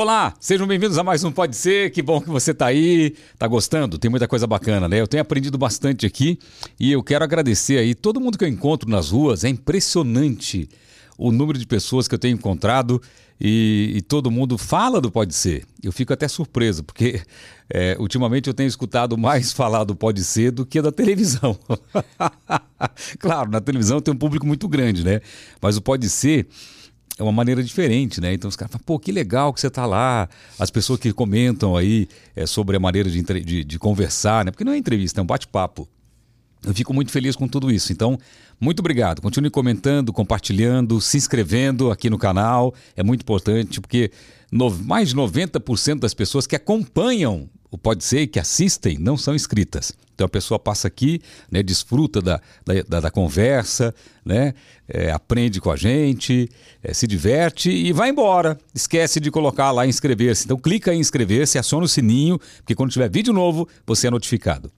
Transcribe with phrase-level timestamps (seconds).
[0.00, 1.90] Olá, sejam bem-vindos a mais um Pode Ser.
[1.90, 3.98] Que bom que você está aí, está gostando.
[3.98, 4.98] Tem muita coisa bacana, né?
[4.98, 6.38] Eu tenho aprendido bastante aqui
[6.80, 9.44] e eu quero agradecer aí todo mundo que eu encontro nas ruas.
[9.44, 10.70] É impressionante
[11.18, 12.98] o número de pessoas que eu tenho encontrado
[13.38, 15.66] e, e todo mundo fala do Pode Ser.
[15.82, 17.20] Eu fico até surpreso, porque
[17.68, 21.58] é, ultimamente eu tenho escutado mais falar do Pode Ser do que da televisão.
[23.20, 25.20] claro, na televisão tem um público muito grande, né?
[25.60, 26.48] Mas o Pode Ser
[27.20, 28.32] é uma maneira diferente, né?
[28.32, 30.26] Então os caras falam, pô, que legal que você está lá.
[30.58, 34.50] As pessoas que comentam aí é, sobre a maneira de, de, de conversar, né?
[34.50, 35.86] Porque não é entrevista, é um bate-papo.
[36.64, 37.92] Eu fico muito feliz com tudo isso.
[37.92, 38.18] Então,
[38.58, 39.20] muito obrigado.
[39.20, 42.74] Continue comentando, compartilhando, se inscrevendo aqui no canal.
[42.96, 44.10] É muito importante porque
[44.50, 49.34] no, mais de 90% das pessoas que acompanham o Pode Ser, que assistem, não são
[49.34, 49.92] inscritas.
[50.14, 51.20] Então a pessoa passa aqui,
[51.50, 52.40] né, desfruta da,
[52.86, 54.52] da, da conversa, né,
[54.86, 56.46] é, aprende com a gente,
[56.82, 58.58] é, se diverte e vai embora.
[58.74, 60.44] Esquece de colocar lá inscrever-se.
[60.44, 64.70] Então clica em inscrever-se, aciona o sininho, porque quando tiver vídeo novo, você é notificado.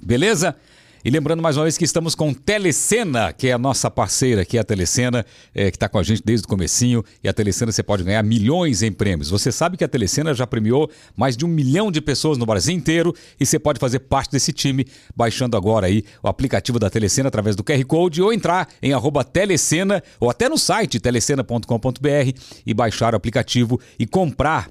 [0.00, 0.56] Beleza?
[1.04, 4.56] E lembrando mais uma vez que estamos com Telecena, que é a nossa parceira aqui,
[4.56, 7.04] a Telecena, é, que está com a gente desde o comecinho.
[7.24, 9.28] E a Telecena você pode ganhar milhões em prêmios.
[9.28, 12.72] Você sabe que a Telecena já premiou mais de um milhão de pessoas no Brasil
[12.72, 14.86] inteiro e você pode fazer parte desse time
[15.16, 18.92] baixando agora aí o aplicativo da Telecena através do QR Code ou entrar em
[19.32, 24.70] Telecena ou até no site telecena.com.br e baixar o aplicativo e comprar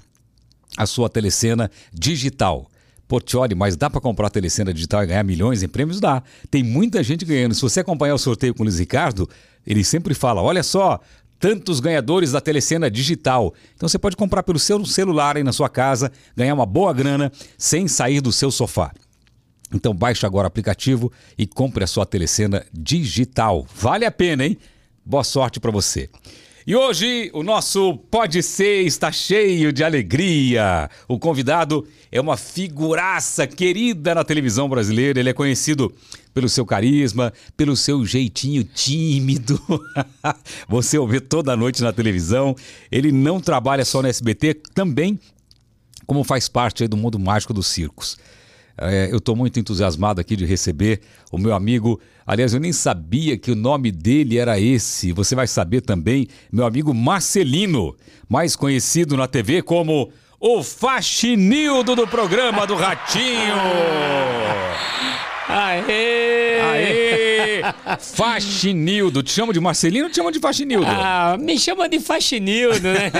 [0.78, 2.71] a sua telecena digital.
[3.12, 6.00] Portioli, mas dá para comprar a telecena digital e ganhar milhões em prêmios?
[6.00, 6.22] Dá.
[6.50, 7.54] Tem muita gente ganhando.
[7.54, 9.28] Se você acompanhar o sorteio com o Luiz Ricardo,
[9.66, 10.98] ele sempre fala: olha só,
[11.38, 13.52] tantos ganhadores da telecena digital.
[13.76, 17.30] Então você pode comprar pelo seu celular aí na sua casa, ganhar uma boa grana
[17.58, 18.90] sem sair do seu sofá.
[19.74, 23.66] Então baixe agora o aplicativo e compre a sua telecena digital.
[23.74, 24.56] Vale a pena, hein?
[25.04, 26.08] Boa sorte para você.
[26.64, 30.88] E hoje o nosso Pode Ser está cheio de alegria.
[31.08, 35.18] O convidado é uma figuraça querida na televisão brasileira.
[35.18, 35.92] Ele é conhecido
[36.32, 39.60] pelo seu carisma, pelo seu jeitinho tímido.
[40.68, 42.54] Você o vê toda noite na televisão.
[42.92, 45.18] Ele não trabalha só no SBT, também
[46.06, 48.16] como faz parte do mundo mágico dos circos.
[48.76, 51.00] É, eu estou muito entusiasmado aqui de receber
[51.30, 52.00] o meu amigo.
[52.26, 55.12] Aliás, eu nem sabia que o nome dele era esse.
[55.12, 57.94] Você vai saber também, meu amigo Marcelino,
[58.28, 63.54] mais conhecido na TV como o Faxinildo do programa do Ratinho.
[65.48, 66.41] Aê!
[67.98, 69.22] Faxinildo.
[69.22, 70.86] Te chama de Marcelino ou te chama de Faxinildo?
[70.88, 73.10] Ah, me chama de Faxinildo, né?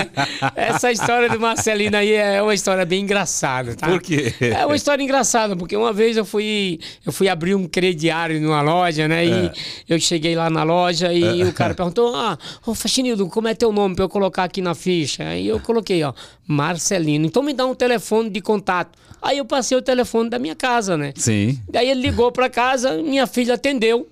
[0.55, 3.87] Essa história do Marcelino aí é uma história bem engraçada, tá?
[3.87, 4.33] Por quê?
[4.39, 8.61] É uma história engraçada, porque uma vez eu fui, eu fui abrir um crediário numa
[8.61, 9.25] loja, né?
[9.25, 9.53] E é.
[9.89, 11.45] eu cheguei lá na loja e é.
[11.45, 14.75] o cara perguntou: Ah, ô Faxinildo, como é teu nome pra eu colocar aqui na
[14.75, 15.23] ficha?
[15.23, 16.13] Aí eu coloquei, ó,
[16.47, 17.25] Marcelino.
[17.25, 18.97] Então me dá um telefone de contato.
[19.21, 21.13] Aí eu passei o telefone da minha casa, né?
[21.15, 21.57] Sim.
[21.69, 24.07] Daí ele ligou para casa, minha filha atendeu.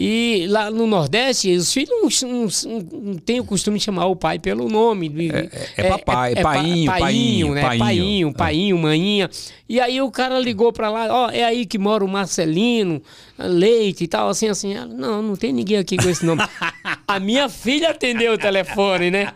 [0.00, 4.14] E lá no Nordeste, os filhos não, não, não têm o costume de chamar o
[4.14, 5.12] pai pelo nome.
[5.32, 7.62] É, é, é papai, é, é, painho, painho, painho, né?
[7.62, 8.80] Painho, painho, painho é.
[8.80, 9.30] maninha.
[9.68, 13.02] E aí o cara ligou para lá, ó, é aí que mora o Marcelino,
[13.36, 14.72] Leite e tal, assim, assim.
[14.72, 16.42] Ela, não, não tem ninguém aqui com esse nome.
[17.08, 19.32] A minha filha atendeu o telefone, né?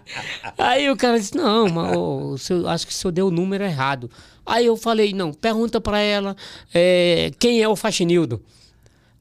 [0.56, 2.36] Aí o cara disse, não, mas, oh,
[2.68, 4.08] acho que o senhor deu o número errado.
[4.46, 6.36] Aí eu falei, não, pergunta para ela
[6.72, 8.40] é, quem é o Faxinildo.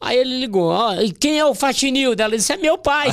[0.02, 2.20] Aí ele ligou, ó, e quem é o Faxinildo?
[2.22, 3.10] Ela disse, é meu pai.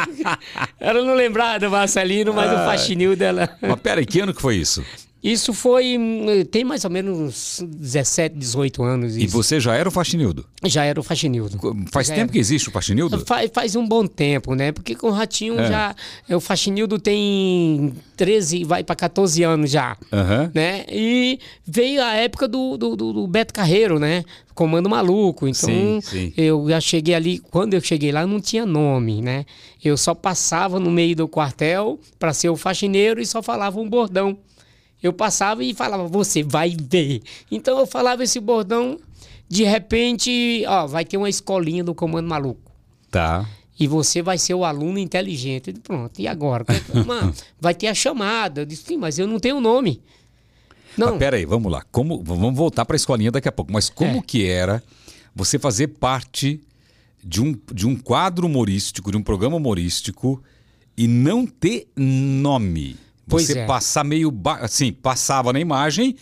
[0.80, 3.50] ela não lembrava do Marcelino, mas ah, o Faxinildo dela.
[3.60, 4.82] Mas peraí, que ano que foi isso?
[5.26, 5.98] Isso foi.
[6.52, 9.16] Tem mais ou menos 17, 18 anos.
[9.16, 9.24] Isso.
[9.24, 10.46] E você já era o Faxinildo?
[10.64, 11.58] Já era o Faxinildo.
[11.90, 12.32] Faz já tempo era.
[12.32, 13.18] que existe o Faxinildo?
[13.26, 14.70] Faz, faz um bom tempo, né?
[14.70, 15.68] Porque com o Ratinho é.
[15.68, 15.96] já.
[16.30, 19.96] O Faxinildo tem 13, vai para 14 anos já.
[20.12, 20.50] Uhum.
[20.54, 20.84] Né?
[20.88, 24.24] E veio a época do, do, do, do Beto Carreiro, né?
[24.54, 25.48] Comando Maluco.
[25.48, 26.32] Então, sim, sim.
[26.36, 27.38] eu já cheguei ali.
[27.40, 29.44] Quando eu cheguei lá, não tinha nome, né?
[29.84, 33.88] Eu só passava no meio do quartel para ser o faxineiro e só falava um
[33.88, 34.38] bordão.
[35.06, 37.22] Eu passava e falava, você vai ver.
[37.50, 38.98] Então eu falava esse bordão,
[39.48, 42.72] de repente, ó, vai ter uma escolinha do Comando Maluco.
[43.10, 43.48] Tá.
[43.78, 45.72] E você vai ser o aluno inteligente.
[45.74, 46.64] Pronto, e agora?
[47.06, 48.62] Mano, vai ter a chamada.
[48.62, 50.02] Eu disse, sim, mas eu não tenho nome.
[50.96, 51.10] Não.
[51.10, 51.82] Mas peraí, vamos lá.
[51.92, 53.72] Como, vamos voltar para a escolinha daqui a pouco.
[53.72, 54.22] Mas como é.
[54.22, 54.82] que era
[55.34, 56.60] você fazer parte
[57.22, 60.42] de um, de um quadro humorístico, de um programa humorístico
[60.96, 62.96] e não ter nome?
[63.28, 63.66] Pois você é.
[63.66, 64.32] passar meio.
[64.60, 66.14] Assim, passava na imagem,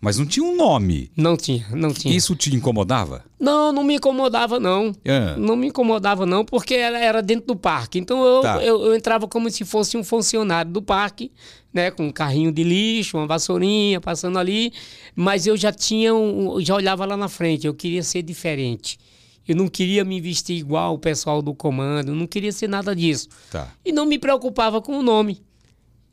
[0.00, 1.10] Mas não tinha um nome.
[1.16, 2.14] Não tinha, não tinha.
[2.16, 3.24] Isso te incomodava?
[3.38, 4.92] Não, não me incomodava, não.
[5.04, 5.34] Ah.
[5.36, 7.98] Não me incomodava, não, porque era, era dentro do parque.
[7.98, 8.62] Então eu, Tá.
[8.62, 11.32] eu, eu entrava como se fosse um funcionário do parque,
[11.74, 11.90] né?
[11.90, 14.72] Com um carrinho de lixo, uma vassourinha passando ali.
[15.16, 18.98] Mas eu já tinha um, já olhava lá na frente, eu queria ser diferente.
[19.48, 23.28] Eu não queria me vestir igual o pessoal do comando, não queria ser nada disso.
[23.50, 23.66] Tá.
[23.84, 25.42] E não me preocupava com o nome.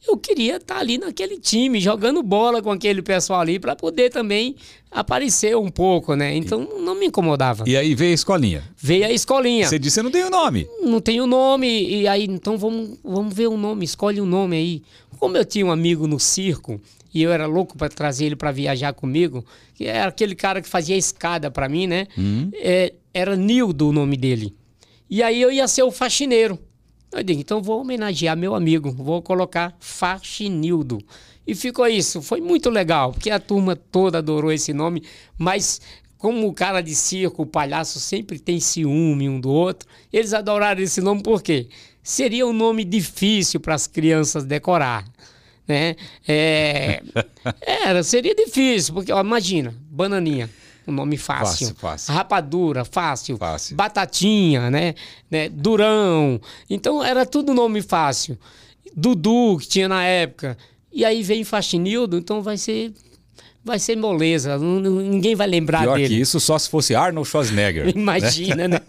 [0.07, 4.55] Eu queria estar ali naquele time, jogando bola com aquele pessoal ali, para poder também
[4.91, 6.35] aparecer um pouco, né?
[6.35, 7.63] Então não me incomodava.
[7.67, 8.63] E aí veio a escolinha.
[8.77, 9.67] Veio a escolinha.
[9.67, 10.67] Você disse, eu não tenho nome.
[10.81, 14.55] Não tem o nome, e aí, então vamos, vamos ver o nome, escolhe um nome
[14.55, 14.83] aí.
[15.17, 16.79] Como eu tinha um amigo no circo,
[17.13, 19.43] e eu era louco para trazer ele para viajar comigo,
[19.73, 22.07] que era aquele cara que fazia escada para mim, né?
[22.53, 24.53] É, era Nildo o nome dele.
[25.09, 26.59] E aí eu ia ser o faxineiro.
[27.15, 30.99] Eu digo, então vou homenagear meu amigo, vou colocar Faxinildo.
[31.47, 35.03] E ficou isso, foi muito legal, porque a turma toda adorou esse nome,
[35.37, 35.79] mas
[36.17, 40.81] como o cara de circo, o palhaço sempre tem ciúme um do outro, eles adoraram
[40.81, 41.67] esse nome por quê?
[42.03, 45.05] Seria um nome difícil para as crianças decorar,
[45.67, 45.95] né?
[46.27, 47.01] É,
[47.61, 50.49] era, seria difícil, porque ó, imagina, bananinha,
[50.87, 51.67] um nome fácil.
[51.67, 52.13] Fácil, fácil.
[52.13, 53.37] Rapadura, fácil.
[53.37, 53.75] Fácil.
[53.75, 54.95] Batatinha, né?
[55.29, 55.49] né?
[55.49, 56.39] Durão.
[56.69, 58.37] Então era tudo nome fácil.
[58.95, 60.57] Dudu, que tinha na época.
[60.91, 62.93] E aí vem Faxinildo, então vai ser
[63.65, 64.57] vai ser moleza.
[64.59, 66.07] Não- Ninguém vai lembrar Pior dele.
[66.15, 67.89] que isso, só se fosse Arnold Schwarzenegger.
[67.97, 68.79] Imagina, né?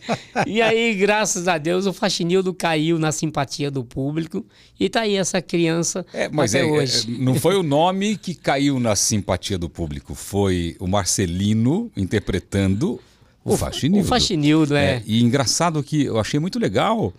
[0.46, 4.44] E aí, graças a Deus, o Faxinildo caiu na simpatia do público.
[4.78, 7.12] E tá aí essa criança É, mas até é, hoje.
[7.12, 13.00] é, não foi o nome que caiu na simpatia do público, foi o Marcelino interpretando
[13.44, 14.04] o, Faxinildo.
[14.04, 15.02] O Faxinildo, é.
[15.06, 17.14] E engraçado que eu achei muito legal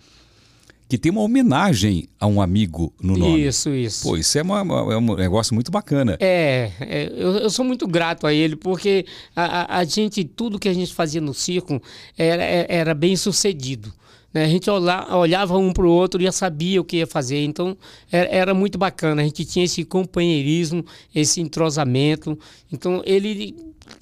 [0.88, 3.44] que tem uma homenagem a um amigo no nome.
[3.46, 4.04] Isso, isso.
[4.08, 4.60] Pô, isso é, uma-
[4.92, 6.16] é um negócio muito bacana.
[6.18, 9.04] É, é, eu, eu sou muito grato a ele, porque
[9.36, 11.80] a, a- a gente, tudo que a gente fazia no circo
[12.16, 13.92] era, é- era bem sucedido.
[14.32, 14.44] né?
[14.44, 17.42] A gente olha- olhava um para o outro e já sabia o que ia fazer,
[17.44, 17.76] então
[18.12, 19.22] era, era muito bacana.
[19.22, 20.84] A gente tinha esse companheirismo,
[21.14, 22.38] esse entrosamento.
[22.72, 23.54] Então ele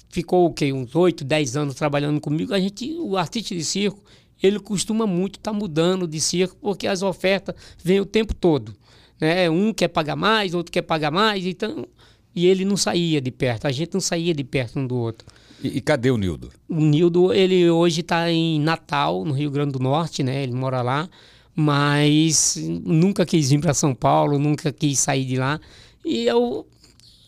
[0.09, 0.71] ficou o quê?
[0.73, 2.53] uns 8, 10 anos trabalhando comigo.
[2.53, 4.01] A gente, o artista de circo,
[4.41, 8.75] ele costuma muito estar mudando de circo, porque as ofertas vêm o tempo todo
[9.19, 9.49] né?
[9.49, 11.87] Um quer pagar mais, outro quer pagar mais, então
[12.35, 15.27] e ele não saía de perto, a gente não saía de perto um do outro.
[15.63, 16.51] E, e cadê o Nildo?
[16.69, 20.43] O Nildo, ele hoje está em Natal, no Rio Grande do Norte, né?
[20.43, 21.09] Ele mora lá,
[21.55, 25.59] mas nunca quis vir para São Paulo, nunca quis sair de lá.
[26.05, 26.67] E eu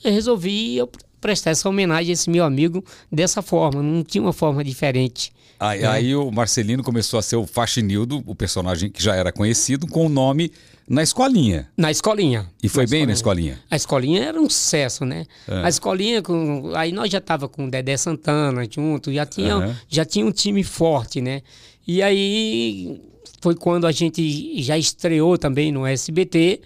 [0.04, 0.88] resolvi eu
[1.20, 5.34] prestar essa homenagem a esse meu amigo dessa forma, não tinha uma forma diferente.
[5.60, 5.86] Aí, É.
[5.88, 10.06] aí o Marcelino começou a ser o Faxinildo, o personagem que já era conhecido, com
[10.06, 10.52] o nome
[10.88, 11.70] na escolinha.
[11.78, 12.50] Na escolinha.
[12.64, 13.60] E foi Na bem na escolinha.
[13.70, 15.26] A escolinha era um sucesso, né?
[15.48, 15.64] É.
[15.66, 19.76] A escolinha, com, aí nós já tava com o Dedé Santana junto, já tinha, Aham.
[19.90, 21.42] já tinha um time forte, né?
[21.86, 23.02] E aí
[23.42, 26.62] foi quando a gente já estreou também no SBT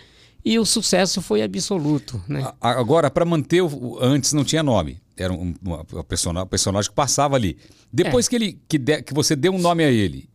[0.46, 2.46] e o sucesso foi absoluto, né?
[2.62, 5.02] Agora, para manter o- antes não tinha nome.
[5.18, 7.58] Era um, uma- uma persona- personagem que passava ali.
[7.60, 7.74] É.
[7.92, 10.28] Depois que ele que, de- que você deu um nome a ele,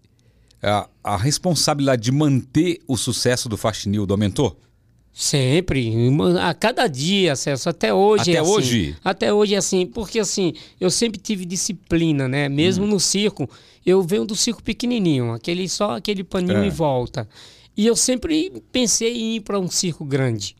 [0.62, 4.58] a, a responsabilidade de manter o sucesso do Faxinildo aumentou?
[5.12, 5.92] Sempre,
[6.40, 8.22] a cada dia, Celso, até hoje.
[8.30, 8.50] Até é assim.
[8.52, 8.96] hoje?
[9.02, 12.48] Até hoje é assim, porque assim, eu sempre tive disciplina, né?
[12.48, 13.50] Mesmo no circo,
[13.84, 16.66] eu venho do circo pequenininho, aquele só aquele paninho É.
[16.69, 17.28] em volta.
[17.76, 20.54] E eu sempre pensei em ir para um circo grande.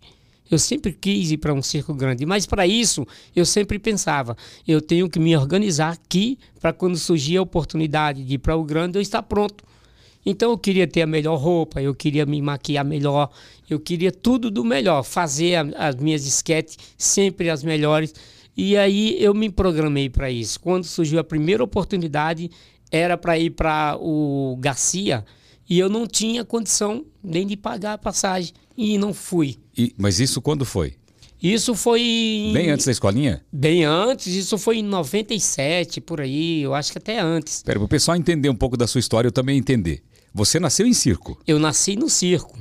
[0.51, 4.37] Eu sempre quis ir para um circo grande, mas para isso eu sempre pensava,
[4.67, 8.65] eu tenho que me organizar aqui para quando surgir a oportunidade de ir para o
[8.65, 9.65] grande eu estar pronto.
[10.25, 13.31] Então eu queria ter a melhor roupa, eu queria me maquiar melhor,
[13.69, 18.15] eu queria tudo do melhor, fazer a- as minhas esquetes sempre as melhores.
[18.57, 20.59] E aí eu me programei para isso.
[20.61, 22.51] Quando surgiu a primeira oportunidade,
[22.91, 25.25] era para ir para o Garcia
[25.69, 29.57] e eu não tinha condição nem de pagar a passagem e não fui.
[29.77, 30.95] E- mas isso quando foi?
[31.41, 33.45] Isso foi em- Bem antes da escolinha?
[33.53, 37.63] bem antes, isso foi em 97 por aí, eu acho que até antes.
[37.63, 40.03] Para o pessoal entender um pouco da sua história, eu também entender.
[40.35, 42.59] Você nasceu em circo, Eu nasci no circo.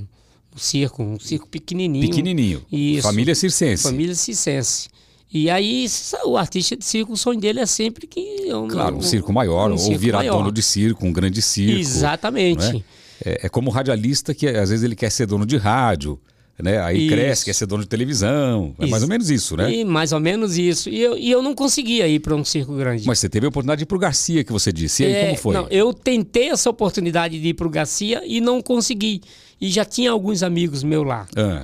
[0.53, 2.07] No circo, um circo pequenininho.
[2.07, 2.65] pequenininho.
[2.71, 3.03] Isso.
[3.03, 3.83] Família circense.
[3.83, 4.89] Família circense.
[5.31, 5.85] E aí,
[6.25, 8.19] o artista de circo, o sonho dele é sempre que.
[8.47, 10.37] eu- Claro, um circo maior, um ou circo virar maior.
[10.37, 11.77] dono de circo, um grande circo.
[11.79, 12.83] Exatamente.
[13.23, 13.45] É?
[13.45, 16.19] É, como o radialista que às vezes ele quer ser dono de rádio,
[16.61, 16.81] né?
[16.81, 17.15] Aí Isso.
[17.15, 18.73] cresce, quer ser dono de televisão.
[18.79, 19.03] É mais Isso.
[19.03, 19.71] ou menos isso, né?
[19.71, 20.89] E mais ou menos isso.
[20.89, 23.05] E eu, e eu não conseguia ir para um circo grande.
[23.05, 25.03] Mas você teve a oportunidade de ir pro Garcia, que você disse.
[25.03, 25.53] E aí, É, como foi?
[25.53, 29.21] Não, eu tentei essa oportunidade de ir para o Garcia e não consegui.
[29.61, 31.27] E já tinha alguns amigos meus lá.
[31.35, 31.63] Ah,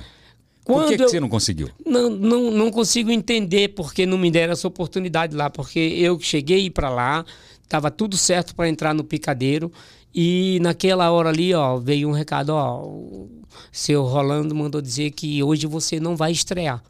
[0.64, 1.68] Por Quando que, que eu- você não conseguiu?
[1.84, 6.70] Não, não, não consigo entender porque não me deram essa oportunidade lá, porque eu cheguei
[6.70, 7.24] para lá,
[7.68, 9.70] tava tudo certo para entrar no picadeiro
[10.14, 13.28] e naquela hora ali, ó, veio um recado, ó, o
[13.72, 16.82] seu Rolando mandou dizer que hoje você não vai estrear.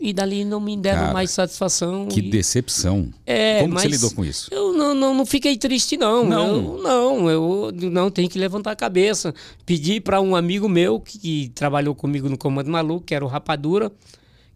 [0.00, 2.06] E dali não me deram Cara, mais satisfação.
[2.06, 3.12] Que e- decepção.
[3.26, 4.48] É, Como você lidou com isso?
[4.52, 6.24] Eu não, não, não fiquei triste, não.
[6.24, 6.46] Não?
[6.46, 9.34] Eu, não, eu não tenho que levantar a cabeça.
[9.66, 13.28] Pedi para um amigo meu que, que trabalhou comigo no Comando Maluco, que era o
[13.28, 13.90] Rapadura,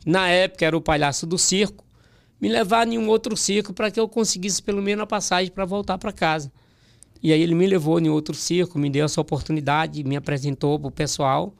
[0.07, 1.85] na época era o palhaço do circo,
[2.41, 5.65] me levar em um outro circo para que eu conseguisse pelo menos a passagem para
[5.65, 6.53] voltar para casa.
[7.23, 10.89] E aí ele me levou em outro circo, me deu essa oportunidade, me apresentou para
[10.89, 11.55] o pessoal.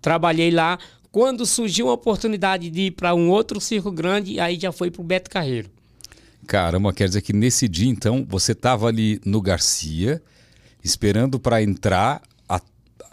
[0.00, 0.78] Trabalhei lá.
[1.10, 5.00] Quando surgiu a oportunidade de ir para um outro circo grande, aí já foi para
[5.00, 5.68] o Beto Carreiro.
[6.46, 10.22] Caramba, quer dizer que nesse dia, então, você estava ali no Garcia,
[10.82, 12.60] esperando para entrar, a-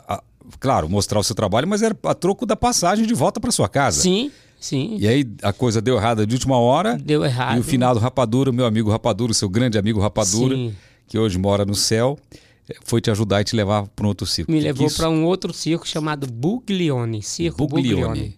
[0.07, 0.23] a-
[0.59, 3.67] claro, mostrar o seu trabalho, mas era a troco da passagem de volta para sua
[3.67, 4.01] casa.
[4.01, 4.97] Sim, sim.
[4.99, 6.97] E aí a coisa deu errada de última hora.
[6.97, 7.57] Deu errado.
[7.57, 10.75] E o finado Rapadura, meu amigo Rapadura, seu grande amigo Rapadura, Sim.
[11.07, 12.17] Que hoje mora no céu,
[12.69, 14.51] eh, foi te ajudar e te levar para um outro circo.
[14.51, 18.01] Me Que levou para um outro circo chamado Buglione, Circo Buglione.
[18.03, 18.35] Buglione.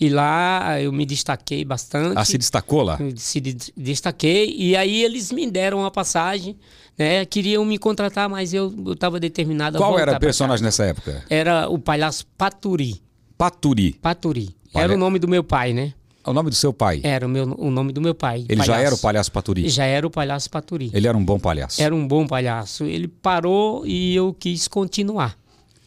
[0.00, 2.18] E lá eu me destaquei bastante.
[2.18, 2.98] Ah, se destacou lá?
[3.16, 6.56] se de- destaquei e aí eles me deram uma passagem,
[6.98, 7.24] né?
[7.24, 11.24] Queriam me contratar, mas eu estava determinado a Qual era o personagem nessa época?
[11.30, 13.00] Era o palhaço Paturi.
[13.38, 13.92] Paturi.
[14.02, 14.56] Paturi.
[14.72, 15.92] Palha- Era o nome do meu pai, né?
[16.24, 17.00] É o nome do seu pai.
[17.02, 18.44] Era o, meu, o nome do meu pai.
[18.48, 18.86] Ele já palhaço.
[18.86, 19.68] era o palhaço Paturi.
[19.68, 20.90] Já era o palhaço Paturi.
[20.94, 21.82] Ele era um bom palhaço.
[21.82, 22.84] Era um bom palhaço.
[22.84, 25.36] Ele parou e eu quis continuar.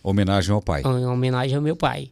[0.03, 0.81] Homenagem ao pai.
[0.81, 2.09] em homenagem ao meu pai.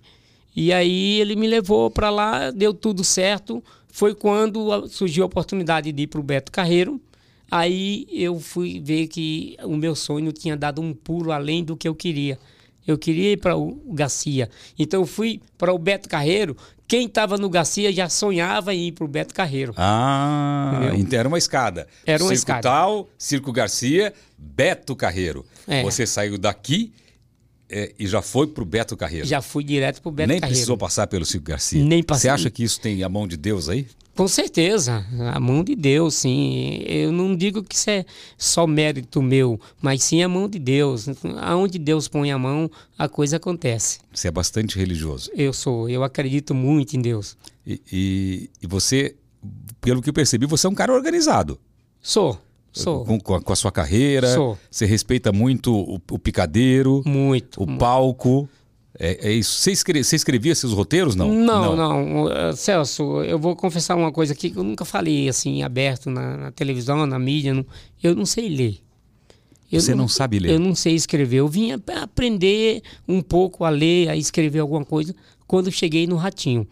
[0.56, 3.64] E aí ele me levou para lá, deu tudo certo.
[3.90, 7.02] Foi quando surgiu a oportunidade de ir para o Beto Carreiro.
[7.52, 11.88] Aí eu fui ver que o meu sonho tinha dado um pulo além do que
[11.88, 12.40] eu queria.
[12.86, 14.50] Eu queria ir para o Garcia.
[14.78, 16.58] Então eu fui para o Beto Carreiro.
[16.88, 19.74] Quem estava no Garcia já sonhava em ir para o Beto Carreiro.
[19.78, 21.00] Ah, Entendeu?
[21.00, 21.88] então era uma escada.
[22.06, 22.62] Era uma Circo escada.
[22.62, 25.46] Tal, Circo Garcia, Beto Carreiro.
[25.68, 25.82] É.
[25.84, 26.94] Você saiu daqui
[27.70, 29.26] é, e já foi pro Beto Carreiro.
[29.26, 30.56] Já fui direto para o Beto Nem Carreiro.
[30.56, 31.84] precisou passar pelo Circo Garcia.
[31.84, 32.30] Nem passei.
[32.30, 33.88] Você acha que isso tem a mão de Deus aí?
[34.16, 35.04] Com certeza,
[35.34, 36.84] a mão de Deus, sim.
[36.86, 38.06] Eu não digo que isso é
[38.38, 41.08] só mérito meu, mas sim a mão de Deus.
[41.42, 44.00] Aonde Deus põe a mão, a coisa acontece.
[44.14, 45.32] Você é bastante religioso.
[45.36, 47.36] Eu sou, eu acredito muito em Deus.
[47.66, 49.16] E, e- e você,
[49.82, 51.60] pelo que eu percebi, você é um cara organizado.
[52.00, 52.40] Sou,
[52.72, 53.04] sou.
[53.06, 54.32] Com, com a, sua carreira.
[54.32, 54.60] Sou.
[54.70, 57.64] Você respeita muito o, o picadeiro, Muito.
[57.64, 58.48] o palco.
[59.00, 59.60] É, é isso.
[59.60, 61.16] Você, escre- você escrevia seus roteiros?
[61.16, 61.34] Não.
[61.34, 62.24] Não, não.
[62.26, 66.38] Uh, Celso, eu vou confessar uma coisa aqui que eu nunca falei assim, aberto na,
[66.38, 67.54] na televisão, na mídia.
[67.54, 67.66] não-
[68.04, 68.78] eu não sei ler.
[69.72, 70.52] Eu Você não sabe ler?
[70.52, 71.38] Eu não sei escrever.
[71.38, 75.16] Eu vim aprender um pouco a ler, a escrever alguma coisa
[75.48, 76.68] quando cheguei no Ratinho.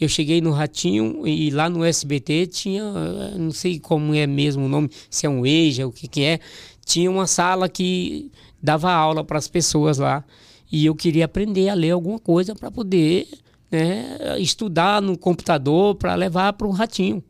[0.00, 4.64] Eu cheguei no Ratinho e lá no SBT tinha, eh, não sei como é mesmo
[4.64, 6.38] o nome, se é um EJA, o que que é,
[6.86, 8.30] tinha uma sala que
[8.62, 10.24] dava aula para as pessoas lá
[10.70, 13.28] e eu queria aprender a ler alguma coisa para poder
[13.70, 17.22] né, estudar no computador para levar para o Ratinho.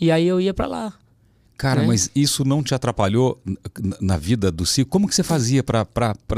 [0.00, 0.94] E aí eu ia para lá.
[1.60, 1.88] Cara, né?
[1.88, 3.38] mas isso não te atrapalhou
[4.00, 4.90] na vida do circo?
[4.90, 5.84] Como que você fazia pra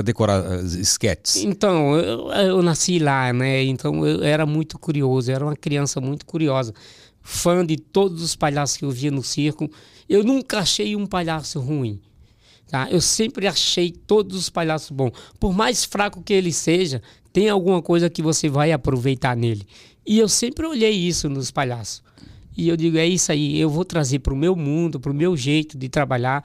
[0.02, 1.36] decorar as sketches?
[1.36, 3.62] Então, eu, eu nasci lá, né?
[3.62, 6.74] Então eu era muito curioso, eu era uma criança muito curiosa,
[7.20, 9.70] fã de todos os palhaços que eu via no circo.
[10.08, 12.00] Eu nunca achei um palhaço ruim.
[12.72, 12.90] Tá?
[12.90, 15.12] Eu sempre achei todos os palhaços bons.
[15.38, 19.66] Por mais fraco que ele seja, tem alguma coisa que você vai aproveitar nele.
[20.06, 22.02] E eu sempre olhei isso nos palhaços.
[22.56, 25.14] E eu digo, é isso aí, eu vou trazer para o meu mundo, para o
[25.14, 26.42] meu jeito de trabalhar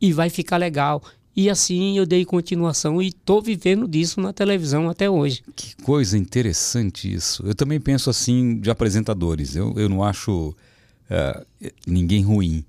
[0.00, 1.02] e vai ficar legal.
[1.36, 5.42] E assim eu dei continuação e estou vivendo disso na televisão até hoje.
[5.54, 7.42] Que coisa interessante isso.
[7.46, 9.54] Eu também penso assim de apresentadores.
[9.54, 10.54] Eu, eu não acho
[11.10, 11.44] ah,
[11.86, 12.64] ninguém ruim.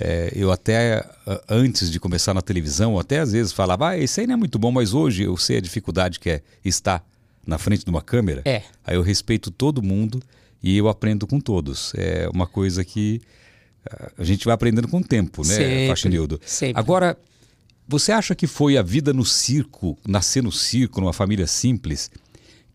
[0.00, 1.04] É, eu até,
[1.48, 4.58] antes de começar na televisão, até às vezes falava, ah, esse aí não é muito
[4.58, 7.04] bom, mas hoje eu sei a dificuldade que é estar
[7.44, 8.42] na frente de uma câmera.
[8.44, 8.62] É.
[8.84, 10.22] Aí eu respeito todo mundo
[10.62, 11.92] e eu aprendo com todos.
[11.96, 13.20] É uma coisa que
[14.16, 16.40] a gente vai aprendendo com o tempo, né, Sempre, Faxinildo?
[16.44, 16.78] sempre.
[16.78, 17.16] Agora,
[17.86, 22.10] você acha que foi a vida no circo, nascer no circo, numa família simples,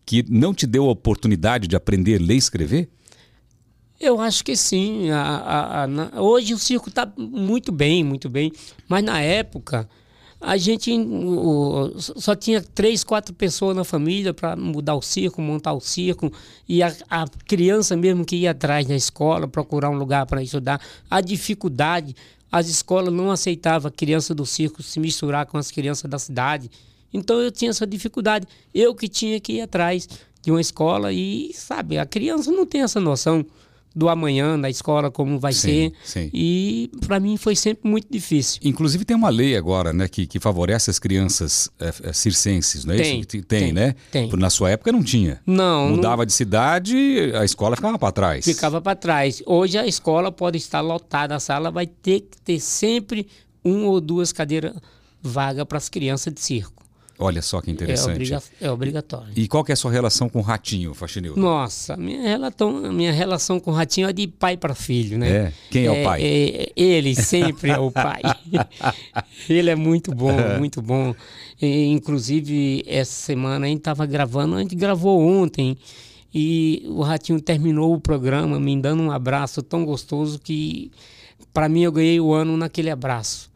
[0.04, 2.88] que não te deu a oportunidade de aprender a ler e escrever?
[4.00, 5.10] Eu acho que sim.
[5.10, 8.52] A- a- a- na- hoje o circo está muito bem, muito bem.
[8.88, 9.88] Mas na época,
[10.40, 15.72] a gente o- só tinha três, quatro pessoas na família para mudar o circo, montar
[15.72, 16.30] o circo.
[16.68, 20.80] E a, a criança mesmo que ia atrás da escola, procurar um lugar para estudar.
[21.10, 22.14] A dificuldade,
[22.50, 26.70] as escolas não aceitavam a criança do circo se misturar com as crianças da cidade.
[27.12, 28.46] Então eu tinha essa dificuldade.
[28.74, 30.08] Eu que tinha que ir atrás
[30.42, 33.46] de uma escola e, sabe, a criança não tem essa noção
[33.94, 36.30] do amanhã da escola como vai Sim, ser sim.
[36.34, 38.60] e para mim foi sempre muito difícil.
[38.64, 42.94] Inclusive tem uma lei agora, né, que, que favorece as crianças é, é, circenses, não
[42.94, 43.28] é Tem, isso?
[43.28, 43.94] Tem, tem, né?
[44.10, 44.28] tem.
[44.36, 45.40] Na sua época não tinha.
[45.46, 46.96] Não, não Mudava de cidade,
[47.38, 48.44] a escola ficava para trás.
[48.44, 49.42] ficava para trás.
[49.46, 53.28] Hoje a escola pode estar lotada, a sala vai ter que ter sempre
[53.64, 54.74] um ou duas cadeiras
[55.22, 56.83] vagas para as crianças de circo.
[57.18, 58.10] Olha só que É, interessante.
[58.14, 59.32] obriga- é obrigatório.
[59.36, 61.40] E qual que é a sua relação com o Ratinho, Faxinildo?
[61.40, 65.30] Nossa, minha relação, minha relação com o Ratinho é de pai para filho, né?
[65.30, 65.52] É?
[65.70, 66.20] Quem é o pai?
[66.22, 68.20] é- ele sempre é o pai.
[69.48, 71.14] ele é muito bom, muito bom.
[71.60, 75.76] E, inclusive, essa semana a gente estava gravando, a gente gravou ontem.
[76.34, 80.90] E o Ratinho terminou o programa me dando um abraço tão gostoso que,
[81.52, 83.48] para mim, eu ganhei o ano naquele abraço.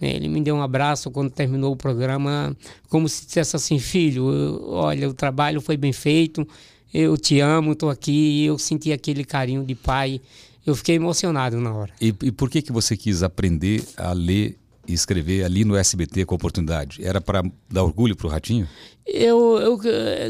[0.00, 0.14] Né?
[0.14, 2.56] Ele me deu um abraço quando terminou o programa,
[2.88, 6.46] como se dissesse assim: Filho, eu- olha, o trabalho foi bem feito,
[6.92, 8.44] eu te amo, estou aqui.
[8.44, 10.20] Eu senti aquele carinho de pai.
[10.66, 11.92] Eu fiquei emocionado na hora.
[12.00, 14.56] E, e por que, que você quis aprender a ler
[14.88, 17.04] e escrever ali no SBT com a oportunidade?
[17.04, 18.66] Era para dar orgulho para o Ratinho?
[19.06, 19.78] Eu, eu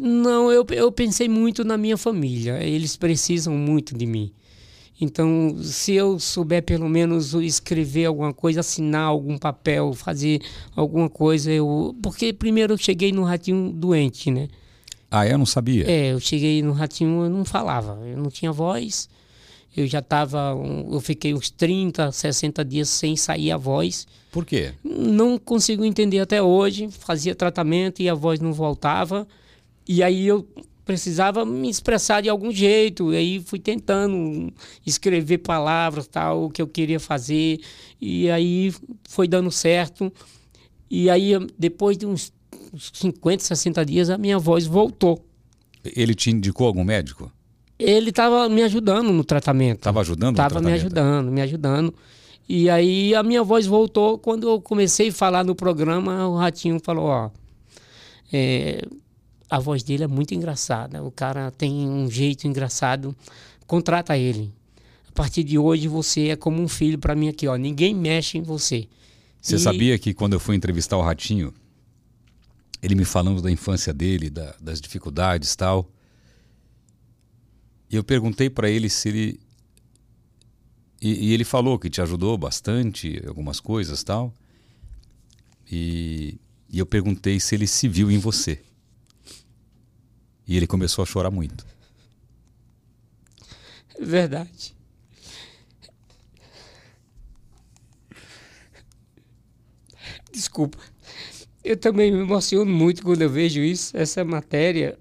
[0.03, 2.59] não, eu, eu pensei muito na minha família.
[2.65, 4.33] Eles precisam muito de mim.
[5.01, 10.41] Então, se eu souber pelo menos escrever alguma coisa, assinar algum papel, fazer
[10.75, 11.97] alguma coisa, eu.
[12.03, 14.49] Porque primeiro eu cheguei no ratinho doente, né?
[15.11, 15.89] Ah, eu não sabia.
[15.91, 19.09] É, eu cheguei no ratinho, eu não falava, eu não tinha voz.
[19.77, 20.57] Eu já estava,
[20.91, 24.07] eu fiquei uns 30, 60 dias sem sair a voz.
[24.31, 24.73] Por quê?
[24.85, 26.89] Não consigo entender até hoje.
[26.91, 29.27] Fazia tratamento e a voz não voltava.
[29.87, 30.47] E aí eu
[30.85, 33.13] precisava me expressar de algum jeito.
[33.13, 34.53] E aí fui tentando
[34.87, 37.61] escrever palavras, tal, o que eu queria fazer.
[38.01, 38.73] E aí
[39.09, 40.13] foi dando certo.
[40.91, 42.33] E aí, depois de uns
[42.75, 45.25] uns 50, 60 dias, a minha voz voltou.
[45.85, 47.31] Ele te indicou algum médico?
[47.79, 49.79] Ele estava me ajudando no tratamento.
[49.79, 51.95] Estava ajudando no Tava me ajudando, me ajudando.
[52.49, 56.79] E aí a minha voz voltou quando eu comecei a falar no programa, o Ratinho
[56.83, 57.31] falou, ó,
[58.33, 58.83] é,
[59.55, 63.15] a voz dele é muito engraçada, o cara tem um jeito engraçado,
[63.67, 64.53] contrata ele.
[65.09, 68.37] A partir de hoje você é como um filho para mim aqui, ó, ninguém mexe
[68.39, 68.89] em você.
[69.41, 71.55] Você E- sabia que quando eu fui entrevistar o Ratinho,
[72.83, 75.89] ele me falando da infância dele, da- das dificuldades e tal,
[77.91, 79.41] e eu perguntei para ele se ele.
[81.01, 84.35] E, e ele falou que te ajudou bastante, algumas coisas tal.
[85.71, 86.39] E,
[86.71, 88.61] e eu perguntei se ele se viu em você.
[90.47, 91.65] E ele começou a chorar muito.
[93.99, 94.75] É verdade.
[100.33, 100.79] Desculpa.
[101.63, 104.99] Eu também me emociono muito quando eu vejo isso, essa matéria,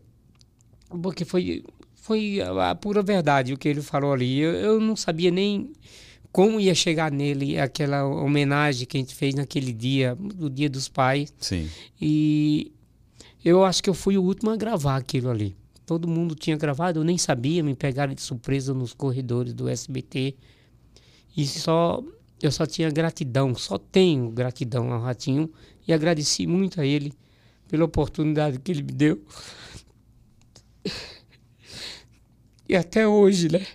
[1.02, 1.64] porque foi,
[1.96, 4.40] foi a, a pura verdade o que ele falou ali.
[4.40, 5.74] Eu, eu não sabia nem
[6.32, 10.88] como ia chegar nele aquela homenagem que a gente fez naquele dia, do Dia dos
[10.88, 11.34] Pais.
[11.38, 11.70] Sim.
[12.00, 12.72] E
[13.44, 15.56] eu acho que eu fui o último a gravar aquilo ali.
[15.86, 20.36] Todo mundo tinha gravado, eu nem sabia, me pegaram de surpresa nos corredores do SBT.
[21.36, 22.02] E só
[22.42, 25.50] eu só tinha gratidão, só tenho gratidão ao Ratinho
[25.88, 27.14] e agradeci muito a ele
[27.70, 29.24] pela oportunidade que ele me deu.
[32.68, 33.66] E até hoje, né?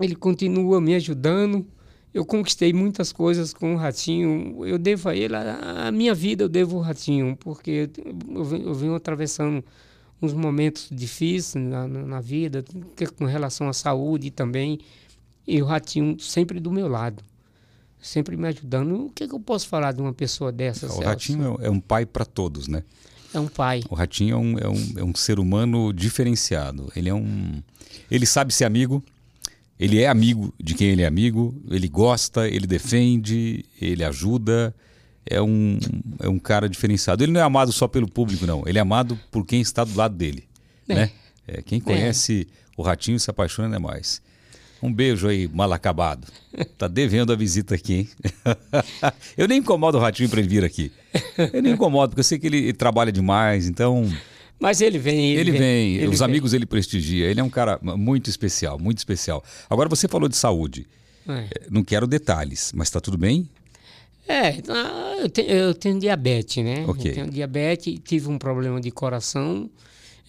[0.00, 1.66] Ele continua me ajudando.
[2.14, 4.66] Eu conquistei muitas coisas com o Ratinho.
[4.66, 7.88] Eu devo a ele, a, a minha vida eu devo ao Ratinho, porque
[8.34, 9.64] eu, venho- eu venho atravessando
[10.20, 12.64] uns momentos difíceis na, na, vida,
[13.16, 14.78] com relação à saúde também.
[15.46, 17.22] E o Ratinho sempre do meu lado,
[18.00, 19.06] sempre me ajudando.
[19.06, 20.86] O que, que eu posso falar de uma pessoa dessa?
[20.86, 21.02] O Celso?
[21.04, 22.82] Ratinho é é um pai para todos, né?
[23.34, 23.82] é um pai.
[23.88, 26.92] O Ratinho é um, é, um, é um ser humano diferenciado.
[26.94, 27.62] Ele é um.
[28.10, 29.02] Ele sabe ser amigo.
[29.82, 31.60] Ele é amigo de quem ele é amigo.
[31.68, 34.72] Ele gosta, ele defende, ele ajuda.
[35.26, 35.76] É um,
[36.20, 37.24] é um cara diferenciado.
[37.24, 38.62] Ele não é amado só pelo público, não.
[38.64, 40.44] Ele é amado por quem está do lado dele.
[40.88, 40.94] É.
[40.94, 41.10] Né?
[41.48, 44.22] É, quem conhece o Ratinho se apaixona demais.
[44.80, 46.28] Um beijo aí, mal acabado.
[46.78, 48.08] Tá devendo a visita aqui, hein?
[49.36, 50.92] eu nem incomodo o Ratinho para ele vir aqui.
[51.52, 54.08] Eu nem incomodo, porque eu sei que ele, ele trabalha demais, então
[54.62, 55.32] Mas ele vem.
[55.34, 56.24] ele, vem, ele os vem.
[56.28, 57.26] amigos ele prestigia.
[57.26, 59.42] Ele é um cara muito especial, muito especial.
[59.68, 60.86] Agora você falou de saúde.
[61.28, 61.32] É.
[61.50, 63.48] Eh, Não quero detalhes, mas está tudo bem?
[64.28, 66.84] É, ah, eu, te- eu tenho diabetes, né?
[66.86, 67.10] Ok.
[67.10, 69.68] Eu tenho diabetes, tive um problema de coração,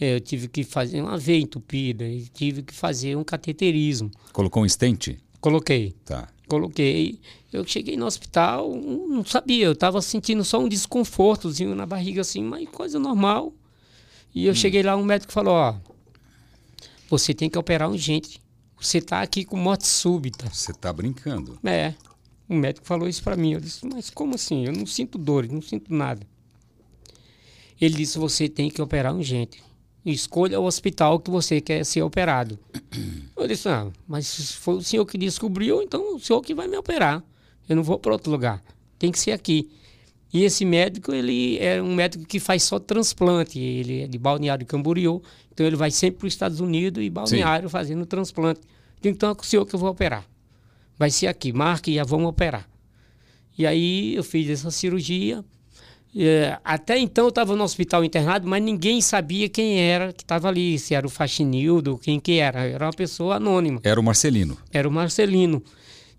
[0.01, 4.09] eh, eu tive que fazer uma veia entupida, e tive que fazer um cateterismo.
[4.31, 5.15] Colocou um stent?
[5.39, 6.27] Coloquei, Tá.
[6.47, 7.19] coloquei.
[7.51, 12.43] Eu cheguei no hospital, não sabia, eu estava sentindo só um desconfortozinho na barriga, assim,
[12.43, 13.53] mas coisa normal.
[14.33, 15.75] E eu cheguei lá, um médico falou, ó,
[17.09, 18.41] você tem que operar urgente.
[18.79, 20.49] Você tá aqui com morte súbita.
[20.51, 21.59] Você tá brincando.
[21.63, 21.93] É.
[22.49, 23.53] O médico falou isso para mim.
[23.53, 24.65] Eu disse, mas como assim?
[24.65, 26.25] Eu não sinto dores, não sinto nada.
[27.79, 29.63] Ele disse, você tem que operar urgente.
[30.05, 32.59] Escolha o hospital que você quer ser operado.
[33.37, 36.77] Eu disse, ah, mas foi o senhor que descobriu, então o senhor que vai me
[36.77, 37.23] operar.
[37.67, 38.61] Eu não vou para outro lugar.
[38.99, 39.69] Tem que ser aqui.
[40.33, 43.59] E esse médico, ele é um médico que faz só transplante.
[43.59, 45.21] Ele é de Balneário Camboriú.
[45.53, 47.71] Então ele vai sempre para os Estados Unidos e Balneário Sim.
[47.71, 48.61] fazendo transplante.
[49.03, 50.25] Então é com o senhor que eu vou operar.
[50.97, 52.67] Vai ser aqui, marque e já vamos operar.
[53.55, 55.45] E aí eu fiz essa cirurgia.
[56.15, 60.47] É, até então eu estava no hospital internado, mas ninguém sabia quem era que estava
[60.47, 62.61] ali, se era o Faxinildo, quem que era.
[62.61, 63.79] Era uma pessoa anônima.
[63.83, 64.57] Era o Marcelino.
[64.71, 65.61] Era o Marcelino.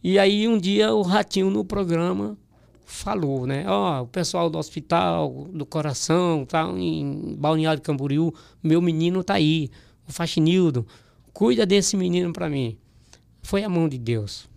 [0.03, 2.37] E aí um dia o Ratinho no programa
[2.85, 3.65] falou, né?
[3.69, 9.35] Ó, oh, o pessoal do hospital, do coração, tá em Balneário Camboriú, meu menino tá
[9.35, 9.71] aí,
[10.09, 10.87] o Faxinildo,
[11.33, 12.77] cuida desse menino para mim.
[13.43, 14.49] Foi a mão de Deus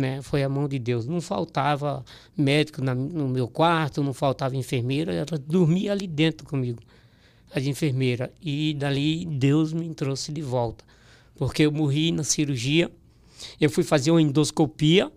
[0.00, 0.22] né?
[0.22, 1.06] Foi a mão de Deus.
[1.06, 2.04] Não faltava
[2.36, 6.80] médico na, no meu quarto, não faltava enfermeira, ela dormia ali dentro comigo,
[7.54, 8.30] as enfermeiras.
[8.40, 10.84] E dali Deus me trouxe de volta.
[11.36, 12.90] Porque eu morri na cirurgia,
[13.60, 15.10] eu fui fazer uma endoscopia,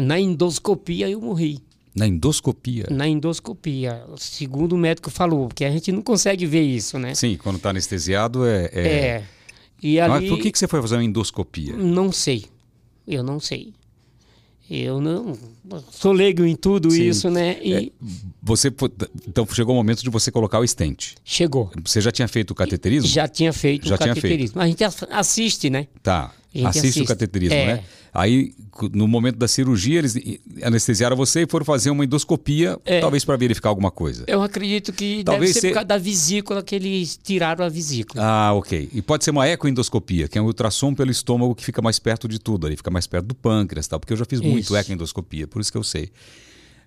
[0.00, 1.60] na endoscopia eu morri.
[1.94, 2.86] Na endoscopia?
[2.90, 7.14] Na endoscopia, segundo o médico falou, porque a gente não consegue ver isso, né?
[7.14, 8.70] Sim, quando está anestesiado é...
[8.72, 8.88] É.
[8.88, 9.24] é.
[9.82, 10.10] E ali...
[10.10, 11.76] Mas por que, que você foi fazer uma endoscopia?
[11.76, 12.46] Não sei.
[13.06, 13.72] Eu não sei.
[14.70, 15.36] Eu não
[15.90, 17.08] sou leigo em tudo Sim.
[17.08, 17.56] isso, né?
[17.62, 17.90] E é,
[18.42, 18.70] você
[19.26, 21.14] então chegou o momento de você colocar o stent.
[21.24, 21.70] Chegou.
[21.82, 23.08] Você já tinha feito o cateterismo?
[23.08, 24.60] Já tinha feito já o cateterismo.
[24.60, 24.84] Tinha feito.
[24.84, 25.86] A gente assiste, né?
[26.02, 26.34] Tá.
[26.54, 27.66] Assiste, assiste, o cateterismo, é.
[27.66, 27.84] né?
[28.12, 28.54] Aí,
[28.92, 30.16] no momento da cirurgia, eles
[30.62, 33.00] anestesiaram você e foram fazer uma endoscopia, é.
[33.00, 34.24] talvez para verificar alguma coisa.
[34.26, 37.68] Eu acredito que talvez deve ser, ser por causa da vesícula que eles tiraram a
[37.68, 38.24] vesícula.
[38.24, 38.88] Ah, ok.
[38.92, 42.26] E pode ser uma ecoendoscopia, que é um ultrassom pelo estômago que fica mais perto
[42.26, 44.48] de tudo, ali fica mais perto do pâncreas, tal, porque eu já fiz isso.
[44.48, 46.10] muito ecoendoscopia, por isso que eu sei.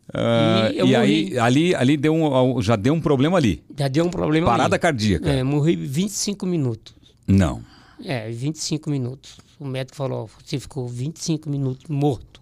[0.10, 3.64] Uh, e, e aí, ali, ali deu um, já deu um problema ali.
[3.78, 4.82] Já deu um problema Parada ali.
[4.82, 5.30] cardíaca.
[5.30, 6.94] É, morri 25 minutos.
[7.28, 7.62] Não.
[8.04, 9.38] É, 25 minutos.
[9.62, 12.42] O médico falou, você ficou 25 minutos morto.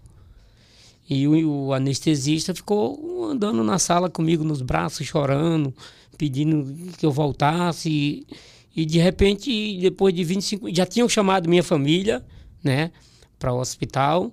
[1.06, 5.74] E o, o, anestesista ficou andando na sala comigo nos braços, chorando,
[6.16, 7.90] pedindo que eu voltasse.
[7.90, 8.26] E,
[8.74, 10.74] e de repente, depois de 25...
[10.74, 12.24] Já tinham chamado minha família,
[12.64, 12.90] né,
[13.38, 14.32] para o hospital.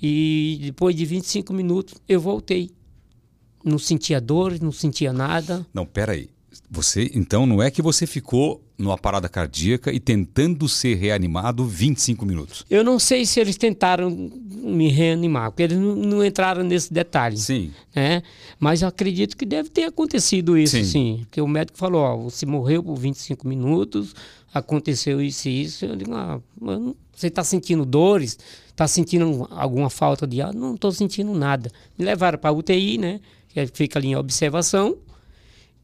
[0.00, 2.70] E depois de 25 minutos, eu voltei.
[3.62, 5.66] Não sentia dor, não sentia nada.
[5.74, 6.30] Não, peraí.
[6.70, 12.26] Você, então, não é que você ficou numa parada cardíaca e tentando ser reanimado 25
[12.26, 12.64] minutos?
[12.68, 17.36] Eu não sei se eles tentaram me reanimar, porque eles não, não entraram nesse detalhe.
[17.36, 17.72] Sim.
[17.94, 18.22] Né?
[18.58, 20.84] Mas eu acredito que deve ter acontecido isso, sim.
[20.84, 21.20] sim.
[21.22, 24.14] Porque o médico falou, ó, você morreu por 25 minutos,
[24.52, 25.84] aconteceu isso e isso.
[25.84, 26.40] Eu digo, ah,
[27.14, 28.38] você está sentindo dores?
[28.68, 30.52] Está sentindo alguma falta de ar?
[30.54, 31.70] Não estou sentindo nada.
[31.98, 33.20] Me levaram para a UTI, né?
[33.48, 34.96] Que fica ali em observação.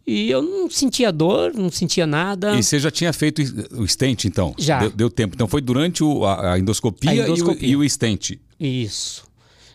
[0.08, 2.58] E eu não sentia dor, não sentia nada.
[2.58, 3.42] E você já tinha feito
[3.72, 4.54] o stent, então?
[4.58, 4.80] Já.
[4.80, 5.34] Deu, deu tempo.
[5.34, 8.38] Então foi durante o, a, a, endoscopia a, endoscopia E, o, e o stent?
[8.58, 9.24] Isso.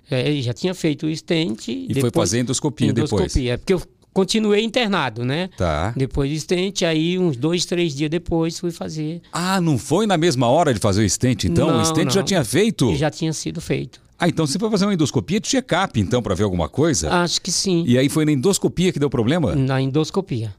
[0.10, 1.68] É, já tinha feito o stent.
[1.68, 3.48] E depois, foi fazer endoscopia, endoscopia depois?
[3.48, 5.50] É porque eu continuei internado, né?
[5.56, 5.94] Tá.
[5.96, 9.22] Depois do stent, aí uns dois, três dias depois fui fazer.
[9.32, 11.68] Ah, não foi na mesma hora de fazer o stent, então?
[11.68, 12.96] Não, o stent já tinha feito?
[12.96, 14.02] Já tinha sido feito.
[14.24, 17.14] Ah, então você foi fazer uma endoscopia de check-up, então, para ver alguma coisa?
[17.14, 17.84] Acho que sim.
[17.86, 19.54] E aí foi na endoscopia que deu problema?
[19.54, 20.56] Na endoscopia.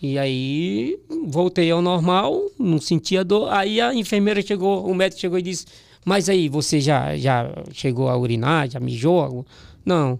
[0.00, 0.96] E aí
[1.26, 3.52] voltei ao normal, não sentia dor.
[3.52, 5.66] Aí a enfermeira chegou, o médico chegou e disse:
[6.04, 9.44] Mas aí você já, já chegou a urinar, já mijou?
[9.84, 10.16] Não.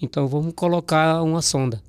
[0.00, 1.82] Então vamos colocar uma sonda.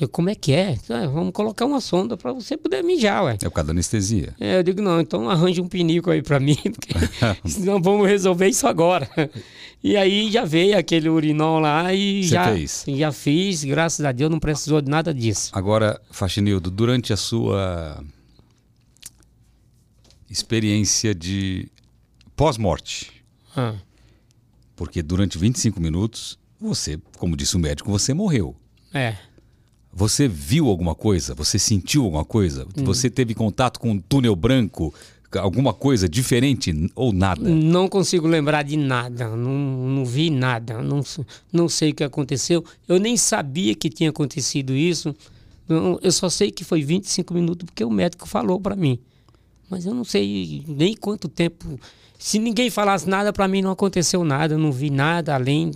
[0.00, 0.78] Eu, como é que é?
[0.88, 3.34] Ah, vamos colocar uma sonda para você poder mijar, ué.
[3.34, 4.34] É por causa da anestesia.
[4.40, 6.94] É, eu digo, não, então arranje um pinico aí para mim, porque
[7.48, 9.08] senão vamos resolver isso agora.
[9.82, 12.84] E aí já veio aquele urinol lá e você já, fez.
[12.88, 15.50] já fiz, graças a Deus não precisou de nada disso.
[15.52, 18.02] Agora, Faxinildo, durante a sua
[20.30, 21.68] experiência de
[22.34, 23.12] pós-morte,
[23.54, 23.74] ah.
[24.74, 28.56] porque durante 25 minutos, você, como disse o médico, você morreu.
[28.94, 29.16] É.
[29.92, 31.34] Você viu alguma coisa?
[31.34, 32.66] Você sentiu alguma coisa?
[32.76, 32.84] Hum.
[32.84, 34.92] Você teve contato com um túnel branco?
[35.38, 37.48] Alguma coisa diferente ou nada?
[37.48, 39.28] Não consigo lembrar de nada.
[39.34, 40.82] Não, não vi nada.
[40.82, 41.02] Não,
[41.50, 42.64] não sei o que aconteceu.
[42.86, 45.14] Eu nem sabia que tinha acontecido isso.
[46.02, 48.98] Eu só sei que foi 25 minutos porque o médico falou para mim.
[49.70, 51.80] Mas eu não sei nem quanto tempo.
[52.18, 54.54] Se ninguém falasse nada, para mim não aconteceu nada.
[54.54, 55.70] Eu não vi nada além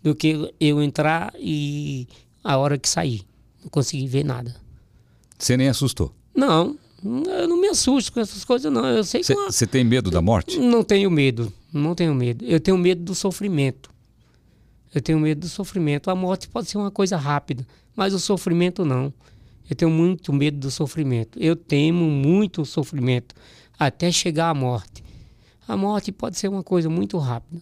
[0.00, 2.06] do que eu entrar e
[2.44, 3.22] a hora que sair
[3.62, 4.54] não consegui ver nada.
[5.38, 6.14] Você nem assustou.
[6.34, 8.86] Não, eu não me assusto com essas coisas, não.
[8.86, 10.58] Eu sei Você tem medo da morte?
[10.58, 12.44] Não tenho medo, não tenho medo.
[12.44, 13.90] Eu tenho medo do sofrimento.
[14.94, 16.10] Eu tenho medo do sofrimento.
[16.10, 19.12] A morte pode ser uma coisa rápida, mas o sofrimento não.
[19.68, 21.38] Eu tenho muito medo do sofrimento.
[21.40, 23.34] Eu temo muito o sofrimento
[23.78, 25.02] até chegar à morte.
[25.66, 27.60] A morte pode ser uma coisa muito rápida.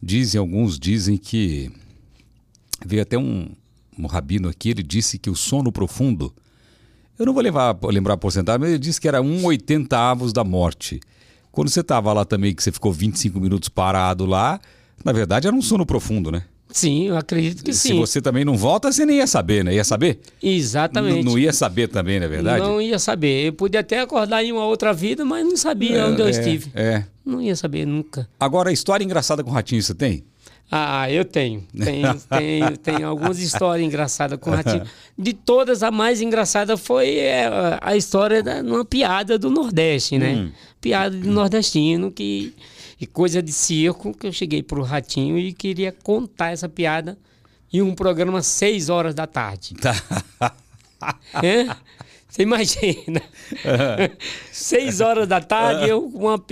[0.00, 1.70] Dizem, alguns dizem que.
[2.86, 3.48] Veio até um,
[3.98, 6.32] um rabino aqui, ele disse que o sono profundo.
[7.18, 10.42] Eu não vou levar, lembrar a porcentagem, mas ele disse que era um oitentavos da
[10.42, 11.00] morte.
[11.52, 14.58] Quando você estava lá também, que você ficou 25 minutos parado lá,
[15.04, 16.42] na verdade era um sono profundo, né?
[16.70, 18.00] Sim, eu acredito que Se sim.
[18.00, 19.74] você também não volta, você nem ia saber, né?
[19.74, 20.18] Ia saber?
[20.42, 21.18] Exatamente.
[21.20, 22.64] N- Não ia saber também, não é verdade?
[22.64, 23.46] Não ia saber.
[23.46, 26.72] Eu podia até acordar em uma outra vida, mas não sabia onde eu É, estive.
[26.74, 27.04] É.
[27.24, 28.28] Não ia saber nunca.
[28.40, 30.24] Agora, história engraçada com o Ratinho, você tem?
[30.70, 31.66] Ah, eu tenho.
[31.76, 34.84] Tenho, tenho, tenho algumas histórias engraçadas com o Ratinho.
[35.16, 37.48] De todas, a mais engraçada foi é,
[37.80, 40.34] a história da numa piada do Nordeste, né?
[40.34, 40.52] Hum.
[40.80, 42.54] Piada de nordestino que
[43.00, 47.18] e coisa de circo que eu cheguei pro Ratinho e queria contar essa piada
[47.72, 49.74] em um programa às seis horas da tarde.
[49.74, 49.94] Tá.
[51.42, 51.66] É?
[52.34, 53.22] Você imagina.
[54.50, 56.44] Seis horas da tarde, eu com uma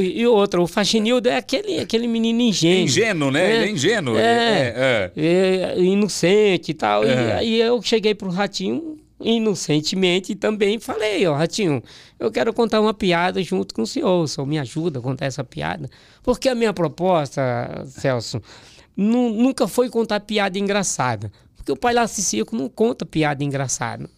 [0.00, 2.84] e outra, o Faxinildo é aquele, aquele menino ingênuo.
[2.84, 3.54] Ingênuo, né?
[3.56, 4.16] Ele é ingênuo.
[4.16, 5.74] É, É, é.
[5.76, 7.04] é, inocente e tal.
[7.04, 7.34] E É.
[7.34, 11.82] aí eu cheguei pro Ratinho inocentemente e também falei, ó, Ratinho,
[12.18, 15.26] eu quero contar uma piada junto com o senhor, o senhor me ajuda a contar
[15.26, 15.90] essa piada.
[16.22, 18.40] Porque a minha proposta, Celso,
[18.96, 21.30] nu- nunca foi contar piada engraçada.
[21.56, 24.08] Porque o palhaço circo não conta piada engraçada.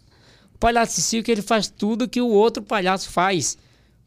[0.59, 3.57] O palhaço de circo ele faz tudo que o outro palhaço faz,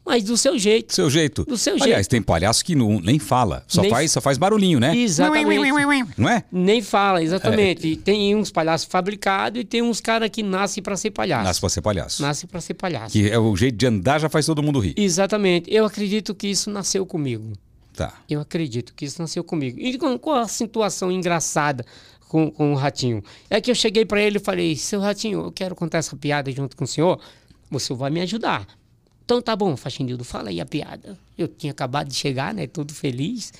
[0.04, 0.88] mas do seu jeito.
[0.88, 1.44] Do seu jeito.
[1.46, 2.10] Do seu Aliás, jeito.
[2.10, 4.94] tem palhaço que não, nem fala, só, Nem- faz, só faz barulhinho, né?
[4.94, 5.72] Exatamente.
[6.18, 6.44] Não é?
[6.52, 7.86] Nem fala, exatamente.
[7.86, 11.44] E tem uns palhaços fabricados e tem uns caras que nascem para ser palhaço.
[11.44, 12.20] Nasce pra ser palhaço.
[12.22, 13.12] Nasce para ser palhaço.
[13.12, 14.92] Que é o jeito de andar já faz todo mundo rir.
[14.98, 15.72] Exatamente.
[15.72, 17.54] Eu acredito que isso nasceu comigo.
[17.94, 18.12] Tá.
[18.28, 19.78] Eu acredito que isso nasceu comigo.
[19.80, 21.84] E com, com a situação engraçada
[22.32, 23.22] com, com o Ratinho?
[23.50, 26.50] É que eu cheguei para ele e falei: Seu Ratinho, eu quero contar essa piada
[26.50, 27.20] junto com o senhor.
[27.78, 28.66] Senhor vai me ajudar.
[29.24, 31.18] Então tá bom, Faxinildo, fala aí a piada.
[31.36, 32.66] Eu tinha acabado de chegar, né?
[32.66, 33.52] Todo feliz.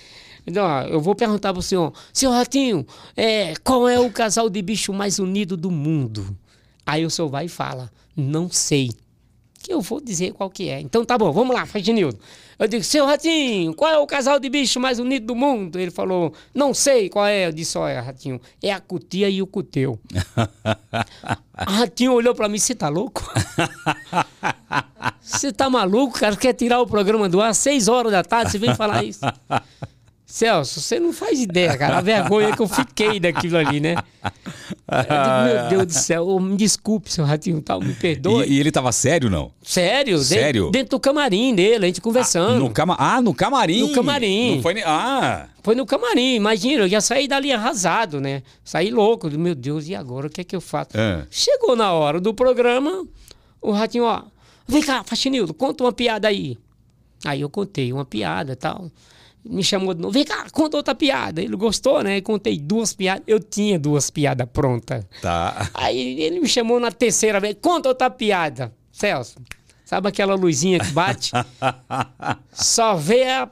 [0.47, 4.63] Então, ó, eu vou perguntar pro senhor: Seu Ratinho, é, qual é o casal de
[4.63, 6.37] bicho mais unido do mundo?
[6.87, 8.91] Aí o senhor vai e fala: Não sei
[9.63, 10.81] que eu vou dizer qual que é.
[10.81, 12.19] Então tá bom, vamos lá, Faginildo.
[12.59, 15.79] Eu digo, seu Ratinho, qual é o casal de bicho mais unido do mundo?
[15.79, 17.47] Ele falou, não sei qual é.
[17.47, 19.99] Eu disse, olha, Ratinho, é a cutia e o cuteu.
[21.55, 23.23] A Ratinho olhou pra mim, você tá louco?
[25.21, 26.37] Você tá maluco, cara?
[26.37, 29.21] Quer tirar o programa do ar às seis horas da tarde, você vem falar isso?
[30.33, 31.99] Celso, você não faz ideia, cara.
[31.99, 33.97] A vergonha que eu fiquei daquilo ali, né?
[34.25, 38.47] Digo, meu Deus do céu, me desculpe, seu Ratinho, tal, me perdoe.
[38.47, 39.53] E, e ele tava sério, não?
[39.63, 40.19] Sério?
[40.21, 40.71] Sério?
[40.71, 42.61] Dentro do camarim dele, a gente conversando.
[42.61, 42.97] No cama...
[42.99, 43.83] Ah, no camarim.
[43.83, 44.55] No camarim.
[44.55, 44.83] Não foi.
[44.87, 45.49] Ah!
[45.63, 48.43] Foi no camarim, imagina, eu já saí dali arrasado, né?
[48.65, 50.93] Saí louco, meu Deus, e agora o que é que eu faço?
[50.95, 51.27] É.
[51.31, 53.07] Chegou na hora do programa,
[53.61, 54.23] o ratinho, ó,
[54.67, 56.57] vem cá, Faxinildo, conta uma piada aí.
[57.23, 58.91] Aí eu contei uma piada e tal.
[59.45, 61.43] Me chamou de novo, vem cá, conta outra piada.
[61.43, 62.21] Ele gostou, né?
[62.21, 65.05] Contei duas piadas, eu tinha duas piadas prontas.
[65.21, 65.69] Tá.
[65.75, 68.73] Aí ele me chamou na terceira vez, conta outra piada.
[68.93, 69.37] Celso,
[69.85, 71.33] sabe aquela luzinha que bate?
[72.53, 73.51] Só vê a.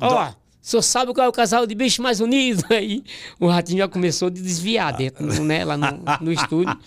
[0.00, 0.32] Ó,
[0.68, 2.62] senhor sabe qual é o casal de bicho mais unido?
[2.70, 3.02] Aí
[3.40, 5.86] o ratinho já começou a desviar dentro, né, lá no,
[6.20, 6.78] no estúdio.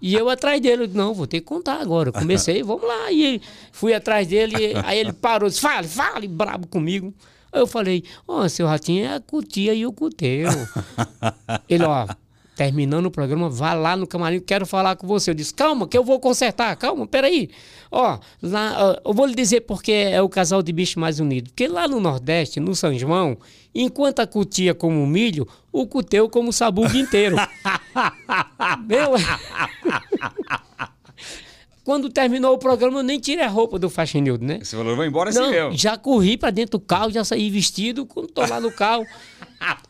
[0.00, 2.10] E eu atrás dele, eu disse, não, vou ter que contar agora.
[2.10, 3.10] Eu comecei, vamos lá.
[3.10, 3.40] E
[3.72, 7.14] fui atrás dele, aí ele parou, disse, fale, fale, brabo comigo.
[7.54, 10.48] Aí eu falei, ó, seu ratinho é a cutia e o cuteu.
[11.70, 12.08] Ele, ó,
[12.56, 15.30] terminando o programa, vá lá no camarim, quero falar com você.
[15.30, 17.48] Eu disse, calma, que eu vou consertar, calma, peraí.
[17.92, 21.50] Ó, lá, ó, eu vou lhe dizer porque é o casal de bicho mais unido.
[21.50, 23.38] Porque lá no Nordeste, no São João,
[23.72, 27.36] enquanto a cutia como o milho, o cuteu como o sabugo inteiro.
[28.84, 29.12] Meu...
[31.84, 34.58] Quando terminou o programa, eu nem tirei a roupa do faxinildo, né?
[34.62, 35.76] Você falou, vou embora assim mesmo.
[35.76, 38.06] já corri pra dentro do carro, já saí vestido.
[38.06, 39.04] Quando tô lá no carro,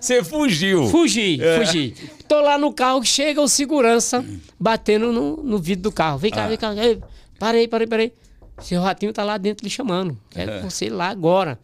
[0.00, 0.86] Você fugiu.
[0.88, 1.58] Fugi, É.
[1.64, 1.94] fugi.
[2.28, 4.24] Tô lá no carro, chega o segurança
[4.58, 6.18] batendo no, no vidro do carro.
[6.18, 6.48] Vem cá, Ah.
[6.48, 6.74] vem cá.
[6.76, 7.00] Ei,
[7.38, 8.12] parei, parei, parei.
[8.60, 10.16] Seu ratinho tá lá dentro lhe chamando.
[10.30, 10.60] Quero É.
[10.62, 11.58] você lá agora.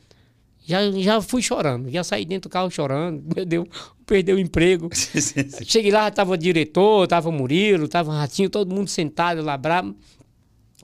[0.71, 3.23] Já, já fui chorando, já saí dentro do carro chorando.
[3.35, 3.67] Meu Deus,
[4.07, 4.89] perdeu o emprego.
[5.67, 9.57] Cheguei lá, tava o diretor, tava o Murilo, tava o Ratinho, todo mundo sentado lá
[9.57, 9.97] bravo.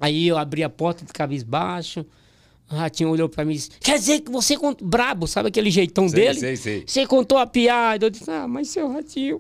[0.01, 2.05] Aí eu abri a porta de cabisbaixo.
[2.69, 4.87] O Ratinho olhou pra mim e disse: Quer dizer que você contou.
[4.87, 6.41] Brabo, sabe aquele jeitão dele?
[6.41, 6.85] sei, sei.
[6.85, 8.07] Você contou a piada.
[8.07, 9.39] Eu disse: Ah, mas seu Ratinho,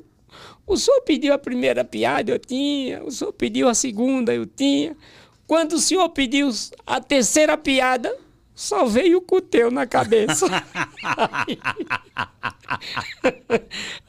[0.65, 3.03] O senhor pediu a primeira piada, eu tinha.
[3.03, 4.97] O senhor pediu a segunda, eu tinha.
[5.45, 6.49] Quando o senhor pediu
[6.87, 8.17] a terceira piada,
[8.57, 10.47] só veio o cuteu na cabeça.
[11.31, 11.59] aí,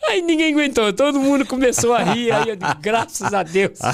[0.07, 3.77] aí ninguém aguentou, todo mundo começou a rir, aí eu digo, graças a Deus.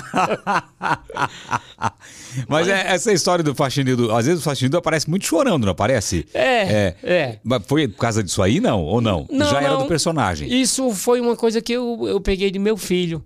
[2.47, 6.27] Mas é, essa história do faxineiro, às vezes o faxineiro aparece muito chorando, não aparece?
[6.35, 7.39] É, é.
[7.43, 8.83] Mas foi por causa disso aí, não?
[8.83, 9.25] Ou não?
[9.31, 9.79] Não, Já era não.
[9.79, 10.53] do personagem.
[10.53, 13.25] Isso foi uma coisa que eu, eu peguei de meu filho.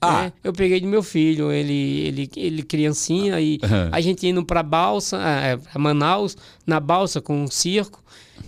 [0.00, 0.22] Ah.
[0.24, 0.32] né?
[0.44, 3.88] Eu peguei de meu filho, ele, ele, ele criancinha, e Aham.
[3.92, 8.02] a gente indo pra balsa, eh, pra Manaus, na balsa com um circo,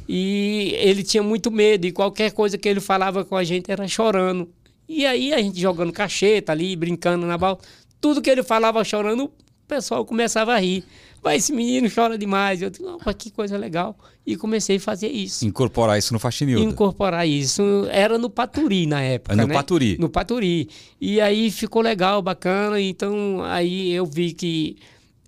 [0.09, 3.87] e ele tinha muito medo, e qualquer coisa que ele falava com a gente era
[3.89, 4.49] chorando.
[4.89, 7.63] E aí a gente jogando cacheta ali, brincando na balsa,
[8.01, 9.33] tudo que ele falava chorando, o
[9.67, 10.85] pessoal começava a rir.
[11.22, 12.62] Mas esse menino chora demais.
[12.62, 13.98] Eu digo, "Opa, que coisa legal.
[14.26, 16.62] E comecei a fazer isso Incorporar isso no faxinildo.
[16.62, 17.62] incorporar isso.
[17.90, 19.35] Era no Paturi na época.
[19.35, 19.54] No né?
[19.54, 19.96] Paturi.
[19.98, 20.68] No Paturi.
[21.00, 22.81] E aí ficou legal, bacana.
[22.81, 24.76] Então aí eu vi que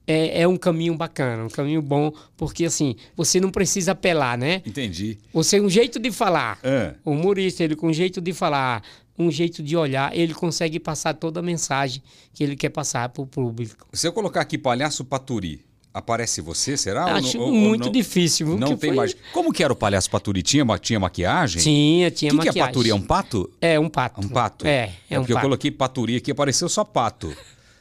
[0.07, 4.61] é, é um caminho bacana, um caminho bom, porque assim, você não precisa apelar, né?
[4.66, 5.18] Entendi.
[5.33, 6.59] Você, um jeito de falar.
[6.64, 6.94] É.
[7.05, 8.83] O humorista, ele com um jeito de falar,
[9.16, 12.03] um jeito de olhar, ele consegue passar toda a mensagem
[12.35, 13.87] que ele quer passar para o público.
[13.92, 15.61] Se eu colocar aqui palhaço Paturi,
[15.92, 17.05] aparece você, será?
[17.07, 18.46] Ou Acho não- ou- ou muito não- difícil.
[18.57, 19.16] Não Que tem foi- mais.
[19.33, 20.42] Como que era o palhaço Paturi?
[20.42, 21.62] Tinha, tinha maquiagem?
[21.62, 22.68] Tinha, tinha O que, que é maquiagem.
[22.72, 22.90] Paturi?
[22.90, 23.50] É um pato?
[23.61, 24.20] É um pato.
[24.20, 24.66] Um pato?
[24.66, 25.46] É, é, um porque eu pato.
[25.46, 27.35] coloquei Paturi aqui, apareceu só pato.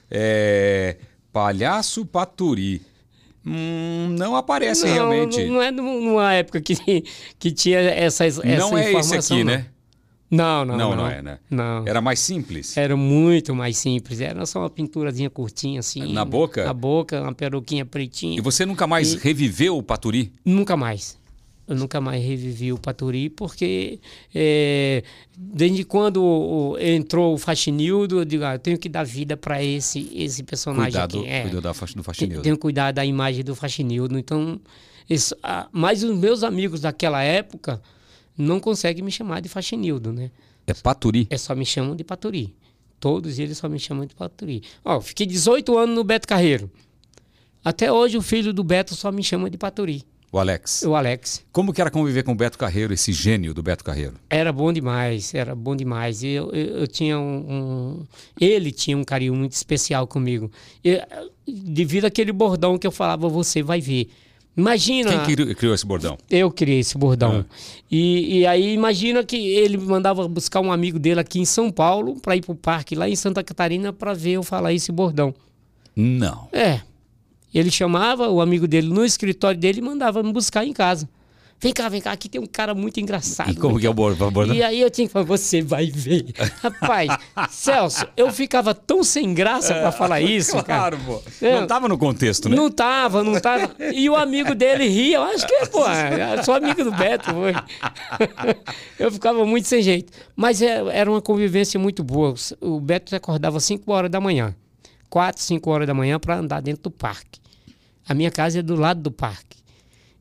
[0.09, 0.97] É,
[1.31, 2.81] Palhaço Paturi.
[3.45, 5.45] Hum, não aparece não, realmente.
[5.45, 6.75] Não, não é num- numa época que,
[7.39, 9.37] que tinha essas, essa Não é esse informação.
[9.37, 9.53] aqui, não.
[9.53, 9.65] né?
[10.31, 10.97] Não, não, Não, não.
[10.97, 11.39] não é, né?
[11.49, 11.87] Não.
[11.87, 12.77] Era mais simples.
[12.77, 14.21] Era muito mais simples.
[14.21, 16.13] Era só uma pinturazinha curtinha assim.
[16.13, 16.63] Na boca?
[16.65, 18.37] Na boca, uma peruquinha pretinha.
[18.37, 20.31] E você nunca mais E- reviveu o Paturi?
[20.45, 21.17] Nunca mais.
[21.67, 23.99] Eu nunca mais revivi o Paturi, porque
[24.33, 25.03] é,
[25.37, 30.11] desde quando entrou o Faxinildo, eu digo, ah, eu tenho que dar vida para esse,
[30.15, 31.27] esse personagem Cuidado, aqui.
[31.29, 31.41] É.
[31.43, 32.41] cuidou da, do faxinildo.
[32.41, 34.17] Tenho que cuidar da imagem do Faxinildo.
[34.17, 34.59] Então,
[35.07, 37.79] isso, ah, mas os meus amigos daquela época
[38.39, 40.31] não conseguem me chamar de Faxinildo, né?
[40.65, 41.27] É Paturi?
[41.29, 42.55] É só me chamam de Paturi.
[42.99, 44.61] Todos eles só me chamam de Paturi.
[44.83, 46.69] Ó, fiquei 18 anos no Beto Carreiro.
[47.63, 50.03] Até hoje o filho do Beto só me chama de Paturi.
[50.31, 50.83] O Alex.
[50.83, 51.43] O Alex.
[51.51, 54.13] Como que era conviver com o Beto Carreiro, esse gênio do Beto Carreiro?
[54.29, 56.23] Era bom demais, era bom demais.
[56.23, 57.23] Eu, eu, eu tinha um,
[58.01, 58.05] um-
[58.39, 60.51] Ele tinha um carinho muito especial comigo.
[60.83, 61.01] Eu-
[61.47, 64.09] devido àquele bordão que eu falava, você vai ver.
[64.59, 65.09] Imagina.
[65.25, 66.17] Quem cri- criou esse bordão?
[66.29, 67.45] Eu criei esse bordão.
[67.49, 67.55] Ah.
[67.89, 71.71] E, e aí imagina que ele me mandava buscar um amigo dele aqui em São
[71.71, 75.33] Paulo para ir pro parque lá em Santa Catarina para ver eu falar esse bordão.
[75.95, 76.47] Não.
[76.51, 76.81] É.
[77.53, 81.09] Ele chamava o amigo dele no escritório dele e mandava me buscar em casa.
[81.61, 83.51] Vem cá, vem cá, aqui tem um cara muito engraçado.
[83.51, 84.55] E como que é o bor- o bordão?
[84.55, 86.27] e aí eu tinha que falar, você vai ver.
[86.63, 87.09] Rapaz,
[87.49, 90.95] Celso, eu ficava tão sem graça pra falar isso, cara.
[90.95, 91.21] Claro, pô.
[91.45, 91.59] É.
[91.59, 92.55] Não tava no contexto, né?
[92.55, 93.75] Não tava, não tava.
[93.93, 95.17] E o amigo dele ria.
[95.17, 97.29] Eu acho que, pô, eu sou amigo do Beto.
[98.97, 100.11] Eu ficava muito sem jeito.
[100.35, 102.33] Mas é- era uma convivência muito boa.
[102.61, 104.55] O Beto acordava 5 horas da manhã.
[105.09, 107.39] 4, 5 horas da manhã para andar dentro do parque.
[108.07, 109.58] A minha casa é do lado do parque.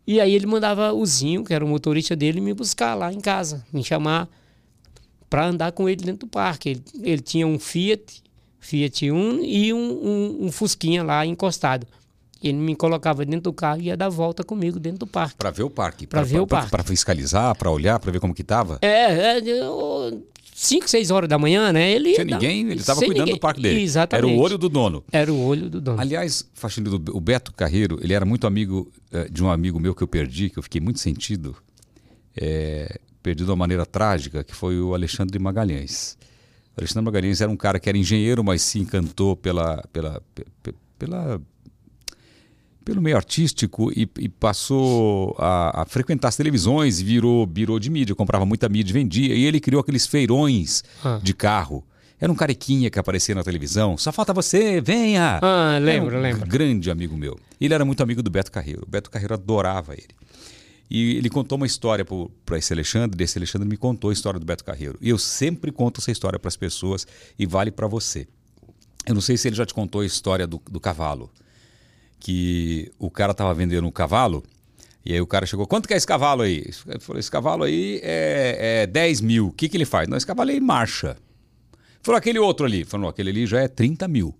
[0.08, 3.20] E aí ele mandava o Zinho, que era o motorista dele, me buscar lá em
[3.20, 4.26] casa, me chamar
[5.28, 6.70] para andar com ele dentro do parque.
[6.70, 8.22] Ele, ele tinha um Fiat,
[8.58, 11.86] Fiat Uno e um, um, um Fusquinha lá encostado.
[12.42, 15.36] Ele me colocava dentro do carro e ia dar volta comigo dentro do parque.
[15.36, 16.06] Pra ver o parque.
[16.06, 16.70] Pra ver o parque.
[16.70, 18.78] Pra fiscalizar, pra olhar, pra ver como que tava.
[18.80, 19.40] É, é
[20.60, 21.90] 5, 6 horas da manhã, né?
[21.92, 23.36] Ele Tinha ninguém, ele tava sem cuidando ninguém.
[23.36, 23.80] do parque dele.
[23.80, 24.26] Exatamente.
[24.28, 25.04] Era o olho do dono.
[25.12, 26.00] Era o olho do dono.
[26.00, 30.02] Aliás, Faxinildo, o Beto Carreiro, ele era muito amigo eh, de um amigo meu que
[30.02, 31.54] eu perdi, que eu fiquei muito sentido.
[32.36, 36.16] É, perdi de uma maneira trágica, que foi o Alexandre Magalhães.
[36.76, 40.46] O Alexandre Magalhães era um cara que era engenheiro, mas se encantou pela, pela, pe-
[40.62, 41.40] pe- pela,
[42.88, 48.14] pelo meio artístico e, e passou a, a frequentar as televisões, virou, virou de mídia,
[48.14, 49.34] comprava muita mídia e vendia.
[49.34, 51.20] E ele criou aqueles feirões Ah.
[51.22, 51.84] de carro.
[52.18, 53.98] Era um carequinha que aparecia na televisão.
[53.98, 55.38] Só falta você, venha!
[55.42, 56.48] Ah, lembro, Era um lembro.
[56.48, 57.38] grande amigo meu.
[57.60, 58.84] Ele era muito amigo do Beto Carreiro.
[58.86, 60.08] O Beto Carreiro adorava ele.
[60.90, 62.06] E ele contou uma história
[62.46, 64.96] para esse Alexandre, e esse Alexandre me contou a história do Beto Carreiro.
[65.02, 67.06] E eu sempre conto essa história para as pessoas
[67.38, 68.26] e vale para você.
[69.06, 71.30] Eu não sei se ele já te contou a história do, do cavalo.
[72.20, 74.44] Que o cara estava vendendo um cavalo,
[75.08, 76.70] e aí o cara chegou, quanto que é esse cavalo aí?
[76.86, 79.46] Ele falou, esse cavalo aí é, é 10 mil.
[79.46, 80.06] O que, que ele faz?
[80.06, 81.16] Não, esse cavalo aí marcha.
[82.02, 82.84] Falou, aquele outro ali.
[82.84, 84.34] Falou, aquele ali já é 30 mil.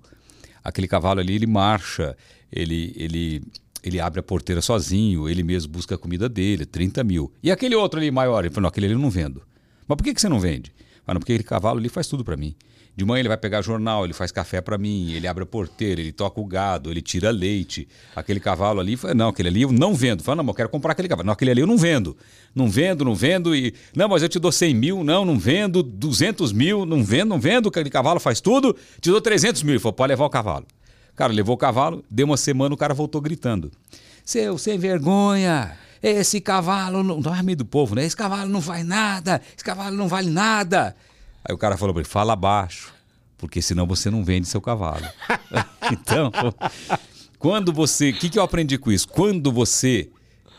[0.62, 2.14] Aquele cavalo ali, ele marcha,
[2.52, 3.42] ele, ele,
[3.82, 7.32] ele abre a porteira sozinho, ele mesmo busca a comida dele, 30 mil.
[7.42, 8.44] E aquele outro ali maior?
[8.44, 9.42] Ele falou, não, aquele ali eu não vendo.
[9.86, 10.74] Mas por que, que você não vende?
[11.06, 12.54] Ah, não, porque aquele cavalo ali faz tudo para mim.
[12.98, 16.00] De manhã ele vai pegar jornal, ele faz café para mim, ele abre a porteira,
[16.00, 17.86] ele toca o gado, ele tira leite.
[18.16, 20.20] Aquele cavalo ali, não, aquele ali eu não vendo.
[20.24, 21.24] Fala, não, eu quero comprar aquele cavalo.
[21.24, 22.16] Não, aquele ali eu não vendo.
[22.52, 23.54] Não vendo, não vendo.
[23.54, 25.80] e Não, mas eu te dou 100 mil, não, não vendo.
[25.80, 27.68] 200 mil, não vendo, não vendo.
[27.68, 29.74] Aquele cavalo faz tudo, te dou 300 mil.
[29.74, 30.66] Ele falou, pode levar o cavalo.
[31.14, 33.70] Cara, levou o cavalo, deu uma semana, o cara voltou gritando.
[34.24, 37.20] Seu sem vergonha, esse cavalo não.
[37.20, 38.04] Não é do povo, né?
[38.04, 40.96] Esse cavalo não faz nada, esse cavalo não vale nada.
[41.48, 42.92] Aí o cara falou para ele: fala baixo,
[43.38, 45.06] porque senão você não vende seu cavalo.
[45.90, 46.30] então,
[47.38, 48.10] quando você.
[48.10, 49.08] O que, que eu aprendi com isso?
[49.08, 50.10] Quando você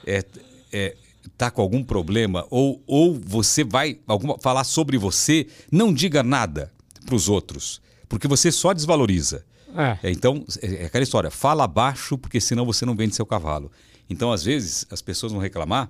[0.05, 0.25] é,
[0.73, 0.95] é,
[1.37, 6.71] tá com algum problema ou, ou você vai alguma, falar sobre você, não diga nada
[7.05, 9.45] para os outros, porque você só desvaloriza.
[9.75, 10.11] É.
[10.11, 13.71] Então, é, é aquela história, fala baixo, porque senão você não vende seu cavalo.
[14.09, 15.89] Então, às vezes, as pessoas vão reclamar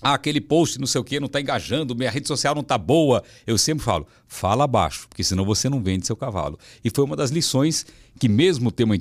[0.00, 2.78] ah, aquele post não sei o que não está engajando, minha rede social não está
[2.78, 3.22] boa.
[3.46, 6.58] Eu sempre falo, fala baixo, porque senão você não vende seu cavalo.
[6.84, 7.84] E foi uma das lições
[8.18, 8.96] que mesmo ter uma,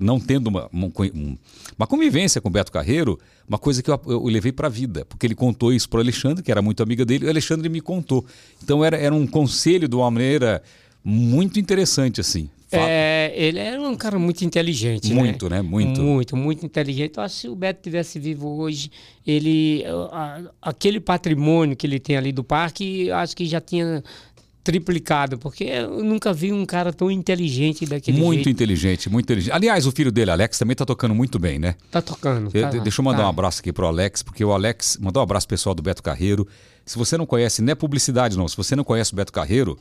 [0.00, 3.18] não tendo uma, uma convivência com o Beto Carreiro,
[3.48, 6.00] uma coisa que eu, eu levei para a vida, porque ele contou isso para o
[6.00, 8.24] Alexandre, que era muito amiga dele, e o Alexandre me contou.
[8.62, 10.62] Então era, era um conselho de uma maneira
[11.08, 12.50] muito interessante, assim.
[12.72, 15.58] É, ele era um cara muito inteligente, muito, né?
[15.58, 15.62] né?
[15.62, 17.16] Muito, muito, muito inteligente.
[17.16, 18.90] Eu acho que se o Beto tivesse vivo hoje,
[19.24, 24.02] ele, a, aquele patrimônio que ele tem ali do parque, acho que já tinha
[24.64, 28.46] triplicado, porque eu nunca vi um cara tão inteligente daquele muito jeito.
[28.46, 29.52] Muito inteligente, muito inteligente.
[29.54, 31.76] Aliás, o filho dele, Alex, também tá tocando muito bem, né?
[31.88, 32.50] Tá tocando.
[32.50, 33.26] Tá, deixa eu mandar tá.
[33.26, 36.48] um abraço aqui pro Alex, porque o Alex mandou um abraço pessoal do Beto Carreiro.
[36.84, 39.78] Se você não conhece, não é publicidade não, se você não conhece o Beto Carreiro,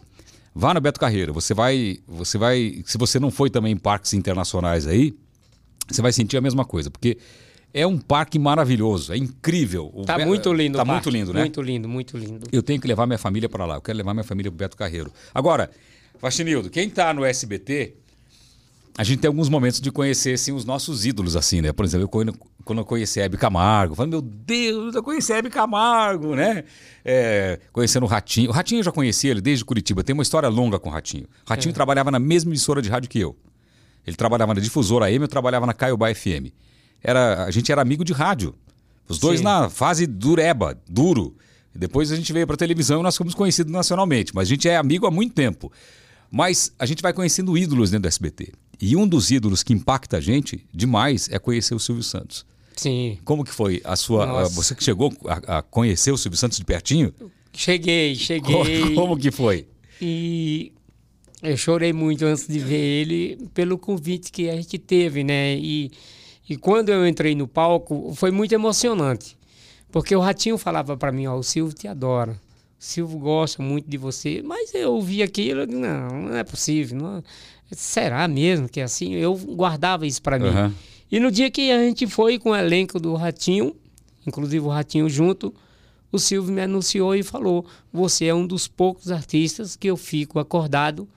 [0.57, 1.33] Vá no Beto Carreiro.
[1.33, 5.13] Você vai, você vai, se você não foi também em parques internacionais aí,
[5.89, 7.17] você vai sentir a mesma coisa, porque
[7.73, 9.91] é um parque maravilhoso, é incrível.
[10.05, 11.41] Tá muito lindo, Tá muito lindo, né?
[11.41, 12.47] Muito lindo, muito lindo.
[12.53, 13.75] Eu tenho que levar minha família para lá.
[13.75, 15.11] Eu quero levar minha família pro Beto Carreiro.
[15.33, 15.69] Agora,
[16.19, 17.95] Faxinildo, quem tá no SBT
[18.97, 21.73] a gente tem alguns momentos de conhecer assim, os nossos ídolos, assim, né?
[21.73, 22.33] Por exemplo, eu,
[22.65, 26.63] quando, eu conheci a Hebe Camargo, falei, meu Deus, eu conheci a Hebe Camargo, né?
[27.05, 28.49] É, conhecendo o Ratinho.
[28.49, 31.25] O Ratinho eu já conhecia ele desde Curitiba, tem uma história longa com o Ratinho.
[31.45, 31.73] O Ratinho é.
[31.73, 33.37] trabalhava na mesma emissora de rádio que eu.
[34.05, 36.51] Ele trabalhava na difusora AM, eu trabalhava na Caiobá FM.
[37.03, 38.55] Era, a gente era amigo de rádio.
[39.07, 39.43] Os dois Sim.
[39.43, 41.35] na fase dureba, duro.
[41.73, 44.77] Depois a gente veio para televisão e nós fomos conhecidos nacionalmente, mas a gente é
[44.77, 45.71] amigo há muito tempo.
[46.31, 48.53] Mas a gente vai conhecendo ídolos dentro do SBT.
[48.81, 52.45] E um dos ídolos que impacta a gente demais é conhecer o Silvio Santos.
[52.75, 53.17] Sim.
[53.23, 54.25] Como que foi a sua.
[54.25, 54.53] Nossa.
[54.53, 57.13] Você que chegou a, a, conhecer o Silvio Santos de pertinho?
[57.53, 58.81] Cheguei, cheguei.
[58.81, 59.67] Como, como que foi?
[60.01, 60.73] E
[61.41, 65.55] eu chorei muito antes de ver ele pelo convite que a gente teve, né?
[65.55, 65.91] E,
[66.49, 69.37] e quando eu entrei no palco, foi muito emocionante.
[69.91, 72.33] Porque o Ratinho falava para mim, ó, o Silvio te adora.
[72.33, 74.41] O Silvio gosta muito de você.
[74.43, 76.97] Mas eu ouvi aquilo, não, não é possível.
[76.97, 77.23] Não,
[77.71, 79.13] será mesmo que é assim?
[79.13, 80.49] Eu guardava isso para mim.
[80.49, 80.73] Uhum.
[81.11, 83.75] E no dia que a gente foi com o elenco do Ratinho,
[84.25, 85.53] inclusive o Ratinho junto,
[86.11, 90.39] o Silvio me anunciou e falou: Você é um dos poucos artistas que eu fico
[90.39, 91.07] acordado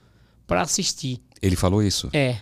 [0.46, 1.20] para assistir.
[1.40, 2.08] Ele falou isso?
[2.12, 2.38] É.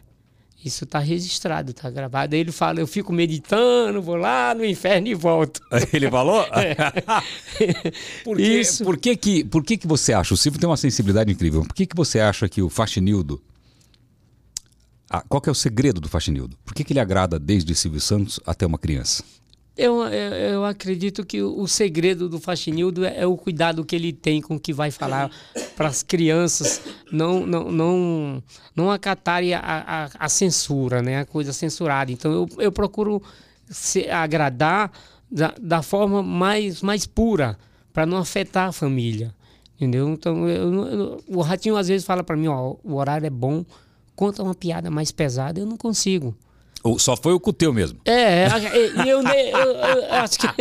[0.65, 2.35] Isso está registrado, está gravado.
[2.35, 5.61] Aí ele fala: Eu fico meditando, vou lá no inferno e volto.
[5.93, 6.45] Ele falou?
[6.57, 6.75] É.
[8.25, 8.85] por, que, isso.
[8.85, 10.35] por, que, que, por que, que você acha?
[10.35, 11.63] O Silvio tem uma sensibilidade incrível.
[11.63, 13.41] Por que, que você acha que o Faxinildo
[15.09, 16.57] ah, qual é o segredo do Faxinildo?
[16.65, 19.23] Por que, que ele agrada desde Silvio Santos até uma criança?
[19.77, 24.11] Eu, eu, eu acredito que o segredo do Faxinildo é, é, o cuidado que ele
[24.11, 25.31] tem com o que vai falar
[25.77, 26.81] para as crianças
[27.13, 28.43] não, não, não,
[28.75, 31.21] não acatarem a, a, a, censura, né?
[31.21, 32.11] a coisa censurada.
[32.11, 33.23] Então eu, eu procuro
[33.69, 34.91] se, agradar
[35.31, 37.59] da, da forma mais, mais pura,
[37.93, 39.35] para não afetar a família.
[39.77, 40.09] Entendeu?
[40.09, 43.63] Então eu, o Ratinho às vezes fala para mim: ó, o horário é bom
[44.17, 46.35] conta uma piada mais pesada, eu não consigo.
[46.83, 48.01] Ou só foi o com teu mesmo?
[48.05, 48.49] É,
[49.05, 50.47] e eu, eu, eu, eu, acho que.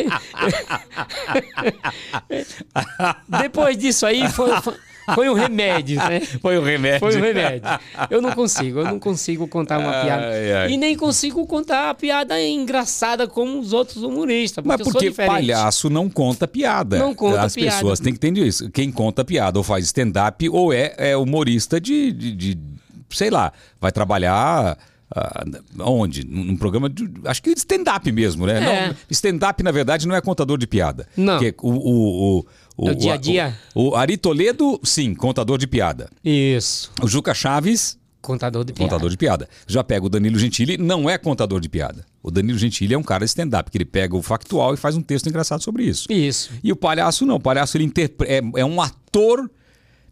[3.29, 4.73] Depois disso aí foi, foi,
[5.13, 6.21] foi, um remédio, né?
[6.41, 6.99] Foi um remédio.
[6.99, 7.69] Foi um remédio.
[8.09, 10.25] Eu não consigo, eu não consigo contar uma piada.
[10.25, 10.71] Ai, ai.
[10.71, 14.63] E nem consigo contar a piada engraçada como os outros humoristas.
[14.63, 16.97] Porque Mas porque palhaço não conta piada.
[16.97, 17.69] Não conta As piada.
[17.69, 18.67] As pessoas têm que entender isso.
[18.71, 22.74] Quem conta piada ou faz stand-up ou é, é humorista de, de, de
[23.15, 24.77] sei lá, vai trabalhar.
[25.05, 26.25] Uh, onde?
[26.25, 27.07] Num programa de.
[27.25, 28.89] Acho que stand-up mesmo, né?
[28.89, 28.95] É.
[29.09, 31.07] Stand-up, na verdade, não é contador de piada.
[31.15, 31.37] Não.
[31.37, 32.45] Porque o, o, o,
[32.75, 33.55] o, o dia a dia.
[33.73, 36.09] O, o Ari Toledo, sim, contador de piada.
[36.23, 36.91] Isso.
[37.01, 37.97] O Juca Chaves.
[38.19, 38.89] Contador de piada.
[38.89, 39.47] Contador de piada.
[39.67, 42.03] Já pega o Danilo Gentili, não é contador de piada.
[42.23, 45.01] O Danilo Gentili é um cara stand-up, que ele pega o factual e faz um
[45.03, 46.11] texto engraçado sobre isso.
[46.11, 46.49] Isso.
[46.63, 47.35] E o palhaço não.
[47.35, 48.27] O palhaço ele interpre...
[48.27, 49.47] é, é um ator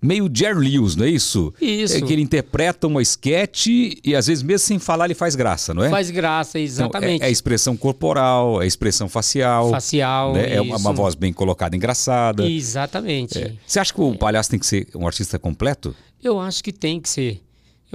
[0.03, 1.53] meio Jerry Lewis, não é isso?
[1.61, 1.95] Isso.
[1.97, 5.73] É que ele interpreta uma esquete e às vezes mesmo sem falar ele faz graça,
[5.73, 5.89] não é?
[5.89, 7.21] Faz graça, Então, exatamente.
[7.21, 9.69] é, é a expressão corporal, é a expressão facial.
[9.69, 10.55] Facial, né?
[10.55, 12.45] É uma, uma voz bem colocada, engraçada.
[12.47, 13.39] Exatamente.
[13.39, 13.53] É.
[13.65, 15.95] Você acha que o palhaço tem que ser um artista completo?
[16.23, 17.41] Eu acho que tem que ser.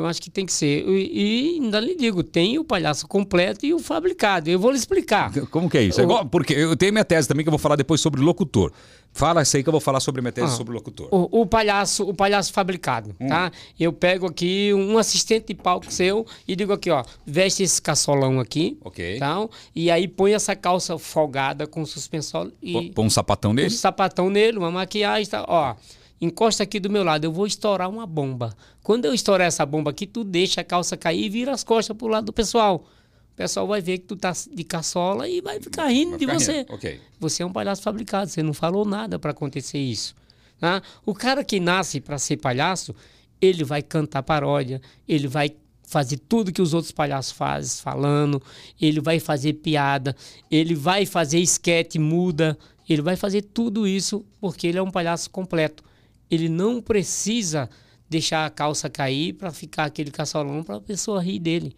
[0.01, 0.86] Eu acho que tem que ser.
[0.88, 4.49] E, e ainda lhe digo, tem o palhaço completo e o fabricado.
[4.49, 5.32] Eu vou lhe explicar.
[5.51, 6.01] Como que é isso?
[6.01, 8.20] É O- igual- porque eu tenho minha tese também que eu vou falar depois sobre
[8.20, 8.72] locutor.
[9.12, 10.57] Fala isso aí que eu vou falar sobre minha tese Ah.
[10.57, 11.09] sobre locutor.
[11.11, 13.26] O, o palhaço, o palhaço fabricado, Hum.
[13.26, 13.51] tá?
[13.80, 18.38] Eu pego aqui um assistente de palco seu e digo aqui, ó, veste esse caçolão
[18.38, 19.18] aqui, Ok.
[19.18, 19.49] tá?
[19.74, 23.70] E aí põe essa calça folgada com suspensório e Põe um sapatão um nele?
[23.70, 25.44] sapatão nele, uma maquiagem, tá?
[25.49, 25.74] ó.
[26.20, 28.56] Encosta aqui do meu lado, eu vou estourar uma bomba.
[28.82, 31.96] Quando eu estourar essa bomba aqui, tu deixa a calça cair e vira as costas
[31.96, 32.84] pro lado do pessoal.
[33.32, 36.26] O pessoal vai ver que tu tá de caçola e vai ficar rindo Vai de
[36.26, 36.58] ficar você.
[36.58, 37.00] rindo, ok.
[37.20, 40.12] Você é um palhaço fabricado, você não falou nada para acontecer isso.
[40.58, 40.82] tá?
[41.06, 42.92] O cara que nasce para ser palhaço,
[43.40, 45.52] ele vai cantar paródia, ele vai
[45.84, 48.42] fazer tudo que os outros palhaços fazem, falando,
[48.80, 50.16] ele vai fazer piada,
[50.50, 52.58] ele vai fazer esquete muda,
[52.88, 55.84] ele vai fazer tudo isso porque ele é um palhaço completo.
[56.30, 57.68] Ele não precisa
[58.08, 61.76] deixar a calça cair para ficar aquele caçolão para a pessoa rir dele.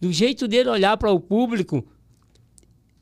[0.00, 1.84] Do jeito dele olhar para o público,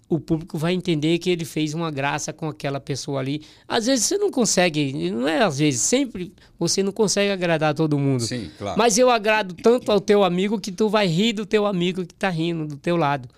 [0.09, 3.43] o público vai entender que ele fez uma graça com aquela pessoa ali.
[3.66, 7.99] Às vezes você não consegue, não é às vezes, sempre você não consegue agradar todo
[7.99, 8.22] mundo.
[8.22, 8.78] Sim, claro.
[8.78, 12.14] Mas eu agrado tanto ao teu amigo que tu vai rir do teu amigo que
[12.14, 13.28] tá rindo do teu lado.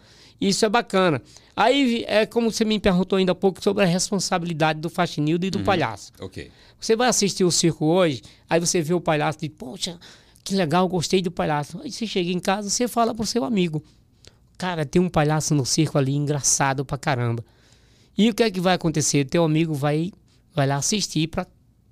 [0.41, 1.23] Isso é bacana.
[1.57, 5.51] Aí é como você me perguntou ainda há pouco sobre a responsabilidade do faxinildo e
[5.51, 6.13] do palhaço.
[6.21, 6.51] Ok.
[6.79, 9.99] Você vai assistir o circo hoje, aí você vê o palhaço e diz, poxa,
[10.45, 11.81] que legal, gostei do palhaço.
[11.83, 13.83] Aí você chega em casa, você fala pro seu amigo.
[14.59, 17.43] Cara, tem um palhaço no circo ali, engraçado pra caramba.
[18.19, 19.25] E o que é que vai acontecer?
[19.25, 20.13] Teu amigo vai,
[20.55, 21.47] vai lá assistir para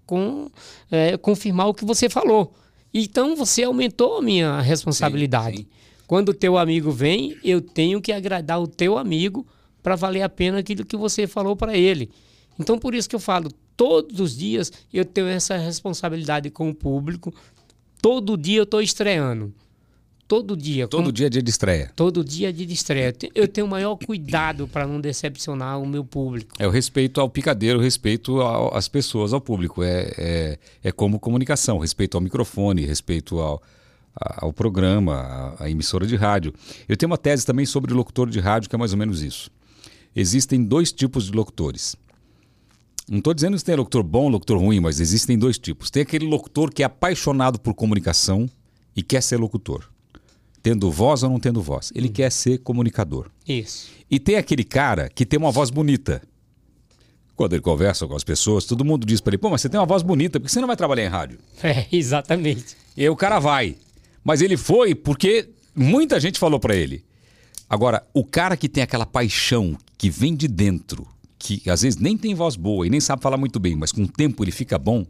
[0.05, 0.51] com,
[0.91, 2.55] é, confirmar o que você falou.
[2.93, 5.59] Então você aumentou a minha responsabilidade.
[5.59, 5.67] sim.
[6.07, 9.47] Quando o teu amigo vem, eu tenho que agradar o teu amigo
[9.85, 12.11] para valer a pena aquilo que você falou para ele.
[12.59, 16.75] Então por isso que eu falo, todos os dias eu tenho essa responsabilidade com o
[16.75, 17.33] público.
[18.01, 19.53] Todo dia eu estou estreando.
[20.27, 20.89] Todo dia.
[20.89, 21.93] Todo como- dia é dia de estreia.
[21.95, 23.15] Todo dia de estreia.
[23.35, 26.55] Eu tenho o maior cuidado para não decepcionar o meu público.
[26.59, 29.83] É o respeito ao picadeiro, o respeito ao- às pessoas, ao público.
[29.83, 33.63] É, é, é como comunicação, respeito ao microfone, respeito ao,
[34.17, 35.15] ao programa,
[35.59, 36.55] à, à emissora de rádio.
[36.89, 39.51] Eu tenho uma tese também sobre locutor de rádio que é mais ou menos isso.
[40.15, 41.97] Existem dois tipos de locutores.
[43.09, 45.91] Não estou dizendo que tem locutor bom, locutor ruim, mas existem dois tipos.
[45.91, 48.49] Tem aquele locutor que é apaixonado por comunicação
[48.97, 49.91] e quer ser locutor.
[50.63, 51.93] Tendo voz ou não tendo voz.
[51.95, 53.29] Ele quer ser comunicador.
[53.47, 53.91] Isso.
[54.11, 56.23] E tem aquele cara que tem uma voz bonita.
[57.37, 59.79] Quando ele conversa com as pessoas, todo mundo diz para ele: pô, mas você tem
[59.79, 61.39] uma voz bonita, por que você não vai trabalhar em rádio?
[61.63, 62.77] É, exatamente.
[62.97, 63.77] E aí o cara vai.
[64.23, 67.05] Mas ele foi porque muita gente falou para ele.
[67.69, 71.07] Agora, o cara que tem aquela paixão que vem de dentro,
[71.39, 74.03] que às vezes nem tem voz boa e nem sabe falar muito bem, mas com
[74.03, 75.07] o tempo ele fica bom,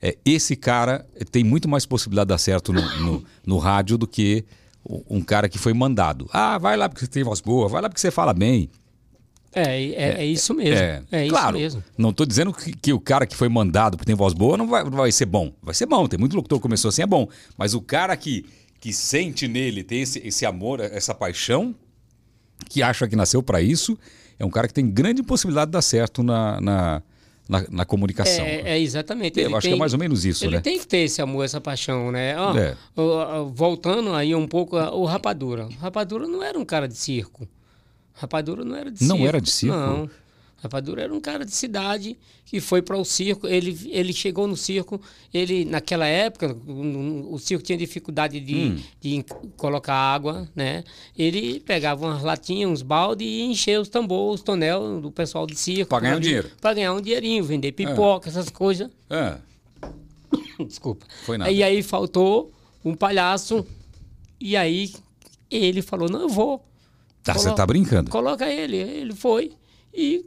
[0.00, 4.06] é, esse cara tem muito mais possibilidade de dar certo no, no, no rádio do
[4.06, 4.44] que
[5.08, 6.28] um cara que foi mandado.
[6.32, 8.70] Ah, vai lá porque você tem voz boa, vai lá porque você fala bem.
[9.52, 11.04] É, é, é isso mesmo.
[11.10, 11.58] É, isso claro.
[11.58, 11.82] mesmo.
[11.96, 14.68] Não estou dizendo que, que o cara que foi mandado porque tem voz boa não
[14.68, 15.52] vai, vai ser bom.
[15.62, 16.06] Vai ser bom.
[16.06, 17.28] Tem muito locutor que começou assim, é bom.
[17.56, 18.44] Mas o cara que,
[18.80, 21.74] que sente nele, tem esse, esse amor, essa paixão,
[22.68, 23.98] que acha que nasceu para isso,
[24.38, 27.02] é um cara que tem grande possibilidade de dar certo na, na,
[27.48, 28.44] na, na comunicação.
[28.44, 29.40] É, é exatamente.
[29.40, 30.60] Eu acho que é tem- mais ou menos isso, ele né?
[30.62, 32.36] tem que ter esse amor, essa paixão, né?
[32.38, 32.76] Ó, É.
[33.52, 35.66] voltando aí um pouco, o Rapadura.
[35.66, 37.48] O Rapadura não era um cara de circo.
[38.14, 39.28] Rapadura não era de Não circo.
[39.28, 39.76] era de circo?
[39.76, 40.10] Não.
[40.60, 43.46] Rapadura era um cara de cidade que foi para o circo.
[43.46, 45.00] Ele, ele chegou no circo.
[45.32, 48.78] Ele naquela época o, o circo tinha dificuldade de, Hum.
[49.00, 49.24] de
[49.56, 50.82] colocar água, né?
[51.16, 55.54] Ele pegava umas latinhas, uns baldes e enchia os tambores, os tonel do pessoal do
[55.54, 55.88] circo.
[55.90, 56.50] Pra ganhar um dinheiro.
[56.60, 58.90] Pra ganhar um dinheirinho, vender pipoca, essas coisas.
[59.08, 59.38] Ah,
[60.66, 61.06] Desculpa.
[61.24, 61.50] Foi nada.
[61.50, 62.52] E aí faltou
[62.84, 63.64] um palhaço.
[64.40, 64.92] E aí
[65.50, 66.64] ele falou: Não, eu vou.
[67.22, 68.10] tá, você tá brincando.
[68.10, 68.76] Coloca ele.
[68.76, 69.52] Ele foi
[69.94, 70.24] e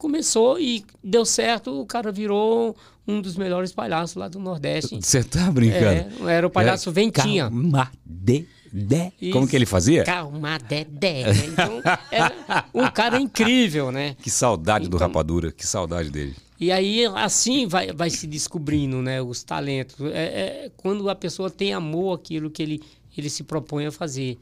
[0.00, 1.78] começou e deu certo.
[1.80, 2.74] O cara virou
[3.06, 4.98] um dos melhores palhaços lá do Nordeste.
[5.00, 6.28] Você tá brincando.
[6.28, 7.44] É, era o palhaço Ventinha.
[7.50, 9.12] Calma, de, de.
[9.30, 9.48] Como Isso.
[9.48, 10.02] que ele fazia?
[10.04, 11.24] Calma, Dedé.
[11.32, 11.46] né?
[11.46, 12.32] Então, era
[12.74, 14.16] um cara incrível, né?
[14.22, 16.34] Que saudade do Então- Rapadura, que saudade dele.
[16.58, 19.20] E aí, assim, vai, vai se descobrindo, né?
[19.22, 19.96] Os talentos.
[20.12, 22.82] É, é quando a pessoa tem amor àquilo que ele,
[23.16, 24.38] ele se propõe a fazer.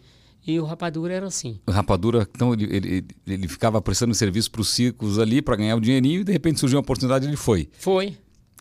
[0.46, 1.58] E o Rapadura era assim.
[1.66, 5.76] O Rapadura, então, ele, ele, ele ficava prestando serviço para os circos ali para ganhar
[5.76, 7.68] o dinheirinho e de repente surgiu uma oportunidade e ele foi.
[7.78, 8.16] Foi.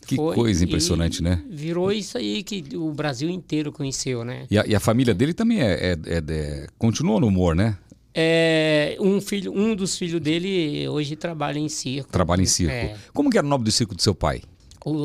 [0.06, 1.44] Que Foi, coisa impressionante, né?
[1.50, 4.46] Virou isso aí que o Brasil inteiro conheceu, né?
[4.50, 7.78] E a, e a família dele também é, é, é- é- continua no humor, né?
[8.14, 12.10] É, um, filho, um dos filhos dele hoje trabalha em circo.
[12.10, 12.74] Trabalha em circo.
[12.74, 12.96] É.
[13.14, 14.42] Como que era o nome do circo do seu pai?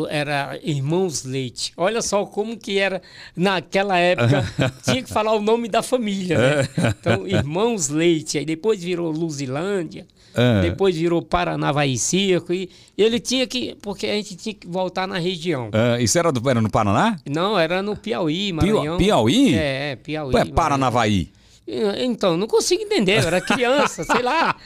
[0.09, 1.73] Era Irmãos Leite.
[1.77, 3.01] Olha só como que era
[3.37, 4.45] naquela época.
[4.85, 6.69] tinha que falar o nome da família, né?
[6.99, 8.39] Então, Irmãos Leite.
[8.39, 10.07] Aí depois virou Luzilândia.
[10.35, 10.61] Ah.
[10.63, 12.53] Depois virou Paranavaí Circo.
[12.53, 13.77] E ele tinha que...
[13.83, 15.69] Porque a gente tinha que voltar na região.
[15.73, 17.19] Ah, isso era, do, era no Paraná?
[17.29, 18.97] Não, era no Piauí, Pia- Maranhão.
[18.99, 19.55] Piauí?
[19.55, 20.29] É, Piauí.
[20.35, 20.55] Ué, Maranhão.
[20.55, 21.29] Paranavaí.
[21.65, 24.57] Então, não consigo entender, eu era criança, sei lá.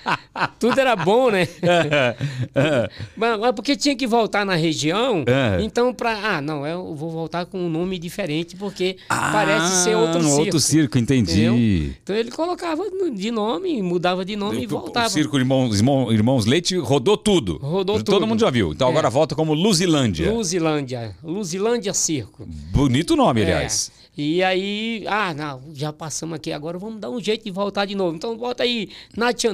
[0.59, 1.47] Tudo era bom, né?
[3.17, 5.63] mas, mas porque tinha que voltar na região, É.
[5.63, 6.37] então pra.
[6.37, 10.25] Ah, não, eu vou voltar com um nome diferente, porque parece ser Ah, outro no
[10.29, 10.41] circo.
[10.41, 11.33] outro circo, entendi.
[11.45, 11.95] entendeu?
[12.03, 12.83] Então ele colocava
[13.15, 15.07] de nome, mudava de nome e O- voltava.
[15.07, 17.59] O circo Irmãos, Irmão- Irmãos Leite rodou tudo.
[17.59, 18.27] Rodou Todo tudo.
[18.27, 18.73] mundo já viu.
[18.73, 18.91] Então É.
[18.91, 20.33] agora volta como Luzilândia.
[20.33, 21.15] Luzilândia.
[21.23, 22.47] Luzilândia Circo.
[22.73, 23.93] Bonito nome, aliás.
[23.93, 23.96] É.
[24.17, 27.95] E aí, ah, não, já passamos aqui, agora vamos dar um jeito de voltar de
[27.95, 28.17] novo.
[28.17, 28.89] Então bota aí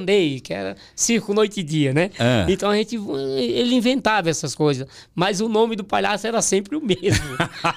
[0.05, 2.11] Day, que era circo noite e dia, né?
[2.17, 2.45] Ah.
[2.47, 6.81] Então a gente, ele inventava essas coisas, mas o nome do palhaço era sempre o
[6.81, 7.25] mesmo.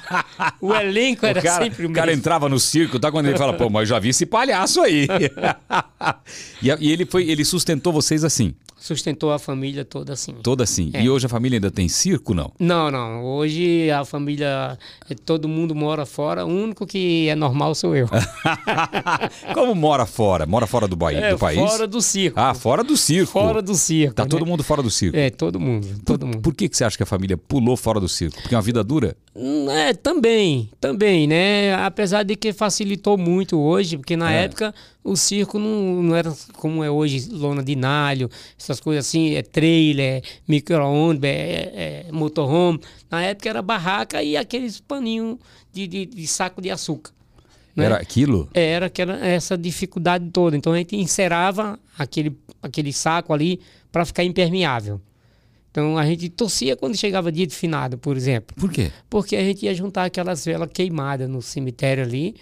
[0.60, 2.20] o elenco era o cara, sempre o o cara mesmo.
[2.20, 3.10] entrava no circo, tá?
[3.10, 5.08] Quando ele fala, pô, mas eu já vi esse palhaço aí.
[6.62, 8.54] e, e ele foi, ele sustentou vocês assim,
[8.86, 10.32] Sustentou a família toda assim.
[10.44, 10.90] toda assim.
[10.92, 11.02] É.
[11.02, 12.52] E hoje a família ainda tem circo, não?
[12.56, 13.24] Não, não.
[13.24, 14.78] Hoje a família,
[15.24, 16.46] todo mundo mora fora.
[16.46, 18.06] O único que é normal sou eu.
[19.54, 20.46] Como mora fora?
[20.46, 21.58] Mora fora do, Bahia, É, do país?
[21.58, 22.38] fora do circo.
[22.38, 23.32] Ah, fora do circo.
[23.32, 24.14] Fora do circo.
[24.14, 24.28] Tá né?
[24.28, 25.16] todo mundo fora do circo.
[25.16, 25.88] É, todo mundo.
[26.04, 26.40] Todo mundo.
[26.40, 28.40] Por que, que você acha que a família pulou fora do circo?
[28.40, 29.16] Porque é uma vida dura?
[29.34, 31.74] Hum, É, também, também, né?
[31.74, 34.44] Apesar de que facilitou muito hoje, porque na É.
[34.44, 34.72] época
[35.06, 38.28] o circo não, não era como é hoje, lona de nalho,
[38.58, 42.80] essas coisas assim, é trailer, é micro-ondas, é, é motorhome.
[43.10, 45.38] Na época era barraca e aqueles paninhos
[45.72, 47.12] de, de, de saco de açúcar.
[47.74, 47.84] né?
[47.84, 48.48] Era aquilo?
[48.52, 50.56] É, Era que era essa dificuldade toda.
[50.56, 53.60] Então a gente encerava aquele, aquele saco ali
[53.92, 55.00] para ficar impermeável.
[55.70, 58.56] Então a gente torcia quando chegava dia de finado, por exemplo.
[58.58, 58.90] Por quê?
[59.10, 62.34] Porque a gente ia juntar aquelas velas queimadas no cemitério ali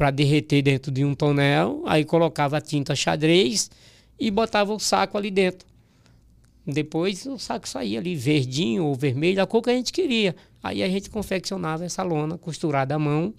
[0.00, 3.70] para derreter dentro de um tonel, aí colocava a tinta xadrez
[4.18, 5.68] e botava o saco ali dentro.
[6.66, 10.34] Depois o saco saía ali verdinho ou vermelho, a cor que a gente queria.
[10.62, 13.34] Aí a gente confeccionava essa lona costurada à mão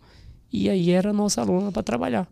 [0.53, 2.31] e aí era a nossa lona para trabalhar.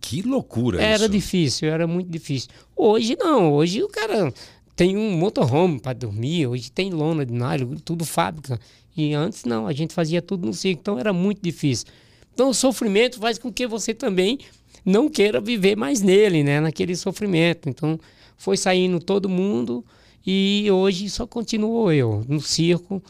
[0.00, 1.08] Que loucura Era isso.
[1.08, 2.48] difícil, era muito difícil.
[2.76, 4.32] Hoje não, hoje o cara
[4.76, 8.56] tem um motorhome para dormir, hoje tem lona de nylon, tudo fábrica.
[8.96, 11.88] E antes não, a gente fazia tudo no circo, então era muito difícil.
[12.34, 14.38] Então o sofrimento faz com que você também
[14.84, 17.68] não queira viver mais nele, né, naquele sofrimento.
[17.68, 17.98] Então
[18.36, 19.84] foi saindo todo mundo
[20.26, 23.02] e hoje só continuo eu no circo.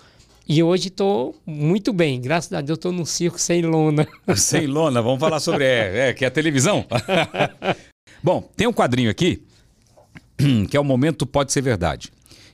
[0.49, 4.07] E hoje estou muito bem, graças a Deus estou no circo sem lona.
[4.37, 5.65] Sem lona, vamos falar sobre.
[5.65, 6.85] É, é, que é a televisão.
[8.23, 9.43] Bom, tem um quadrinho aqui
[10.69, 12.13] que é o momento Pode Ser Verdade.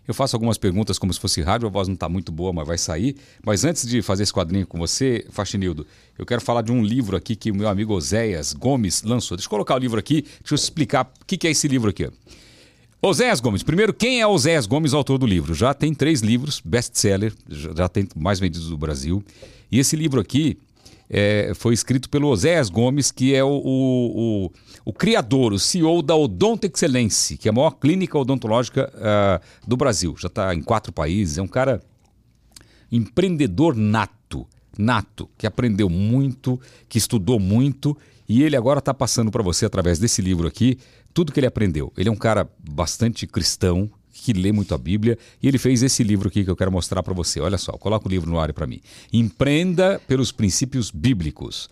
[0.08, 2.66] Eu faço algumas perguntas como se fosse rádio, a voz não está muito boa, mas
[2.66, 3.14] vai sair.
[3.44, 5.86] Mas antes de fazer esse quadrinho com você, Faxinildo,
[6.18, 9.36] eu quero falar de um livro aqui que o meu amigo Oséias Gomes lançou.
[9.36, 11.90] Deixa eu colocar o livro aqui, deixa eu explicar o que que é esse livro
[11.90, 12.08] aqui.
[13.02, 13.62] Oséias Gomes.
[13.62, 15.54] Primeiro, quem é Oséias Gomes, autor do livro?
[15.54, 19.22] Já tem três livros, best-seller, já já tem mais vendidos do Brasil.
[19.70, 20.58] E esse livro aqui
[21.08, 24.52] é, foi escrito pelo Oséias Gomes, que é o, o, o-
[24.88, 29.76] o criador, o CEO da Odonto Excelência, que é a maior clínica odontológica ah, do
[29.76, 30.14] Brasil.
[30.18, 31.36] Já está em quatro países.
[31.36, 31.82] É um cara
[32.90, 34.46] empreendedor nato,
[34.78, 36.58] nato, que aprendeu muito,
[36.88, 37.94] que estudou muito
[38.26, 40.78] e ele agora está passando para você através desse livro aqui
[41.12, 41.92] tudo que ele aprendeu.
[41.94, 46.02] Ele é um cara bastante cristão, que lê muito a Bíblia e ele fez esse
[46.02, 47.40] livro aqui que eu quero mostrar para você.
[47.40, 48.80] Olha só, coloca o livro no ar para mim.
[49.12, 51.68] Empreenda pelos princípios bíblicos.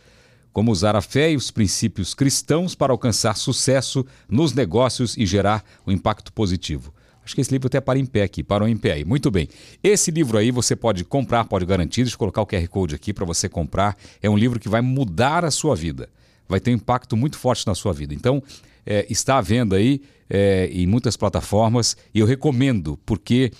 [0.57, 5.63] Como usar a fé e os princípios cristãos para alcançar sucesso nos negócios e gerar
[5.87, 6.95] um impacto positivo.
[7.23, 9.05] Acho que esse livro até para em pé aqui, parou em pé aí.
[9.05, 9.51] Muito bem.
[9.83, 12.05] Esse livro aí você pode comprar, pode garantir.
[12.05, 13.99] Deixa eu colocar o QR Code aqui para você comprar.
[14.23, 16.09] É um livro que vai mudar a sua vida.
[16.49, 18.15] Vai ter um impacto muito forte na sua vida.
[18.15, 18.43] Então,
[18.87, 20.01] é, está à venda aí
[20.31, 23.53] é, em muitas plataformas e eu recomendo, porque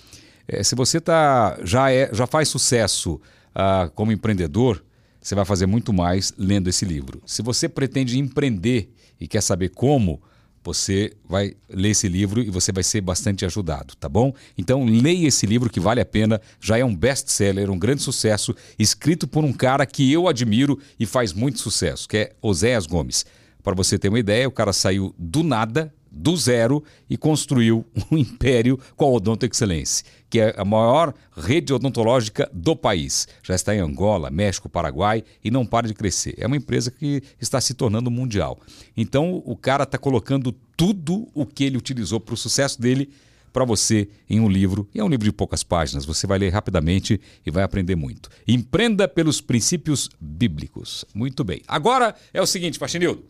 [0.47, 3.21] é, se você tá, já, é, já faz sucesso
[3.53, 4.81] ah, como empreendedor,
[5.27, 7.21] você vai fazer muito mais lendo esse livro.
[7.25, 10.21] Se você pretende empreender e quer saber como,
[10.63, 14.33] você vai ler esse livro e você vai ser bastante ajudado, tá bom?
[14.57, 18.55] Então leia esse livro que vale a pena, já é um best-seller, um grande sucesso,
[18.79, 23.25] escrito por um cara que eu admiro e faz muito sucesso, que é Oséias Gomes.
[23.61, 28.17] Para você ter uma ideia, o cara saiu do nada, do zero e construiu um
[28.17, 30.05] império com a Odonto Excelência.
[30.29, 33.27] Que é a maior rede odontológica do país.
[33.43, 36.35] Já está em Angola, México, Paraguai e não para de crescer.
[36.37, 38.59] É uma empresa que está se tornando mundial.
[38.95, 43.09] Então o cara está colocando tudo o que ele utilizou para o sucesso dele
[43.53, 44.87] para você em um livro.
[44.93, 46.05] E é um livro de poucas páginas.
[46.05, 48.29] Você vai ler rapidamente e vai aprender muito.
[48.47, 51.05] Empreenda pelos princípios bíblicos.
[51.13, 51.61] Muito bem.
[51.67, 53.23] Agora é o seguinte, Faxinildo.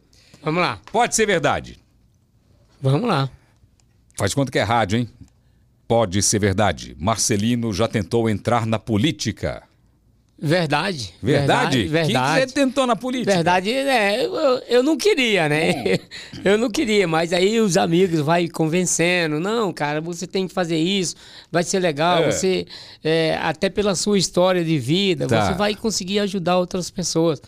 [0.44, 0.82] Vamos lá.
[0.92, 1.80] Pode ser verdade.
[2.82, 3.30] Vamos lá.
[4.18, 5.10] Faz conta que é rádio, hein?
[5.88, 6.96] Pode ser verdade.
[7.00, 9.64] Marcelino já tentou entrar na política.
[10.40, 11.16] Verdade.
[11.24, 11.88] Verdade?
[11.88, 12.44] Verdade.
[12.44, 13.34] O que você tentou na política?
[13.34, 14.34] Verdade, é, eu,
[14.68, 15.98] eu não queria, né?
[16.46, 19.40] Eu não queria, mas aí os amigos vai convencendo.
[19.40, 21.16] Não, cara, você tem que fazer isso,
[21.52, 22.24] vai ser legal.
[22.24, 22.32] É.
[22.32, 22.68] Você,
[23.04, 25.48] é, até pela sua história de vida, Tá.
[25.48, 27.42] você vai conseguir ajudar outras pessoas.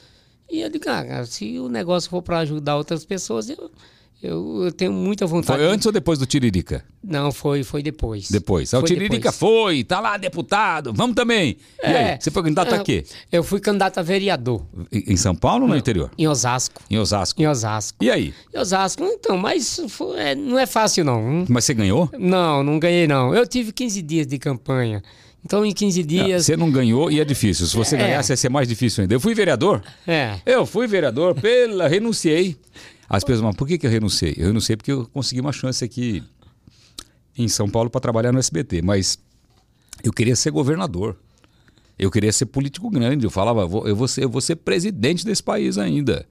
[0.50, 3.70] E eu digo, ah, cara, se o negócio for para ajudar outras pessoas, eu,
[4.22, 5.60] eu, eu tenho muita vontade.
[5.60, 6.84] Foi antes ou depois do Tiririca?
[7.04, 8.30] Não, foi, foi depois.
[8.30, 8.74] Depois.
[8.74, 9.36] Ah, o Foi Tiririca depois.
[9.38, 10.92] foi, tá lá, deputado.
[10.94, 11.56] Vamos também.
[11.82, 12.18] E aí, É.
[12.20, 13.06] você foi candidato a Ah, quê?
[13.32, 16.12] Eu fui candidato a vereador Em em São Paulo ou no interior?
[16.18, 16.82] em Osasco.
[16.90, 17.42] Em Osasco.
[17.42, 17.98] Em Osasco.
[18.04, 18.34] E aí?
[18.54, 21.46] Em Osasco, então, mas foi- é, não é fácil não.
[21.48, 22.10] Mas você ganhou?
[22.20, 23.34] Não, não ganhei não.
[23.34, 25.02] Eu tive 15 dias de campanha.
[25.46, 26.46] Então, em 15 dias.
[26.48, 27.66] Você não ganhou e é difícil.
[27.66, 28.00] Se você É.
[28.00, 29.14] ganhasse, ia ser mais difícil ainda.
[29.16, 29.82] Eu fui vereador.
[30.06, 30.36] É.
[30.46, 32.58] Eu fui vereador, pela, renunciei.
[33.10, 34.36] As pessoas, mas por que, que eu renunciei?
[34.38, 36.24] Eu renunciei porque eu consegui uma chance aqui
[37.38, 39.18] em São Paulo para trabalhar no SBT, mas
[40.04, 41.18] eu queria ser governador.
[41.98, 43.26] Eu queria ser político grande.
[43.26, 46.26] Eu falava, "Vou- eu vou ser, eu vou ser presidente desse país ainda.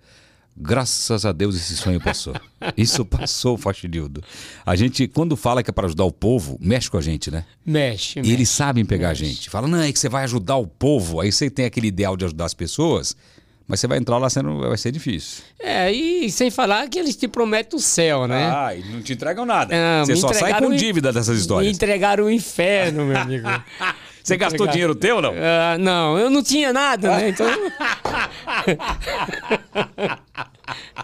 [0.61, 2.35] Graças a Deus esse sonho passou.
[2.77, 4.23] Isso passou, Faxinildo.
[4.67, 7.45] A gente, quando fala que é para ajudar o povo, mexe com a gente, né?
[7.65, 8.19] Mexe.
[8.19, 8.33] E mexe.
[8.35, 9.49] eles sabem pegar a gente.
[9.51, 11.21] Fala, não, é que você vai ajudar o povo.
[11.21, 13.15] Aí você tem aquele ideal de ajudar as pessoas,
[13.69, 15.45] mas você vai entrar lá sendo, vai ser difícil.
[15.61, 18.51] É, e sem falar que eles te prometem o céu, né?
[18.53, 19.73] Ah, e não te entregam nada.
[19.77, 21.73] Ah, você me só sai com dívida dessas Me histórias.
[21.77, 23.47] entregaram o inferno, meu amigo.
[24.25, 25.33] Você gastou dinheiro teu ou não?
[25.33, 27.31] Ah, não, eu não tinha nada, né?
[27.31, 27.47] Então.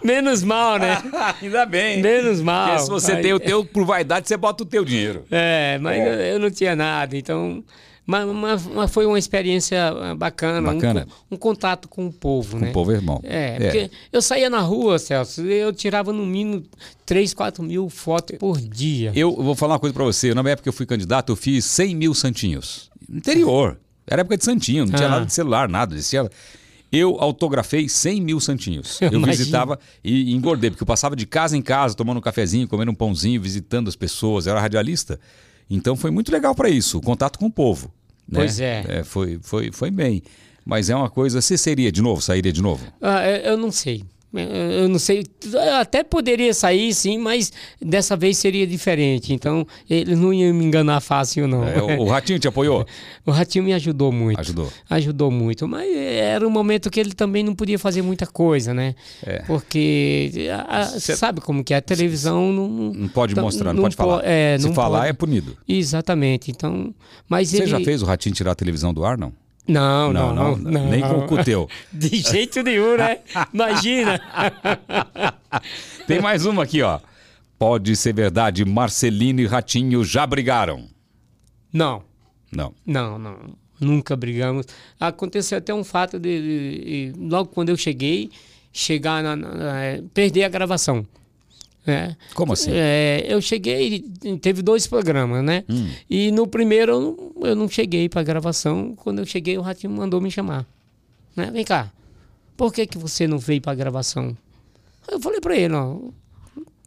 [0.03, 1.01] Menos mal, né?
[1.41, 2.01] Ainda bem.
[2.01, 2.67] Menos mal.
[2.67, 5.25] Porque se você Aí- tem o teu por vaidade, você bota o teu dinheiro.
[5.31, 7.63] É, mas Eu, eu não tinha nada, então.
[8.07, 11.05] Mas, mas- mas foi uma experiência ah, bacana, um Bacana.
[11.05, 12.69] co- Um, contato com o povo, né?
[12.69, 13.19] O povo é irmão.
[13.23, 16.63] É, porque eu saía na rua, Celso, e eu tirava no mínimo
[17.05, 19.11] 3, 4 mil fotos por dia.
[19.15, 20.33] Eu vou falar uma coisa pra você.
[20.35, 22.91] Na época que eu fui candidato, eu fiz 100 mil santinhos.
[23.09, 23.79] Interior.
[24.05, 25.11] Era época de santinho, não tinha Ah.
[25.11, 25.95] nada de celular, nada.
[25.99, 26.29] Tinha...
[26.91, 29.01] Eu autografei 100 mil santinhos.
[29.01, 29.31] Eu Imagina.
[29.31, 32.95] visitava e engordei, porque eu passava de casa em casa, tomando um cafezinho, comendo um
[32.95, 34.45] pãozinho, visitando as pessoas.
[34.45, 35.19] Eu era radialista.
[35.69, 37.91] Então foi muito legal pra isso, o contato com o povo.
[38.27, 38.39] né?
[38.39, 39.03] Pois é.
[39.03, 40.21] foi, foi, foi bem.
[40.65, 41.41] Mas é uma coisa.
[41.41, 42.21] Você seria de novo?
[42.21, 42.83] Sairia de novo?
[42.99, 44.03] Ah, eu, eu não sei.
[44.41, 45.25] Eu- não sei.
[45.51, 49.33] Eu até poderia sair, sim, mas dessa vez seria diferente.
[49.33, 51.67] Então, eles não iam me enganar fácil, não.
[51.67, 52.85] É, o, o Ratinho te apoiou?
[53.27, 54.39] O Ratinho me ajudou muito.
[54.39, 54.71] Ajudou.
[54.87, 55.67] Ajudou muito.
[55.67, 58.93] Mas era um momento que ele também não podia fazer muita coisa, né?
[59.25, 59.39] É.
[59.47, 61.77] Porque a- a- Cê- sabe como que é?
[61.77, 62.67] A televisão não.
[62.93, 64.21] Não pode mostrar, não, não pode falar.
[64.23, 65.09] é, Se falar, pode.
[65.09, 65.57] é punido.
[65.67, 66.51] Exatamente.
[66.51, 66.93] Então.
[67.27, 67.65] Mas Você ele.
[67.67, 69.33] já fez o Ratinho tirar a televisão do ar, não?
[69.67, 70.55] Não, não, não.
[70.57, 71.67] não, Nem com o cu teu.
[71.91, 73.19] De jeito nenhum, né?
[73.53, 74.19] Imagina.
[76.07, 76.99] Tem mais uma aqui, ó.
[77.57, 80.87] Pode ser verdade, Marcelino e Ratinho já brigaram.
[81.71, 82.03] Não.
[82.51, 82.73] Não.
[82.85, 83.37] Não, não.
[83.79, 84.65] Nunca brigamos.
[84.99, 88.29] Aconteceu até um fato de, de- de- logo quando eu cheguei,
[88.71, 91.05] chegar na, na- na- perder a gravação.
[91.85, 92.17] Né?
[92.33, 92.71] Como assim?
[92.73, 94.01] É, eu cheguei,
[94.41, 95.63] teve dois programas, né?
[95.69, 95.89] Hum.
[96.09, 98.95] E no primeiro eu não, eu não cheguei para gravação.
[98.95, 100.65] Quando eu cheguei, o Ratinho mandou me chamar.
[101.35, 101.51] Né?
[101.51, 101.91] Vem cá,
[102.57, 104.35] por que, que você não veio para gravação?
[105.07, 105.97] Eu falei para ele, ó,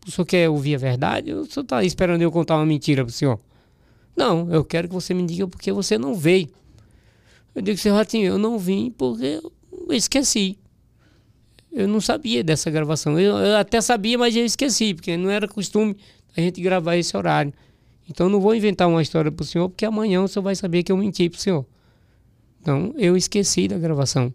[0.06, 3.10] o senhor quer ouvir a verdade o senhor está esperando eu contar uma mentira para
[3.10, 3.38] o senhor?
[4.16, 6.48] Não, eu quero que você me diga porque você não veio.
[7.54, 10.58] Eu digo, seu Ratinho, eu não vim porque eu esqueci.
[11.72, 13.18] Eu não sabia dessa gravação.
[13.18, 15.96] Eu, eu até sabia, mas eu esqueci, porque não era costume
[16.36, 17.52] a gente gravar esse horário.
[18.08, 20.82] Então não vou inventar uma história para o senhor, porque amanhã o senhor vai saber
[20.82, 21.66] que eu menti para o senhor.
[22.60, 24.32] Então eu esqueci da gravação.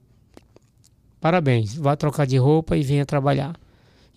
[1.19, 3.55] Parabéns, vá trocar de roupa e venha trabalhar.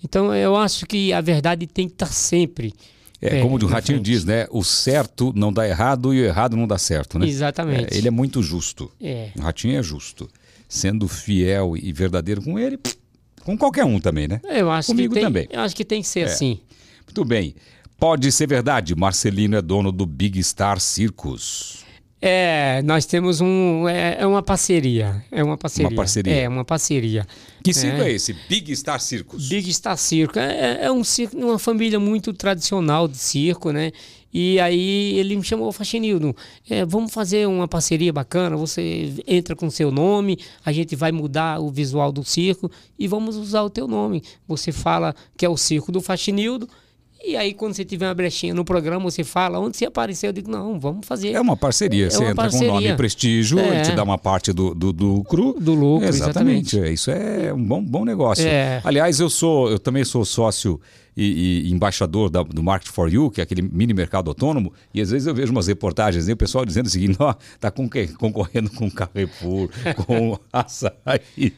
[0.04, 2.74] Então eu acho que a verdade tem que estar sempre.
[3.20, 4.04] É, É, como o Ratinho frente.
[4.04, 4.46] diz, né?
[4.50, 7.26] O certo não dá errado e o errado não dá certo, né?
[7.26, 7.94] Exatamente.
[7.94, 8.90] É, ele é muito justo.
[9.00, 9.30] É.
[9.36, 10.28] O Ratinho é justo.
[10.68, 12.78] Sendo fiel e verdadeiro com ele,
[13.46, 14.40] com qualquer um também, né?
[14.42, 15.46] Eu acho Comigo que tem, também.
[15.48, 16.58] Eu acho que tem que ser assim.
[17.06, 17.54] Muito bem.
[17.96, 21.84] Pode ser verdade, Marcelino é dono do Big Star Circus.
[22.20, 23.88] É, nós temos um.
[23.88, 25.24] É, é uma parceria.
[25.30, 25.88] É uma parceria.
[25.88, 26.34] Uma parceria.
[26.34, 27.26] É, uma parceria.
[27.62, 28.34] Que circo é, esse?
[28.48, 29.48] Big Star Circus.
[29.48, 30.40] Big Star Circo.
[30.40, 33.92] É, é um circo, uma família muito tradicional de circo, né?
[34.38, 36.36] E aí ele me chamou, Faxinildo,
[36.68, 41.58] é, vamos fazer uma parceria bacana, você entra com seu nome, a gente vai mudar
[41.58, 44.22] o visual do circo e vamos usar o teu nome.
[44.46, 46.68] Você fala que é o circo do Faxinildo,
[47.24, 50.28] e aí, quando você tiver uma brechinha no programa, você fala onde você apareceu.
[50.28, 51.32] Eu digo, não, vamos fazer.
[51.32, 52.06] É uma parceria.
[52.06, 52.68] É você uma entra parceria.
[52.68, 53.68] com nome e prestígio, é.
[53.68, 55.56] ele te dá uma parte do, do, do lucro.
[55.58, 56.76] Do lucro, exatamente.
[56.76, 56.94] exatamente.
[56.94, 58.46] Isso é um bom, bom negócio.
[58.46, 58.80] É.
[58.84, 60.78] Aliás, eu sou, eu também sou sócio
[61.16, 65.00] e, e embaixador da, do Market for You, que é aquele mini mercado autônomo, e
[65.00, 67.16] às vezes eu vejo umas reportagens e o pessoal dizendo o seguinte:
[67.54, 69.70] está concorrendo com Carrefour,
[70.06, 71.54] com açaí.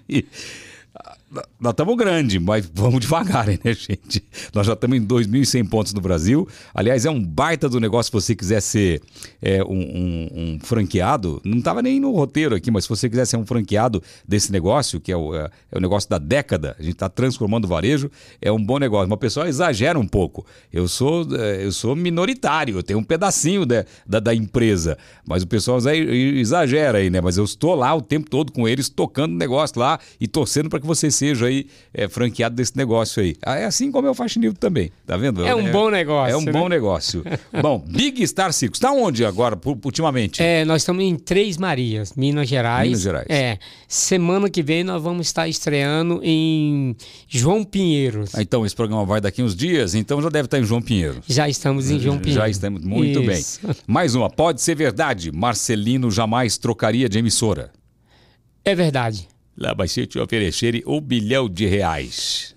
[1.60, 4.24] Nós estamos grande, mas vamos devagar, né, gente?
[4.54, 6.48] Nós já estamos em 2.100 pontos no Brasil.
[6.72, 9.02] Aliás, é um baita do negócio se você quiser ser
[9.42, 11.40] é, um, um, um, franqueado.
[11.44, 14.98] Não estava nem no roteiro aqui, mas se você quiser ser um franqueado desse negócio,
[14.98, 18.10] que é o, é, é o negócio da década, a gente está transformando o varejo,
[18.40, 19.08] é um bom negócio.
[19.08, 20.46] Mas o pessoal exagera um pouco.
[20.72, 24.96] Eu sou, é, eu sou minoritário, eu tenho um pedacinho da, da, da empresa.
[25.26, 27.20] Mas o pessoal exagera aí, né?
[27.20, 30.70] Mas eu estou lá o tempo todo com eles, tocando o negócio lá e torcendo
[30.70, 33.36] para que vocês seja aí é, franqueado desse negócio aí.
[33.44, 35.44] Ah, é assim como é o Faxinil também, tá vendo?
[35.44, 36.32] É um é, bom negócio.
[36.32, 36.52] É um né?
[36.52, 37.24] bom negócio.
[37.60, 40.42] bom, Big Star Circus, está onde agora, ultimamente?
[40.42, 42.86] É, nós estamos em Três Marias, Minas Gerais.
[42.88, 43.26] Minas Gerais.
[43.28, 46.96] É, semana que vem nós vamos estar estreando em
[47.28, 48.34] João Pinheiros.
[48.34, 51.24] Ah, então, esse programa vai daqui uns dias, então já deve estar em João Pinheiros.
[51.26, 52.42] Já estamos em João Pinheiros.
[52.44, 53.60] Já estamos, muito Isso.
[53.66, 53.74] bem.
[53.86, 57.72] Mais uma, pode ser verdade, Marcelino jamais trocaria de emissora.
[58.64, 59.28] É verdade.
[59.58, 62.54] Lá vai ser te oferecerem um bilhão de reais.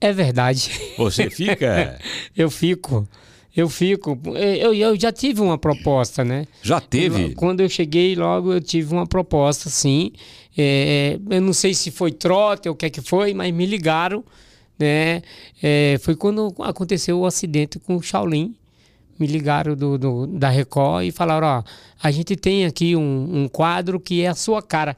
[0.00, 0.70] É verdade.
[0.96, 2.00] Você fica?
[2.34, 3.06] eu fico.
[3.54, 4.18] Eu fico.
[4.34, 6.46] Eu, eu já tive uma proposta, né?
[6.62, 7.34] Já teve?
[7.34, 10.12] quando eu cheguei logo, eu tive uma proposta, sim.
[10.56, 13.66] É, eu não sei se foi trote ou o que é que foi, mas me
[13.66, 14.24] ligaram,
[14.78, 15.22] né?
[15.62, 18.54] É, foi quando aconteceu o acidente com o Shaolin.
[19.18, 21.62] Me ligaram do, do da Record e falaram: ó,
[22.02, 24.96] a gente tem aqui um, um quadro que é a sua cara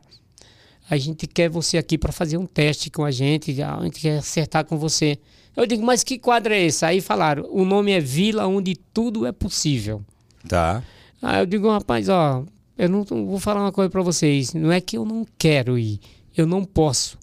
[0.90, 4.18] a gente quer você aqui para fazer um teste com a gente, a gente quer
[4.18, 5.16] acertar com você.
[5.56, 6.84] Eu digo, mas que quadro é esse?
[6.84, 10.02] Aí falaram, o nome é Vila Onde Tudo é Possível.
[10.48, 10.82] Tá.
[11.22, 12.44] Aí eu digo, rapaz, ó,
[12.76, 14.52] eu não vou falar uma coisa para vocês.
[14.52, 16.00] Não é que eu não quero ir,
[16.36, 17.16] eu não posso.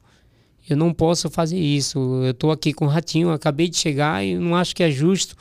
[0.70, 2.00] Eu não posso fazer isso.
[2.24, 5.36] Eu tô aqui com o Ratinho, acabei de chegar e não acho que é justo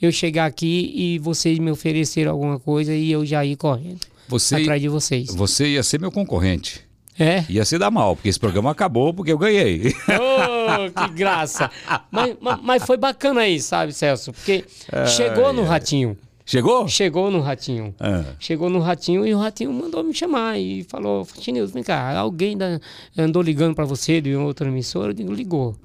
[0.00, 4.56] eu chegar aqui e vocês me oferecerem alguma coisa e eu já ir correndo você,
[4.56, 5.34] atrás de vocês.
[5.34, 6.91] Você ia ser meu concorrente.
[7.22, 7.44] É.
[7.48, 9.94] Ia se dar mal, porque esse programa acabou porque eu ganhei.
[10.08, 11.70] Oh, que graça!
[12.10, 14.32] mas, mas, mas, foi bacana aí, sabe, Celso?
[14.32, 14.64] Porque
[15.06, 16.16] chegou no Ratinho.
[16.44, 16.88] Chegou?
[16.88, 17.94] Chegou no Ratinho.
[18.00, 18.24] Ah.
[18.40, 22.56] Chegou no Ratinho e o Ratinho mandou me chamar e falou: Fatinildo, vem cá, alguém
[22.56, 22.80] da,
[23.16, 25.10] andou ligando para você de outra emissora?
[25.10, 25.76] Eu digo: ligou,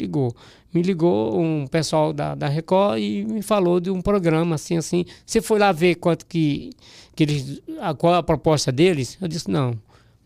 [0.00, 0.34] ligou.
[0.72, 5.04] Me ligou um pessoal da, da Record e me falou de um programa assim, assim.
[5.24, 6.70] Você foi lá ver quanto que,
[7.14, 9.18] que eles, a, qual a proposta deles?
[9.20, 9.78] Eu disse: não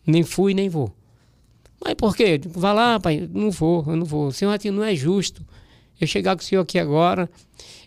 [0.05, 0.93] nem fui, nem vou.
[1.83, 2.39] Mas por quê?
[2.45, 3.27] Vá lá, pai.
[3.31, 4.27] Não vou, eu não vou.
[4.27, 5.45] O senhor não é justo.
[5.99, 7.29] Eu chegar com o senhor aqui agora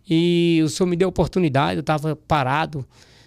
[0.08, 2.86] e o senhor me deu oportunidade, eu estava parado.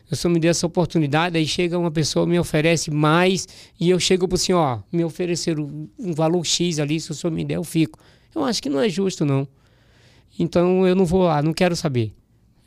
[0.10, 3.46] O senhor me deu essa oportunidade, aí chega uma pessoa, me oferece mais,
[3.78, 7.14] e eu chego para o senhor, ó, me oferecer um valor X ali, se o
[7.14, 8.00] senhor me der, eu fico.
[8.34, 9.46] Eu acho que não é justo, não.
[10.40, 12.14] Então eu não vou lá, não quero saber.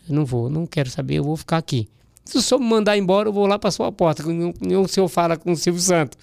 [0.07, 1.89] Eu não vou, não quero saber, eu vou ficar aqui.
[2.25, 4.23] Se o senhor me mandar embora, eu vou lá para sua porta.
[4.23, 6.19] O senhor fala com o Silvio Santos.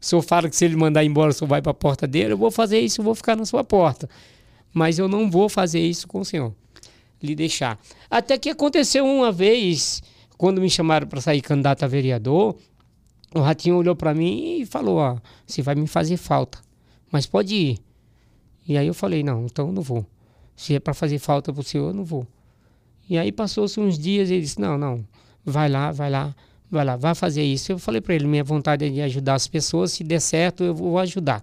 [0.00, 2.32] O senhor fala que se ele mandar embora, o senhor vai para a porta dele.
[2.32, 4.08] Eu vou fazer isso, eu vou ficar na sua porta.
[4.72, 6.52] Mas eu não vou fazer isso com o senhor.
[7.22, 7.78] Lhe deixar.
[8.10, 10.02] Até que aconteceu uma vez,
[10.36, 12.56] quando me chamaram para sair candidato a vereador,
[13.34, 16.58] o Ratinho olhou para mim e falou: Ó, você vai me fazer falta,
[17.10, 17.78] mas pode ir.
[18.66, 20.04] E aí eu falei: Não, então eu não vou.
[20.56, 22.26] Se é para fazer falta para o senhor, eu não vou.
[23.08, 25.06] E aí passou-se uns dias e ele disse: Não, não,
[25.44, 26.34] vai lá, vai lá,
[26.70, 27.72] vai lá, vai fazer isso.
[27.72, 30.74] Eu falei para ele, minha vontade é de ajudar as pessoas, se der certo eu
[30.74, 31.42] vou ajudar.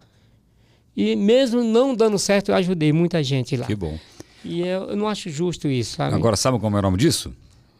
[0.95, 3.65] E mesmo não dando certo, eu ajudei muita gente lá.
[3.65, 3.97] Que bom.
[4.43, 6.15] E eu, eu não acho justo isso, sabe?
[6.15, 7.33] Agora, sabe como é o nome disso?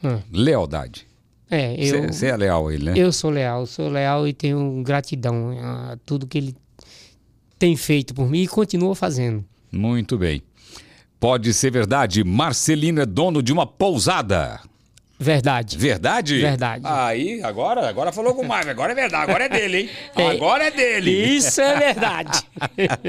[0.03, 0.19] Hum.
[0.31, 1.07] Lealdade.
[1.49, 2.07] É, eu...
[2.07, 2.93] Você é leal a ele, né?
[2.95, 6.55] Eu sou leal, sou leal e tenho gratidão a tudo que ele
[7.57, 9.43] tem feito por mim e continua fazendo.
[9.71, 10.41] Muito bem.
[11.19, 14.61] Pode ser verdade, Marcelino é dono de uma pousada.
[15.19, 15.77] Verdade.
[15.77, 16.39] Verdade?
[16.39, 16.83] Verdade.
[16.85, 18.71] Aí, agora, agora falou com o Marvel.
[18.71, 19.23] Agora é verdade.
[19.29, 19.89] Agora é dele, hein?
[20.15, 21.11] É, agora é dele.
[21.11, 22.41] Isso é verdade.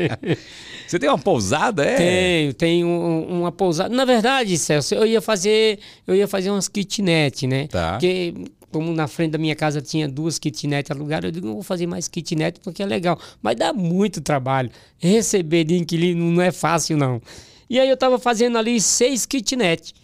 [0.89, 1.97] Você tem uma pousada, é?
[1.97, 3.95] Tenho, tenho um, uma pousada.
[3.95, 7.69] Na verdade, Celso, eu ia fazer, eu ia fazer umas kitnet, né?
[7.69, 7.93] Tá.
[7.93, 8.35] Porque
[8.73, 11.87] como na frente da minha casa tinha duas kitnet alugadas, eu digo, não vou fazer
[11.87, 13.21] mais kitnet porque é legal.
[13.41, 14.71] Mas dá muito trabalho.
[14.99, 17.23] Receber de inquilino não é fácil, não.
[17.69, 19.95] E aí eu estava fazendo ali seis kitnet.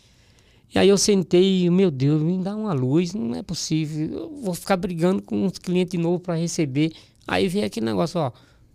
[0.74, 4.12] E aí eu sentei, meu Deus, me dá uma luz, não é possível.
[4.12, 6.92] Eu vou ficar brigando com uns clientes novos para receber.
[7.26, 8.32] Aí veio aquele negócio, ó.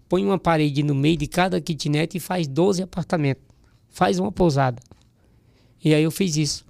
[0.08, 3.44] Põe uma parede no meio de cada kitnet e faz 12 apartamentos.
[3.90, 4.82] Faz uma pousada.
[5.84, 6.66] E aí eu fiz isso.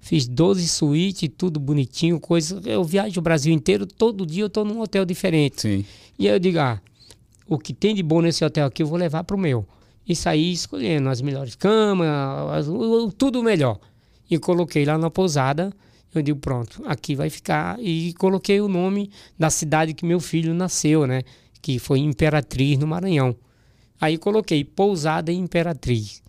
[0.00, 2.60] Fiz 12 suítes, tudo bonitinho, coisa.
[2.64, 5.60] Eu viajo o Brasil inteiro, todo dia eu tô num hotel diferente.
[5.60, 5.84] Sim.
[6.18, 6.80] E aí eu digo, ah,
[7.46, 9.66] o que tem de bom nesse hotel aqui eu vou levar pro meu.
[10.06, 12.66] E saí escolhendo as melhores camas,
[13.18, 13.78] tudo melhor.
[14.30, 15.72] E coloquei lá na pousada.
[16.14, 17.78] Eu digo, pronto, aqui vai ficar.
[17.80, 21.22] E coloquei o nome da cidade que meu filho nasceu, né?
[21.60, 23.36] Que foi Imperatriz, no Maranhão.
[24.00, 26.22] Aí coloquei Pousada Imperatriz.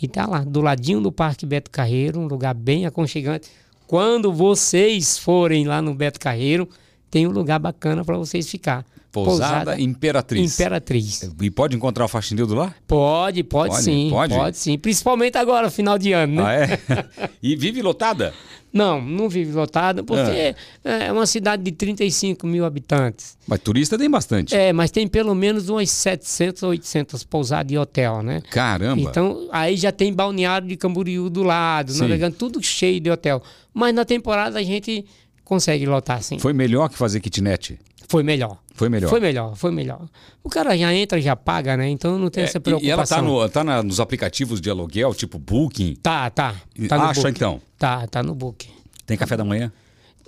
[0.00, 3.48] E tá lá, do ladinho do Parque Beto Carreiro, um lugar bem aconchegante.
[3.86, 6.68] Quando vocês forem lá no Beto Carreiro,
[7.10, 8.84] tem um lugar bacana para vocês ficar.
[9.12, 10.54] Pousada, Imperatriz.
[10.54, 11.30] Imperatriz.
[11.40, 12.74] E pode encontrar o faxineiro lá?
[12.86, 13.84] Pode, pode, Pode?
[13.84, 14.08] sim.
[14.10, 14.34] Pode?
[14.34, 14.56] Pode?
[14.56, 14.78] sim.
[14.78, 16.42] Principalmente agora, final de ano, né?
[16.42, 17.28] Ah, é?
[17.42, 18.32] e vive lotada?
[18.72, 23.36] Não, não vive lotada, porque é uma cidade de 35 mil habitantes.
[23.46, 24.56] Mas turista tem bastante.
[24.56, 28.40] É, mas tem pelo menos umas 700, 800 pousadas e hotel, né?
[28.50, 28.98] Caramba.
[28.98, 32.00] Então, aí já tem balneário de Camboriú do lado, Sim.
[32.00, 33.42] navegando, tudo cheio de hotel.
[33.74, 35.04] Mas na temporada a gente
[35.44, 36.38] consegue lotar, sim.
[36.38, 37.78] Foi melhor que fazer kitnet?
[38.08, 38.58] Foi melhor.
[38.74, 39.08] Foi melhor.
[39.08, 40.00] Foi melhor, foi melhor.
[40.42, 41.88] O cara já entra, já paga, né?
[41.88, 42.88] Então não tem É, essa preocupação.
[42.88, 45.94] e ela tá, no, tá na- nos aplicativos de aluguel, tipo Booking.
[46.02, 46.54] Tá, tá.
[46.88, 47.30] tá Acha book.
[47.30, 47.60] então?
[47.78, 48.68] Tá, tá no book.
[49.06, 49.72] Tem café da manhã?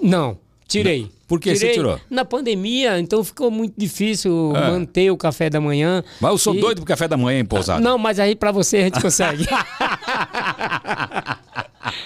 [0.01, 0.39] Não,
[0.69, 1.11] tirei.
[1.27, 1.99] Por que você Tirei tirou?
[2.11, 4.71] Na pandemia, então ficou muito difícil Ah.
[4.71, 6.05] manter o café da manhã.
[6.21, 7.81] Mas eu sou E- doido pro café da manhã em pousada.
[7.81, 9.47] Não, mas aí pra você a gente consegue.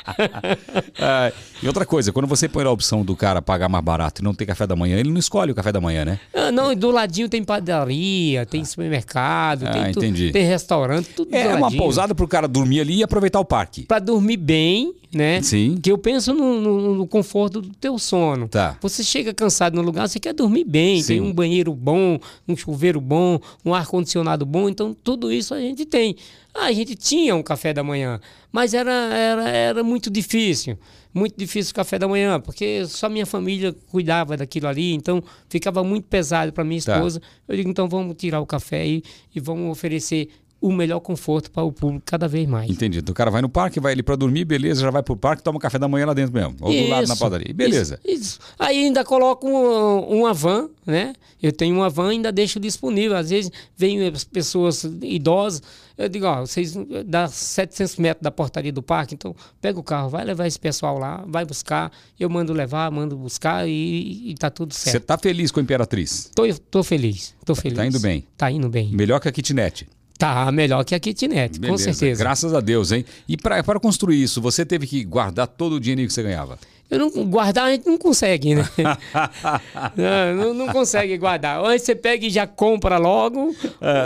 [1.01, 1.33] Ah,
[1.63, 4.35] e outra coisa, quando você põe a opção do cara pagar mais barato e não
[4.35, 6.21] ter café da manhã, ele não escolhe o café da manhã, né?
[6.35, 10.31] Ah, não, e do ladinho tem padaria, tem supermercado, Ah, tem, entendi.
[10.33, 13.83] tem restaurante, tudo É do uma pousada pro cara dormir ali e aproveitar o parque.
[13.87, 15.41] Pra dormir bem, né?
[15.43, 15.79] Sim.
[15.81, 18.49] Que eu penso no, no- no conforto do teu sono.
[18.49, 18.77] Tá.
[18.81, 21.07] Você chega cansado no lugar, você quer dormir bem, Sim.
[21.15, 25.85] tem um banheiro bom, um chuveiro bom, um ar-condicionado bom, então tudo isso a gente
[25.85, 26.17] tem.
[26.55, 28.21] Ah, a gente tinha um café da manhã,
[28.51, 30.79] mas era, era, era muito difícil.
[31.15, 35.83] Muito difícil o café da manhã, porque só minha família cuidava daquilo ali, então ficava
[35.85, 36.95] muito pesado para minha Tá.
[36.97, 37.21] esposa.
[37.47, 39.03] Eu digo, então vamos tirar o café aí
[39.35, 40.29] e vamos oferecer
[40.61, 42.69] o melhor conforto para o público cada vez mais.
[42.69, 42.99] Entendi.
[42.99, 45.41] Então o cara vai no parque, vai ali pra dormir, beleza, já vai pro parque,
[45.43, 46.57] toma café da manhã lá dentro mesmo.
[46.61, 47.55] Ou do lado na Isso, padaria.
[47.55, 48.01] Beleza.
[48.05, 48.39] Isso, isso.
[48.59, 51.13] Aí ainda coloco um- uma van, né?
[51.41, 53.17] Eu tenho uma van e ainda deixo disponível.
[53.17, 55.63] Às vezes vêm as pessoas idosas,
[55.99, 56.75] eu digo, ó, vocês
[57.05, 60.97] dá 700 metros da portaria do parque, então pega o carro, vai levar esse pessoal
[60.97, 65.05] lá, vai buscar, eu mando levar, mando buscar e, e tá tudo Você certo.
[65.05, 66.31] tá feliz com a Imperatriz?
[66.35, 67.77] Tô, tô feliz, tô feliz.
[67.77, 68.25] tá indo bem?
[68.37, 68.91] Tá indo bem.
[68.93, 69.89] Melhor que a kitnet.
[70.17, 71.85] Tá melhor que a kitnet, com Beleza.
[71.93, 72.19] certeza.
[72.19, 73.05] Graças a Deus, hein?
[73.29, 76.59] E para construir isso, você teve que guardar todo o dinheiro que você ganhava.
[76.91, 78.67] Eu não, guardar a gente não consegue, né?
[80.37, 81.61] não, não, consegue guardar.
[81.63, 83.55] Ou você pega e já compra logo,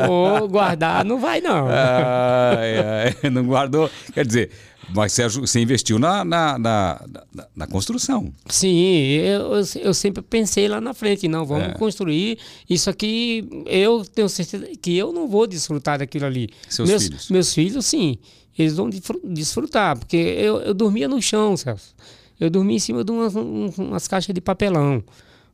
[0.08, 1.68] ou guardar não vai, não.
[1.68, 3.88] Ai, ai, não guardou.
[4.12, 4.50] Quer dizer,
[4.94, 7.00] mas você, investiu na, na, na,
[7.32, 8.32] na- na construção.
[8.48, 8.74] Sim,
[9.12, 11.72] eu, eu, sempre pensei lá na frente, não, vamos É.
[11.74, 13.48] construir isso aqui.
[13.66, 16.48] Eu tenho certeza que eu não vou desfrutar daquilo ali.
[16.68, 17.30] Seus meus, filhos?
[17.30, 18.18] Meus filhos, sim,
[18.58, 21.94] eles vão desfru- desfrutar, porque eu, eu dormia no chão, Celso.
[22.42, 25.02] Eu dormia em cima de umas, um- umas caixas de papelão.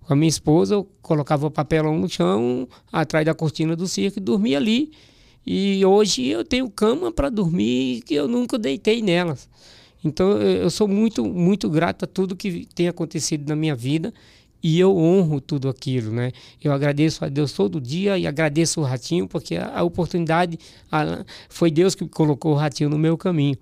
[0.07, 4.19] Com a minha esposa, eu colocava o papelão no chão, atrás da cortina do circo,
[4.19, 4.91] e dormia ali.
[5.47, 9.49] E hoje eu tenho cama para dormir que eu nunca deitei nelas.
[10.05, 14.13] Então eu sou muito, muito grato a tudo que tem acontecido na minha vida
[14.63, 16.33] e eu honro tudo aquilo, né?
[16.63, 20.59] Eu agradeço a Deus todo dia e agradeço o Ratinho porque a, a oportunidade
[20.91, 23.57] a- foi Deus que colocou o Ratinho no meu caminho.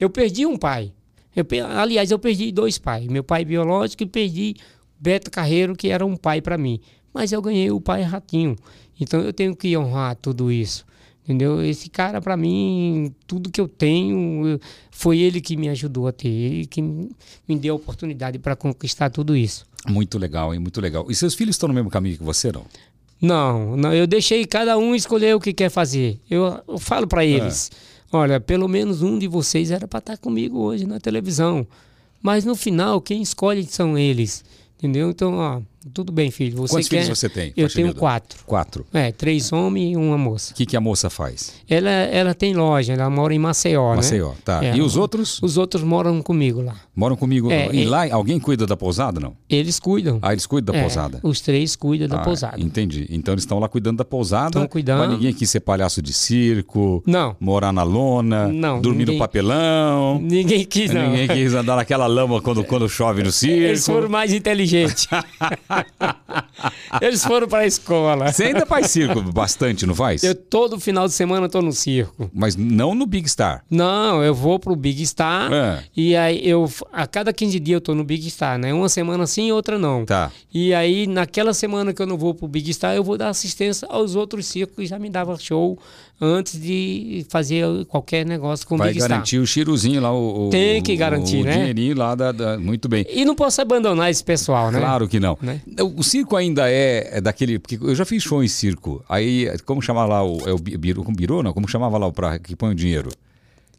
[0.00, 0.92] Eu perdi um pai.
[1.36, 1.44] Eu
[1.76, 3.06] aliás, eu perdi dois pais.
[3.06, 4.56] Meu pai biológico e perdi
[4.98, 6.80] Beto Carreiro, que era um pai para mim.
[7.12, 8.56] Mas eu ganhei o pai Ratinho.
[8.98, 10.86] Então eu tenho que honrar tudo isso.
[11.24, 11.62] Entendeu?
[11.62, 14.60] Esse cara, para mim, tudo que eu tenho,
[14.92, 19.10] foi ele que me ajudou a ter, ele que me deu a oportunidade para conquistar
[19.10, 19.66] tudo isso.
[19.88, 20.60] Muito legal, hein?
[20.60, 21.06] Muito legal.
[21.10, 22.64] E seus filhos estão no mesmo caminho que você, não?
[23.20, 26.20] Não, não, eu deixei cada um escolher o que quer fazer.
[26.30, 27.70] Eu, eu falo para eles:
[28.12, 31.66] olha, pelo menos um de vocês era para estar comigo hoje na televisão.
[32.22, 34.44] Mas no final, quem escolhe são eles.
[34.78, 35.10] Entendeu?
[35.10, 35.60] Então, ó,
[35.94, 36.56] Tudo bem, filho.
[36.58, 37.02] Você Quantos quer...
[37.02, 37.52] filhos você tem?
[37.56, 38.38] Eu tenho quatro.
[38.44, 38.86] Quatro.
[38.92, 40.52] É, três homens e uma moça.
[40.52, 41.54] O que, que a moça faz?
[41.68, 44.34] Ela, ela tem loja, ela mora em Maceió, Maceió, né?
[44.44, 44.64] tá.
[44.64, 46.76] É, e os outros Os outros moram comigo lá.
[46.94, 47.50] moram comigo.
[47.50, 49.34] É, e é- lá alguém cuida da pousada, não?
[49.48, 50.18] Eles cuidam.
[50.22, 51.20] Ah, eles cuidam da É, pousada.
[51.22, 52.60] Os três cuidam da Ah, pousada.
[52.60, 53.06] Entendi.
[53.10, 54.50] Então eles estão lá cuidando da pousada.
[54.52, 54.98] Tão cuidando.
[55.00, 57.02] Mas ninguém quis ser palhaço de circo.
[57.06, 57.36] Não.
[57.38, 58.48] Morar na lona.
[58.48, 60.20] Não, Dormir no ninguém- papelão.
[60.20, 61.10] Ninguém quis, não.
[61.10, 63.56] Ninguém quis andar naquela lama quando, quando chove no circo.
[63.62, 65.06] Eles foram mais inteligentes.
[67.00, 68.32] Eles foram para a escola.
[68.32, 70.22] Você ainda faz circo bastante, não faz?
[70.22, 72.30] Eu todo final de semana tô no circo.
[72.32, 73.62] Mas não no Big Star.
[73.70, 75.84] Não, eu vou pro Big Star É.
[75.96, 78.72] e aí eu a cada 15 dias eu tô no Big Star, né?
[78.72, 80.04] Uma semana sim, outra não.
[80.04, 80.30] Tá.
[80.52, 83.86] E aí naquela semana que eu não vou pro Big Star, eu vou dar assistência
[83.90, 85.78] aos outros circos que já me davam show
[86.20, 90.50] antes de fazer qualquer negócio com o Vai Big garantir o chiruzinho lá, o, o-
[90.50, 91.52] Tem que o- garantir, o né?
[91.58, 93.02] dinheirinho lá, da, da- muito bem.
[93.04, 93.16] Star.
[93.18, 94.78] E não posso abandonar esse pessoal, né?
[94.78, 95.36] Claro que não.
[95.42, 95.60] Né?
[95.96, 97.58] O circo ainda é, é daquele.
[97.58, 99.04] Porque eu já fiz show em circo.
[99.08, 100.48] Aí, como chamava lá o.
[100.48, 101.52] É o bi- biro, como birô, não?
[101.52, 103.10] Como chamava lá o pra, que põe o dinheiro?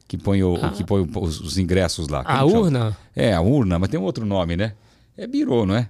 [0.08, 2.22] Que põe, o, que põe o- os, os ingressos lá.
[2.22, 2.62] A Como chama?
[2.62, 2.98] urna?
[3.16, 4.74] É, a urna, mas tem um outro nome, né?
[5.18, 5.90] É birô, não é?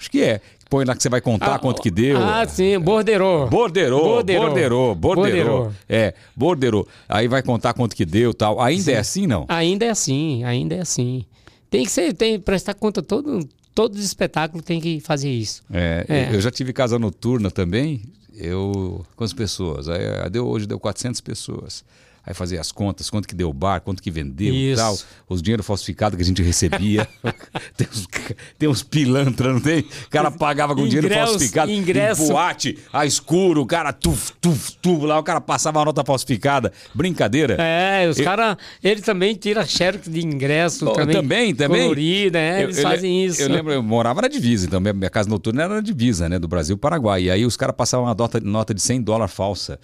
[0.00, 0.40] Acho que é.
[0.70, 2.16] Põe lá que você vai contar quanto que deu.
[2.16, 2.78] Ah, sim.
[2.78, 3.98] Borderô, Borderô.
[3.98, 4.94] borderô, borderô.
[4.94, 5.72] Borderô.
[5.88, 6.88] É, borderô.
[7.08, 8.60] Aí vai contar quanto que deu tal.
[8.62, 9.44] Ainda é assim, não?
[9.48, 11.24] Ainda é assim, ainda é assim.
[11.68, 15.62] Tem que ser, tem que prestar conta todo todo espetáculo tem que fazer isso.
[15.72, 16.34] É, É.
[16.34, 18.02] Eu já tive casa noturna também.
[18.34, 19.04] Eu.
[19.16, 19.88] Quantas pessoas?
[19.88, 21.84] Aí, ah, deu, hoje deu 400 pessoas.
[22.30, 24.96] Aí fazia as contas, quanto que deu o bar, quanto que vendeu e tal.
[25.28, 27.08] Os dinheiro falsificado que a gente recebia.
[27.76, 28.08] tem, uns,
[28.56, 29.80] tem uns pilantra, não tem?
[29.80, 31.72] O cara pagava com dinheiro Ingresso- falsificado.
[31.72, 32.22] ingresso.
[32.22, 36.04] Em boate, a escuro, o cara tuf, tuf, tuf, lá o cara passava a nota
[36.04, 36.72] falsificada.
[36.94, 37.56] Brincadeira.
[37.58, 41.16] É, os Eu- caras, eles também tiram xerox de ingresso Oh, também.
[41.16, 41.82] também, também.
[41.82, 43.42] Colorida, é, Eu- eles eu fazem isso.
[43.42, 46.38] Eu lembro, eu morava na divisa, então minha, minha casa noturna era na divisa, né?
[46.38, 47.24] Do Brasil para Paraguai.
[47.24, 49.80] E aí os caras passavam uma nota, nota de 100 dólares falsa.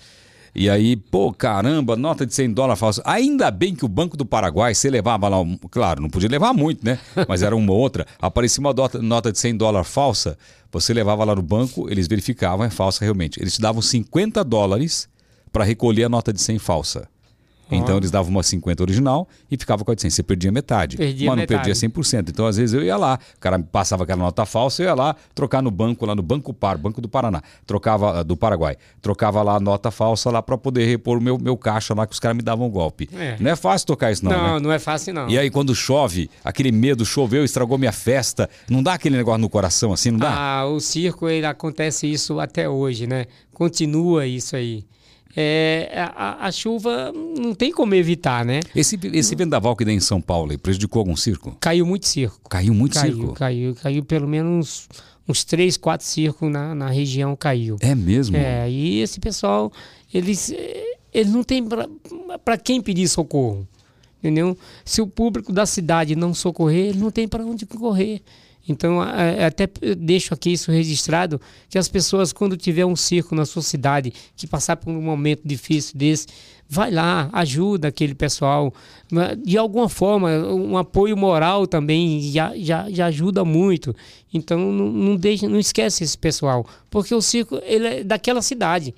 [0.59, 3.03] E aí, pô, caramba, nota de 100 dólares falsa.
[3.05, 5.37] Ainda bem que o Banco do Paraguai, você levava lá,
[5.71, 6.99] claro, não podia levar muito, né?
[7.29, 8.07] Mas era uma outra.
[8.19, 10.39] Aparecia uma nota, nota de 100 dólares falsa,
[10.73, 13.39] você levava lá no banco, eles verificavam, é falsa realmente.
[13.39, 15.07] Eles te davam 50 dólares
[15.53, 17.07] para recolher a nota de 100 falsa.
[17.71, 20.11] Então eles davam uma 50 original e ficava com a de 100.
[20.11, 20.97] Você perdia metade.
[20.97, 21.65] Perdia mas não metade.
[21.65, 22.29] perdia 100%.
[22.29, 25.17] Então, às vezes, eu ia lá, o cara passava aquela nota falsa, eu ia lá
[25.35, 29.43] trocar no banco, lá no Banco Par, Banco do Paraná, trocava ah, do Paraguai, trocava
[29.43, 32.21] lá a nota falsa lá para poder repor o meu, meu caixa lá que os
[32.21, 33.09] caras me davam um golpe.
[33.13, 33.37] É.
[33.41, 34.33] Não é fácil tocar isso, não.
[34.33, 34.61] Não, né?
[34.61, 35.29] não é fácil não.
[35.29, 39.49] E aí, quando chove, aquele medo, choveu, estragou minha festa, não dá aquele negócio no
[39.49, 40.33] coração assim, não dá?
[40.33, 43.27] Ah, o circo, ele acontece isso até hoje, né?
[43.53, 44.85] Continua isso aí.
[45.39, 48.61] É, a, a chuva não tem como evitar, né?
[48.75, 51.55] Esse, esse vendaval que deu em São Paulo aí, prejudicou algum circo?
[51.61, 52.49] Caiu muito circo.
[52.49, 53.33] Caiu muito Caiu, circo?
[53.35, 54.89] caiu, caiu pelo menos
[55.29, 57.77] uns três, quatro circos na, na região caiu.
[57.81, 58.37] É mesmo?
[58.37, 59.71] É, e esse pessoal,
[60.15, 60.55] eles,
[61.13, 61.63] eles não tem
[62.43, 63.69] para quem pedir socorro,
[64.19, 64.57] entendeu?
[64.85, 68.23] Se o público da cidade não socorrer, ele não tem para onde correr.
[68.69, 73.63] Então, até deixo aqui isso registrado, que as pessoas, quando tiver um circo na sua
[73.63, 76.27] cidade, que passar por um momento difícil desse,
[76.69, 78.75] vai lá, ajuda aquele pessoal.
[79.45, 83.95] De alguma forma, um apoio moral também já, já, já ajuda muito.
[84.35, 88.95] Então, não, não, deixa, não esquece esse pessoal, porque o circo ele é daquela cidade.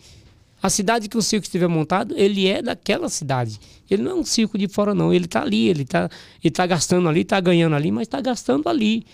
[0.60, 3.60] A cidade que o circo estiver montado, ele é daquela cidade.
[3.88, 5.14] Ele não é um circo de fora, não.
[5.14, 6.10] Ele está ali, ele está
[6.42, 9.06] ele tá gastando ali, está ganhando ali, mas está gastando ali.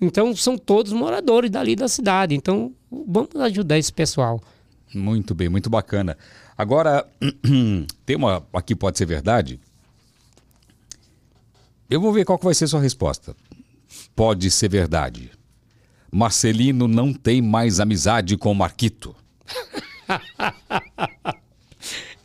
[0.00, 2.34] Então, são todos moradores dali da cidade.
[2.34, 4.40] Então, vamos ajudar esse pessoal.
[4.94, 6.16] Muito bem, muito bacana.
[6.56, 7.06] Agora,
[8.04, 8.46] tem uma.
[8.52, 9.60] Aqui pode ser verdade.
[11.88, 13.36] Eu vou ver qual que vai ser a sua resposta.
[14.14, 15.30] Pode ser verdade.
[16.10, 19.14] Marcelino não tem mais amizade com Marquito.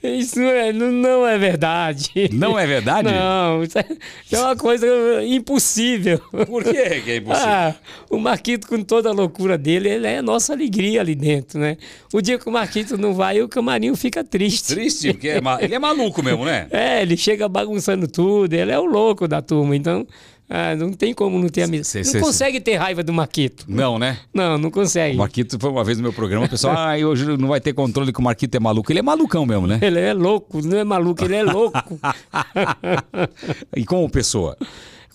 [0.02, 2.10] Isso é, não, é verdade.
[2.32, 3.10] Não é verdade?
[3.12, 3.86] Não, isso é,
[4.26, 4.88] isso é uma coisa
[5.26, 6.20] impossível.
[6.48, 6.72] Por que
[7.02, 7.50] que é impossível?
[7.50, 7.76] Ah,
[8.10, 11.76] o Marquito, com toda a loucura dele, ele é a nossa alegria ali dentro, né?
[12.14, 14.74] O dia que o Marquito não vai, o camarim fica triste.
[14.74, 16.68] Triste, porque é ma- ele é maluco mesmo, né?
[16.72, 20.08] É, ele chega bagunçando tudo, ele é o louco da turma, então
[20.50, 21.88] ah, não tem como não ter amizade.
[21.88, 23.66] cê- Não cê- consegue ter raiva do Marquito.
[23.68, 24.18] Não, né?
[24.34, 25.16] Não, não consegue.
[25.16, 27.74] O Marquito foi uma vez no meu programa, o pessoal, ah, hoje não vai ter
[27.74, 28.92] controle que o Marquito é maluco.
[28.92, 29.80] Ele é malucão mesmo, né?
[29.82, 32.00] Ele é louco, não é maluco, ele é louco.
[33.76, 34.58] E como pessoa?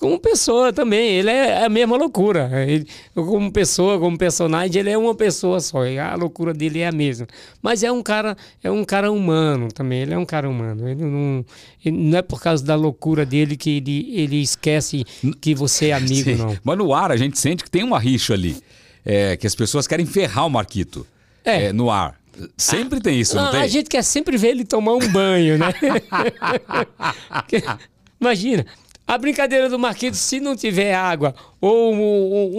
[0.01, 2.51] Como pessoa também, ele é a mesma loucura.
[2.66, 5.79] Ele, como pessoa, como personagem, ele é uma pessoa só.
[5.85, 7.27] A loucura dele é a mesma.
[7.62, 10.03] Mas é um cara, é um cara humano também.
[10.03, 10.89] Ele é um cara humano.
[10.89, 11.45] Ele não,
[11.85, 15.05] ele não é por causa da loucura dele que ele, ele esquece
[15.41, 16.37] que você é amigo, Sim.
[16.37, 16.57] não.
[16.62, 18.57] Mas no ar a gente sente que tem uma rixa ali.
[19.05, 21.07] é, que as pessoas querem ferrar o Marquito
[21.45, 21.66] É.
[21.66, 22.19] é, no ar.
[22.57, 23.61] Sempre tem isso, não, Não, tem?
[23.61, 25.73] a gente quer sempre ver ele tomar um banho, né?
[28.21, 28.66] Imagina,
[29.07, 31.99] a brincadeira do Marquito, se não tiver água ou um,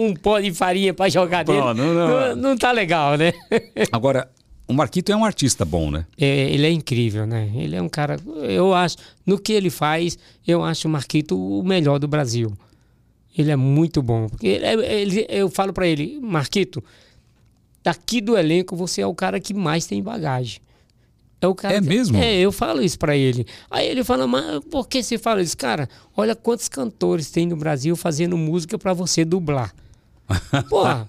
[0.02, 3.16] um- um pó de farinha pra jogar dele, Pô, não- não- não, não tá legal,
[3.16, 3.32] né?
[3.92, 4.30] Agora,
[4.68, 6.06] o Marquito é um artista bom, né?
[6.18, 7.50] É, ele é incrível, né?
[7.54, 8.16] Ele é um cara.
[8.48, 12.52] Eu acho, no que ele faz, eu acho o Marquito o melhor do Brasil.
[13.36, 14.28] Ele é muito bom.
[14.28, 16.82] Porque ele- ele- eu falo pra ele, Marquito,
[17.82, 20.60] daqui do elenco você é o cara que mais tem bagagem.
[21.46, 22.18] É o cara É mesmo?
[22.18, 23.46] É, eu falo isso pra ele.
[23.70, 25.56] Aí ele fala, mas por que você fala isso?
[25.56, 29.72] Cara, olha quantos cantores tem no Brasil fazendo música pra você dublar.
[30.68, 31.06] Porra,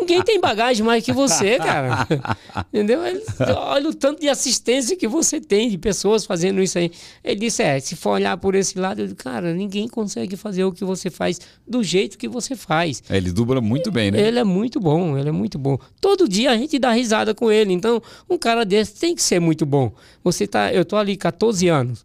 [0.00, 2.06] ninguém tem bagagem mais que você, cara.
[2.72, 3.04] Entendeu?
[3.06, 3.22] Ele-
[3.56, 6.90] olha o tanto de assistência que você tem de pessoas fazendo isso aí.
[7.24, 10.64] Ele disse: é, se for olhar por esse lado, eu digo, cara, ninguém consegue fazer
[10.64, 13.02] o que você faz do jeito que você faz.
[13.08, 14.20] É, Ele dubla muito bem, né?
[14.20, 15.78] Ele é muito bom, ele é muito bom.
[16.00, 17.72] Todo dia a gente dá risada com ele.
[17.72, 19.92] Então, um cara desse tem que ser muito bom.
[20.22, 22.04] Você tá, eu tô ali 14 anos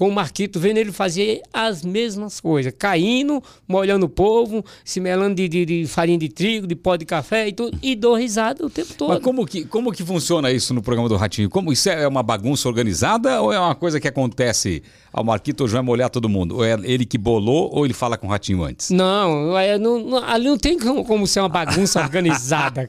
[0.00, 5.34] com o Marquito, vendo ele fazer as mesmas coisas, caindo, molhando o povo, se melando
[5.34, 8.64] de, de- de farinha de trigo, de pó de café e tudo, e dou risada
[8.64, 9.10] o tempo todo.
[9.10, 11.50] Mas como que, como que funciona isso no programa do Ratinho?
[11.50, 14.82] Como isso é uma bagunça organizada ou é uma coisa que acontece
[15.12, 16.56] ao Marquito hoje vai molhar todo mundo?
[16.56, 18.90] Ou é ele que bolou ou ele fala com o Ratinho antes?
[18.90, 22.88] Não, é, não- ali não tem como, como ser uma bagunça organizada.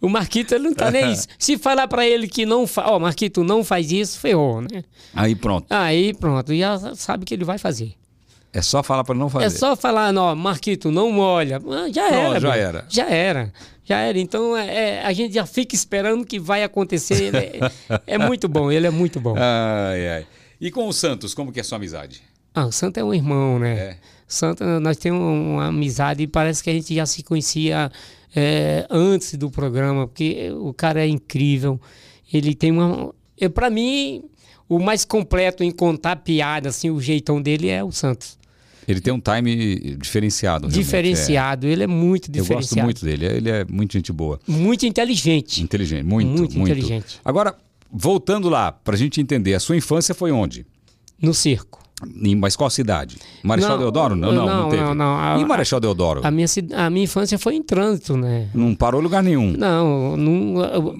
[0.00, 1.26] o Marquito ele não tá nem isso.
[1.38, 4.82] Se falar pra ele que não faz, ó, Marquito, não faz isso, ferrou, né?
[5.14, 5.66] Aí pronto.
[5.70, 7.92] Aí pronto, já sabe que ele vai fazer.
[8.52, 9.46] É só falar para não fazer.
[9.46, 11.60] É só falar, não, Marquito, não molha.
[11.68, 12.40] Ah, Já Não, era.
[12.40, 12.52] já meu.
[12.60, 12.84] era.
[12.88, 13.52] Já era.
[13.84, 14.18] Já era.
[14.18, 17.20] Então é, é, a gente já fica esperando que vai acontecer.
[17.20, 17.60] Ele é,
[18.06, 19.34] é muito bom, ele é muito bom.
[19.36, 20.26] Ai, ai.
[20.64, 22.22] E com o Santos, como que é a sua amizade?
[22.54, 23.74] Ah, o Santo é um irmão, né?
[23.74, 23.96] É.
[24.26, 27.92] Santo, nós temos uma amizade e parece que a gente já se conhecia
[28.34, 31.78] é, antes do programa, porque o cara é incrível.
[32.32, 33.14] Ele tem uma.
[33.38, 34.24] Eu, pra mim,
[34.66, 38.38] o mais completo em contar piada, assim, o jeitão dele é o Santos.
[38.88, 40.68] Ele tem um time diferenciado.
[40.68, 42.38] Diferenciado, ele é muito é.
[42.38, 42.58] Eu diferenciado.
[42.58, 44.40] gosto muito dele, ele é muito gente boa.
[44.46, 45.62] Muito inteligente.
[45.62, 46.58] Inteligente, muito, muito.
[46.58, 47.20] Muito inteligente.
[47.22, 47.54] Agora,
[47.94, 50.66] voltando lá, pra gente entender, a sua infância foi onde?
[51.22, 51.82] No circo.
[52.22, 53.16] Em, mas qual cidade?
[53.42, 54.16] Marechal Não, Deodoro?
[54.16, 54.82] Não, não, não, não, teve.
[54.82, 55.16] não, não.
[55.16, 56.20] A- e Marechal Deodoro?
[56.24, 56.46] A minha,
[56.76, 58.48] a minha infância foi em trânsito, né?
[58.52, 59.52] Não parou em lugar nenhum.
[59.52, 60.54] Não, não,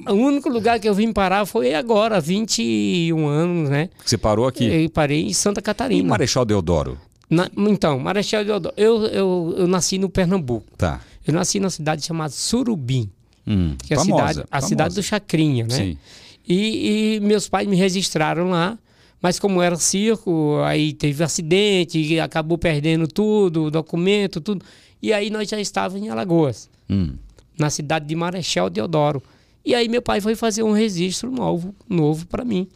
[0.09, 3.91] o único lugar que eu vim parar foi agora, 21 anos, né?
[4.05, 4.65] Você parou aqui.
[4.65, 6.09] Eu parei em Santa E Catarina.
[6.09, 6.97] Marechal Deodoro?
[7.29, 8.75] Na- então, Marechal Deodoro.
[8.79, 10.65] Eu, eu, eu nasci no Pernambuco.
[10.79, 11.01] Tá.
[11.27, 13.11] Eu nasci numa cidade chamada Surubim,
[13.47, 14.69] Hum, que é a famosa, cidade, a famosa.
[14.69, 15.75] cidade do Chacrinha, né?
[15.77, 15.99] Sim.
[16.47, 18.79] E, e meus pais me registraram lá,
[19.23, 24.65] mas como era circo, aí teve acidente, acabou perdendo tudo, documento, tudo.
[25.01, 27.15] E aí nós já estávamos em Alagoas, Hum.
[27.59, 29.23] na cidade de Marechal Deodoro.
[29.65, 32.69] E aí meu pai foi fazer um registro novo, novo para mim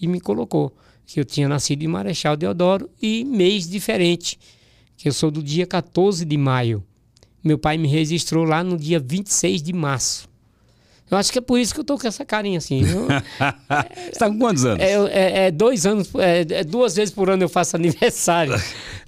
[0.00, 0.74] e me colocou
[1.06, 4.36] que eu tinha nascido em Marechal Deodoro e mês diferente,
[4.96, 6.82] que eu sou do dia 14 de maio.
[7.44, 10.28] Meu pai me registrou lá no dia 26 de março.
[11.12, 12.80] Eu acho que é por isso que eu tô com essa carinha assim.
[12.88, 13.06] Eu-
[14.10, 14.82] Você tá com quantos anos?
[14.82, 18.54] é, é- é dois anos, é, é duas vezes por ano eu faço aniversário.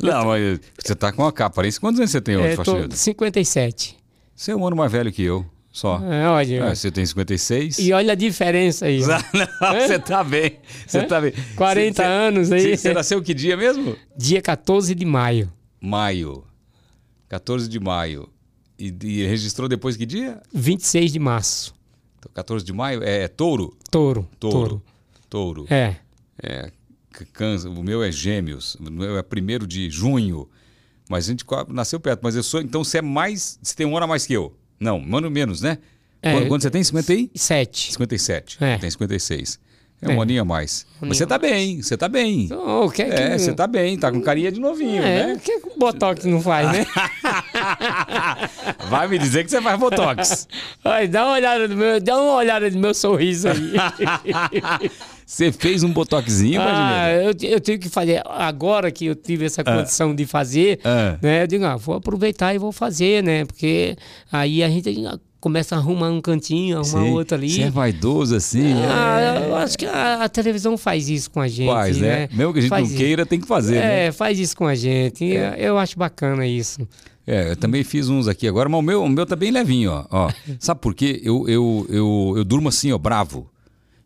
[0.03, 1.57] Não, mas você tá com a capa.
[1.57, 2.95] Parece quantos anos você tem hoje, É, tô Faxinildo?
[2.95, 3.97] 57.
[4.37, 5.99] Você é um ano mais velho que eu, só.
[6.05, 7.79] É, olha, É, você tem 56.
[7.79, 9.01] e olha a diferença aí.
[9.33, 10.59] Não, você tá bem.
[10.87, 11.33] Você tá bem.
[11.57, 12.61] 40 Você- você- anos aí.
[12.63, 13.97] Você, você nasceu que dia mesmo?
[14.17, 15.51] Dia 14 de maio,
[15.81, 16.45] Maio.
[17.29, 18.29] 14 de maio.
[18.79, 20.41] E, e registrou depois que dia?
[20.53, 21.75] 26 de março.
[22.25, 23.77] Então, 14 de maio é, touro?
[23.91, 24.29] Touro.
[24.39, 24.83] Touro.
[25.29, 25.67] Touro.
[25.71, 25.97] É.
[26.43, 26.71] É,
[27.33, 27.69] câncer.
[27.69, 28.77] O meu é gêmeos.
[28.77, 30.49] O meu é primeiro de junho.
[31.09, 32.21] Mas a gente nasceu perto.
[32.23, 32.61] Mas eu sou.
[32.61, 33.59] Então você é mais.
[33.63, 34.57] Você tem um ano a mais que eu.
[34.81, 35.79] Não, um ano menos, né?
[36.21, 37.31] É, quando, quando você tem 50 aí?
[37.35, 37.93] 7.
[37.93, 38.65] 57.
[38.65, 38.79] É.
[38.79, 39.61] Tem 56.
[40.05, 40.17] É, É.
[40.17, 40.87] um aninho a mais.
[41.01, 42.45] Mas você tá bem, você tá bem.
[42.45, 43.23] Então, o que é que.
[43.23, 45.35] É, você tá bem, tá com carinha de novinho, É, né?
[45.35, 46.87] o que, é que o Botox não faz, né?
[48.89, 50.49] Vai me dizer que você faz Botox.
[50.85, 53.73] Ai, dá uma olhada no meu, dá uma olhada no meu sorriso aí.
[55.27, 58.23] Você fez um Botoxinho, ah, eu, eu tenho que fazer.
[58.27, 61.17] Agora que eu tive essa condição de fazer, Ah.
[61.23, 61.43] né?
[61.43, 63.45] Eu digo, ah, vou aproveitar e vou fazer, né?
[63.47, 63.97] Porque
[64.31, 64.91] aí a gente
[65.45, 67.51] começa a arrumar um cantinho, arrumar outro ali.
[67.51, 68.73] Você é vaidoso assim?
[68.89, 69.47] Ah, é.
[69.51, 71.69] eu acho que a, a televisão faz isso com a gente.
[71.69, 72.21] Faz, né?
[72.21, 72.29] né?
[72.33, 72.97] Mesmo que a gente Faz não isso.
[72.97, 74.07] queira, tem que fazer, né?
[74.07, 75.23] É, faz isso com a gente.
[75.23, 76.89] E Eu acho bacana isso.
[77.27, 79.91] É, eu também fiz uns aqui agora, mas o meu, o meu tá bem levinho,
[79.93, 80.07] ó.
[80.11, 80.33] ó.
[80.59, 81.21] Sabe por quê?
[81.23, 83.47] Eu, eu, eu, eu durmo assim, ó, bravo.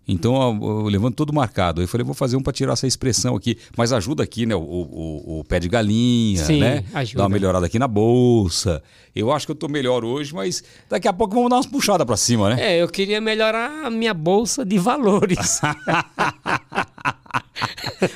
[0.08, 1.82] Então eu, levanto todo marcado.
[1.82, 3.58] Aí eu falei, vou fazer um para tirar essa expressão aqui.
[3.76, 4.54] Mas ajuda aqui, né?
[4.54, 6.82] O, o, o pé de galinha, Sim, né?
[6.94, 7.18] ajuda.
[7.18, 8.82] Dá uma melhorada aqui na bolsa.
[9.14, 12.06] Eu acho que eu tô melhor hoje, mas daqui a pouco vamos dar umas puxadas
[12.06, 12.76] para cima, né?
[12.76, 15.60] É, eu queria melhorar a minha bolsa de valores.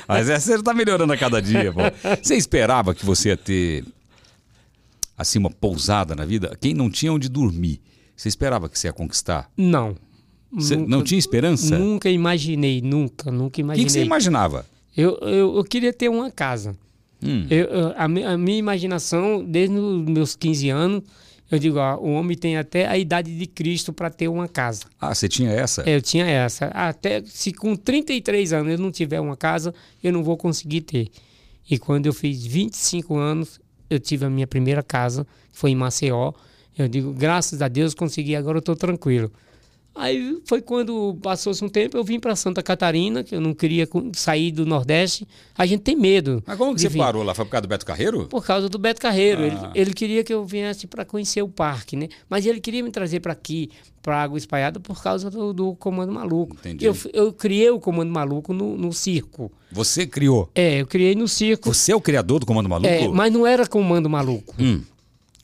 [0.07, 1.81] Mas essa você tá melhorando a cada dia, pô.
[2.21, 3.83] Você esperava que você ia ter
[5.17, 6.57] assim uma pousada na vida?
[6.59, 7.81] Quem não tinha onde dormir,
[8.15, 9.49] você esperava que você ia conquistar?
[9.57, 9.95] não.
[10.55, 11.77] Você Nunca- não tinha esperança?
[11.77, 13.89] Nunca imaginei, nunca, nunca O que, imaginei.
[13.89, 14.65] você imaginava?
[14.95, 16.75] Eu, eu, eu queria ter uma casa.
[17.23, 17.47] Hum.
[17.49, 21.03] Eu- a, a minha imaginação, desde os meus 15 anos,
[21.51, 24.85] eu digo, ó, o homem tem até a idade de Cristo para ter uma casa.
[24.99, 25.83] Ah, você tinha essa?
[25.87, 26.65] É, Eu tinha essa.
[26.67, 29.73] Até se com 33 anos eu não tiver uma casa,
[30.03, 31.09] eu não vou conseguir ter.
[31.69, 33.59] E quando eu fiz 25 anos,
[33.89, 36.33] eu tive a minha primeira casa, foi em Maceió.
[36.77, 39.31] Eu digo, graças a Deus consegui, agora eu estou tranquilo.
[39.95, 43.87] Aí foi quando passou-se um tempo, eu vim para Santa Catarina, que eu não queria
[44.13, 45.27] sair do Nordeste.
[45.55, 46.43] A gente tem medo.
[46.47, 46.97] Mas como que você vir.
[46.97, 47.35] parou lá?
[47.35, 48.25] Foi por causa do Beto Carreiro?
[48.25, 49.43] Por causa do Beto Carreiro.
[49.43, 49.45] Ah.
[49.45, 52.09] Ele, ele queria que eu viesse para conhecer o parque, né?
[52.27, 53.69] Mas ele queria me trazer para aqui,
[54.01, 56.55] para Água Espalhada, por causa do, do Comando Maluco.
[56.55, 56.85] Entendi.
[56.85, 59.51] Eu, eu criei o Comando Maluco no, no circo.
[59.71, 60.49] Você criou.
[60.55, 61.71] É, eu criei no circo.
[61.71, 62.89] Você é o criador do Comando Maluco?
[62.89, 64.55] É, mas não era Comando Maluco.
[64.59, 64.81] Hum.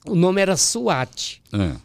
[0.06, 1.40] O nome era SWAT.
[1.52, 1.76] Ah,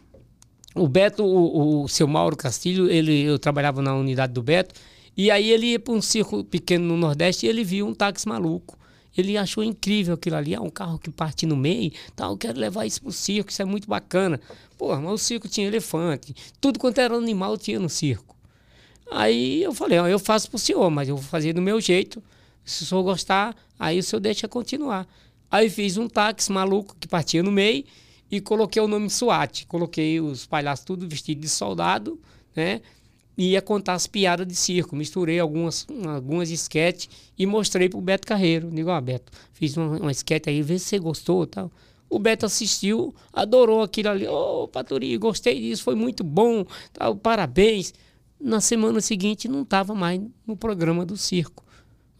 [0.76, 4.74] O Beto, o, o seu Mauro Castilho, ele, eu trabalhava na unidade do Beto,
[5.16, 8.28] e aí ele ia para um circo pequeno no Nordeste e ele viu um táxi
[8.28, 8.78] maluco.
[9.16, 12.60] Ele achou incrível aquilo ali, ah, um carro que parte no meio, tal, eu quero
[12.60, 14.38] levar isso pro circo, isso é muito bacana.
[14.76, 18.36] Pô, mas o circo tinha elefante, tudo quanto era animal tinha no circo.
[19.10, 22.22] Aí eu falei, ó, eu faço pro senhor, mas eu vou fazer do meu jeito.
[22.62, 25.08] Se o senhor gostar, aí o senhor deixa continuar.
[25.50, 27.84] Aí fiz um táxi maluco que partia no meio
[28.30, 29.66] e coloquei o nome SWAT.
[29.66, 32.20] Coloquei os palhaços tudo vestido de soldado,
[32.54, 32.80] né?
[33.36, 34.96] E ia contar as piadas de circo.
[34.96, 37.08] Misturei algumas, algumas esquetes
[37.38, 38.70] e mostrei pro Beto Carreiro.
[38.70, 41.70] Digo, ó, Beto, fiz uma, uma esquete aí, vê se você gostou tal.
[42.08, 44.26] O Beto assistiu, adorou aquilo ali.
[44.26, 47.92] Ô, Paturi, gostei disso, foi muito bom, tal, parabéns.
[48.40, 51.65] Na semana seguinte não estava mais no programa do circo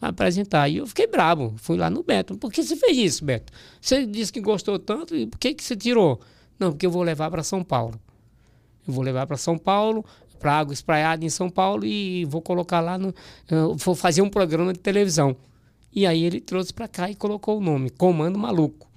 [0.01, 0.69] apresentar.
[0.69, 1.53] E eu fiquei bravo.
[1.57, 2.37] Fui lá no Beto.
[2.37, 3.51] Por que você fez isso, Beto?
[3.81, 6.19] Você disse que gostou tanto, e por que, que você tirou?
[6.59, 7.99] Não, porque eu vou levar para São Paulo.
[8.87, 10.05] Eu vou levar para São Paulo,
[10.39, 13.13] para Água Espraiada em São Paulo e vou colocar lá no.
[13.49, 15.35] eu vou fazer um programa de televisão.
[15.93, 18.87] E aí ele trouxe para cá e colocou o nome, Comando Maluco.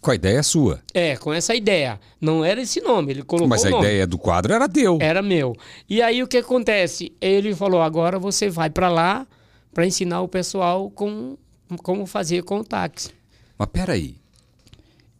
[0.00, 0.80] com a ideia sua.
[0.92, 2.00] É, com essa ideia.
[2.20, 4.98] Não era esse nome, ele colocou Mas a ideia do quadro era teu.
[5.00, 5.54] Era meu.
[5.88, 7.12] E aí o que acontece?
[7.20, 9.26] Ele falou: agora você vai para lá
[9.72, 11.36] para ensinar o pessoal com,
[11.82, 13.10] como fazer com o táxi.
[13.58, 14.16] Mas peraí.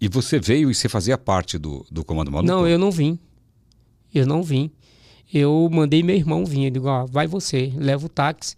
[0.00, 2.52] E você veio e você fazia parte do, do Comando Maluco?
[2.52, 3.18] Não, eu não vim.
[4.12, 4.70] Eu não vim.
[5.32, 6.64] Eu mandei meu irmão vir.
[6.64, 8.56] Eu digo: ó, vai você, leva o táxi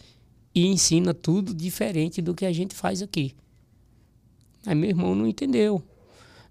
[0.54, 3.34] e ensina tudo diferente do que a gente faz aqui.
[4.66, 5.82] Aí meu irmão não entendeu.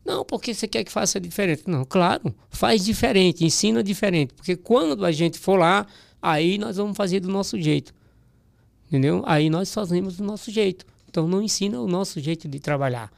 [0.06, 1.64] Não, porque você quer que faça diferente.
[1.66, 4.34] Não, claro, faz diferente, ensina diferente.
[4.34, 5.88] Porque quando a gente for lá,
[6.22, 7.94] aí nós vamos fazer do nosso jeito.
[8.94, 9.24] Entendeu?
[9.26, 10.86] Aí nós fazemos do nosso jeito.
[11.10, 13.12] Então não ensina o nosso jeito de trabalhar.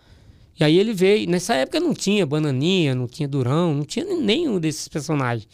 [0.58, 1.30] E aí ele veio.
[1.30, 5.46] Nessa época não tinha Bananinha, não tinha Durão, não tinha nenhum desses personagens.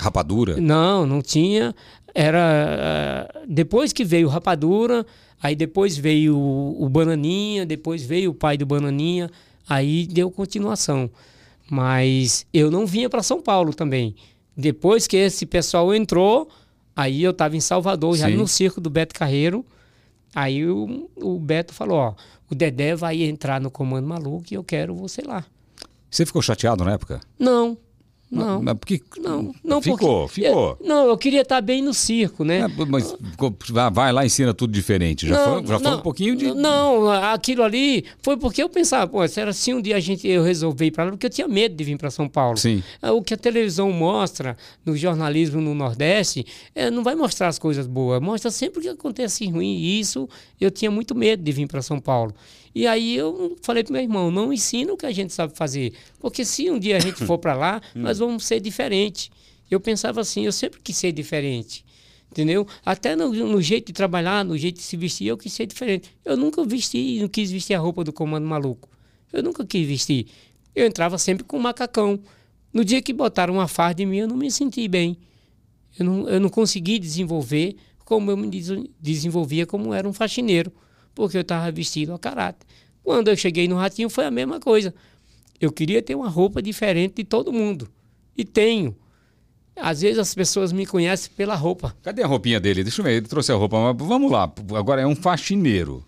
[0.00, 0.60] Rapadura?
[0.60, 1.74] Não, não tinha.
[2.14, 3.28] Era.
[3.34, 5.04] eh, Depois que veio o Rapadura,
[5.42, 9.28] aí depois veio o, o Bananinha, depois veio o pai do Bananinha,
[9.68, 11.10] aí deu continuação.
[11.68, 14.14] Mas eu não vinha para São Paulo também.
[14.56, 16.48] Depois que esse pessoal entrou,
[16.94, 18.36] aí eu estava em Salvador, já Sim.
[18.36, 19.64] no circo do Beto Carreiro.
[20.34, 22.14] Aí o, o Beto falou: Ó,
[22.50, 25.44] o Dedé vai entrar no Comando Maluco e eu quero você lá.
[26.10, 27.20] Você ficou chateado na época?
[27.38, 27.76] Não,
[28.34, 28.62] não.
[28.62, 29.00] Mas porque...
[29.18, 30.76] Não, não Ficou, porque- ficou.
[30.80, 32.60] Eu- não, eu queria estar bem no circo, né?
[32.60, 33.14] É, mas
[33.92, 35.26] vai- lá e ensina tudo diferente.
[35.26, 36.52] Já, foi, já foi um pouquinho de...
[36.54, 40.26] Não, aquilo ali foi porque eu pensava, pô, se era assim um dia a gente
[40.26, 42.56] eu resolver ir para lá, porque eu tinha medo de vir para São Paulo.
[42.56, 42.82] Sim.
[43.00, 47.58] É, O que a televisão mostra no jornalismo no Nordeste, é, não vai mostrar as
[47.58, 49.76] coisas boas, mostra sempre o que acontece ruim.
[49.76, 50.28] E isso
[50.60, 52.32] eu tinha muito medo de vir para São Paulo.
[52.74, 55.92] E aí eu falei pro meu irmão, não ensina o que a gente sabe fazer,
[56.18, 59.30] porque se um dia a gente for para lá, nós vamos ser diferente.
[59.70, 61.84] Eu pensava assim, eu sempre quis ser diferente.
[62.30, 62.66] Entendeu?
[62.84, 66.10] Até no, no jeito de trabalhar, no jeito de se vestir, eu quis ser diferente.
[66.24, 68.88] Eu nunca vesti, não quis vestir a roupa do comando maluco.
[69.32, 70.26] Eu nunca quis vestir.
[70.74, 72.18] Eu entrava sempre com um macacão.
[72.72, 75.16] No dia que botaram uma farda em mim, eu não me senti bem.
[75.96, 80.72] Eu não, eu não consegui desenvolver como eu me des- desenvolvia como era um faxineiro,
[81.14, 82.66] porque eu estava vestido a caráter.
[83.02, 84.94] Quando eu cheguei no Ratinho, foi a mesma coisa.
[85.60, 87.88] Eu queria ter uma roupa diferente de todo mundo.
[88.36, 88.96] E tenho.
[89.76, 91.96] Às vezes as pessoas me conhecem pela roupa.
[92.02, 92.82] Cadê a roupinha dele?
[92.82, 93.92] Deixa eu ver, ele trouxe a roupa.
[93.92, 96.04] Mas vamos lá, agora é um faxineiro.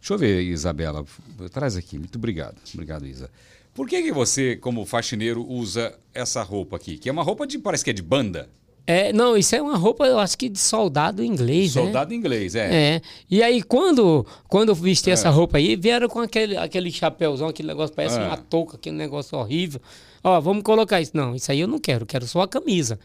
[0.00, 1.04] Deixa eu ver, Isabela.
[1.52, 1.98] Traz aqui.
[1.98, 2.56] Muito obrigado.
[2.74, 3.30] Obrigado, Isa.
[3.74, 6.98] Por que, que você, como faxineiro, usa essa roupa aqui?
[6.98, 7.58] Que é uma roupa de.
[7.58, 8.48] parece que é de banda.
[8.86, 11.82] É, não, isso é uma roupa, eu acho que de soldado inglês, né?
[11.82, 12.94] Soldado inglês, é.
[12.96, 13.02] É.
[13.30, 17.68] E aí, quando, quando eu vesti essa roupa aí, vieram com aquele, aquele chapéuzão, aquele
[17.68, 18.22] negócio, parece É.
[18.22, 19.80] uma touca, aquele negócio horrível.
[20.24, 21.12] Ó, vamos colocar isso.
[21.14, 22.98] Não, isso aí eu não quero, quero só a camisa.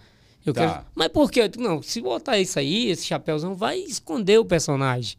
[0.45, 0.61] Eu Tá.
[0.61, 0.85] quero...
[0.95, 1.49] Mas por quê?
[1.57, 5.17] Não, se botar isso aí, esse chapéuzão, vai esconder o personagem.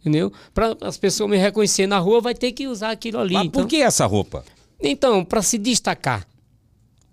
[0.00, 0.32] Entendeu?
[0.54, 3.34] Para as pessoas me reconhecerem na rua, vai ter que usar aquilo ali.
[3.34, 3.62] Mas então...
[3.62, 4.44] por que essa roupa?
[4.80, 6.26] Então, para se destacar,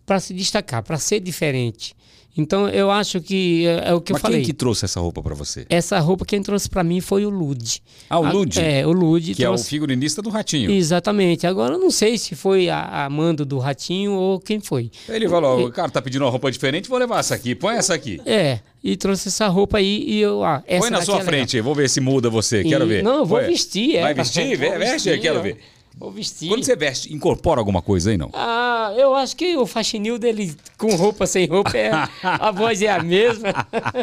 [0.05, 1.95] para se destacar, para ser diferente.
[2.35, 4.39] Então, eu acho que é, é o que eu Mas falei.
[4.39, 5.67] quem que trouxe essa roupa pra você?
[5.69, 7.79] Essa roupa quem trouxe para mim foi o Lud.
[8.09, 8.59] Ah, o A- Lud?
[8.59, 9.35] É, o Lud.
[9.35, 9.69] Que é o trouxe...
[9.69, 10.71] figurinista do Ratinho.
[10.71, 11.45] Exatamente.
[11.45, 14.89] Agora eu não sei se foi a, a Mando do Ratinho ou quem foi.
[15.07, 17.53] Ele falou, o cara tá pedindo uma roupa diferente, vou levar essa aqui.
[17.53, 18.19] Põe essa aqui.
[18.25, 20.43] É, e trouxe essa roupa aí e eu.
[20.43, 22.63] Ah, essa Põe na sua é frente vou ver se muda você.
[22.63, 23.03] Quero E- ver.
[23.03, 23.47] Não, eu vou Põe.
[23.49, 23.95] vestir.
[23.97, 24.57] É, Vai tá vestir?
[24.57, 25.57] Vou Veste vestir, quero ver.
[25.97, 26.13] Vou.
[26.47, 28.29] Quando você veste, incorpora alguma coisa aí, não?
[28.33, 31.91] Ah, eu acho que o faxinil dele com roupa sem roupa é.
[32.23, 33.49] a voz é a mesma.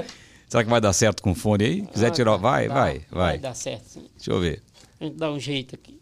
[0.48, 1.82] Será que vai dar certo com o fone aí?
[1.86, 2.36] Quiser Ah, tirar.
[2.36, 3.38] Vai, dá, vai, vai.
[3.38, 4.04] dar certo, sim.
[4.16, 4.62] Deixa eu ver.
[5.00, 5.98] A gente dá um jeito aqui.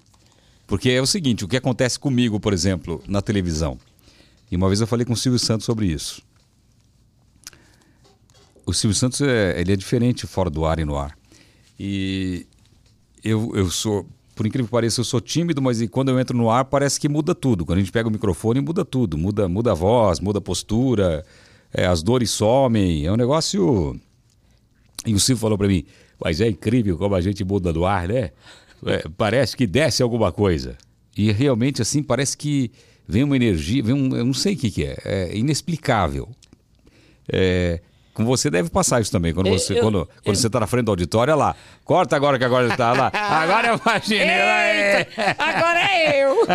[0.67, 3.79] Porque é o seguinte, o que acontece comigo, por exemplo, na televisão.
[4.51, 6.23] E uma vez eu falei com o Silvio Santos sobre isso.
[8.67, 11.17] O Silvio Santos é, ele é diferente fora do ar e no ar.
[11.81, 12.47] E
[13.25, 14.07] eu, eu sou,
[14.39, 17.09] por incrível que pareça, eu sou tímido, mas quando eu entro no ar parece que
[17.09, 17.67] muda tudo.
[17.67, 19.19] Quando a gente pega o microfone, muda tudo.
[19.19, 21.27] Muda, muda a voz, muda a postura,
[21.75, 23.05] é, as dores somem.
[23.05, 23.99] É um negócio.
[25.05, 25.85] E o Silvio falou para mim,
[26.23, 28.31] mas é incrível como a gente muda no ar, né?
[28.87, 30.79] É, parece que desce alguma coisa.
[31.17, 32.71] E realmente, assim, parece que
[33.09, 36.29] vem uma energia, vem um, eu não sei o que, que é, é inexplicável.
[37.29, 37.81] É,
[38.19, 40.67] com você deve passar isso também, quando Eu- você eu- quando, quando você está na
[40.67, 44.29] frente do auditório, olha lá, corta agora que agora está lá, agora eu imaginei.
[44.29, 45.09] Eita,
[45.39, 46.37] agora é eu!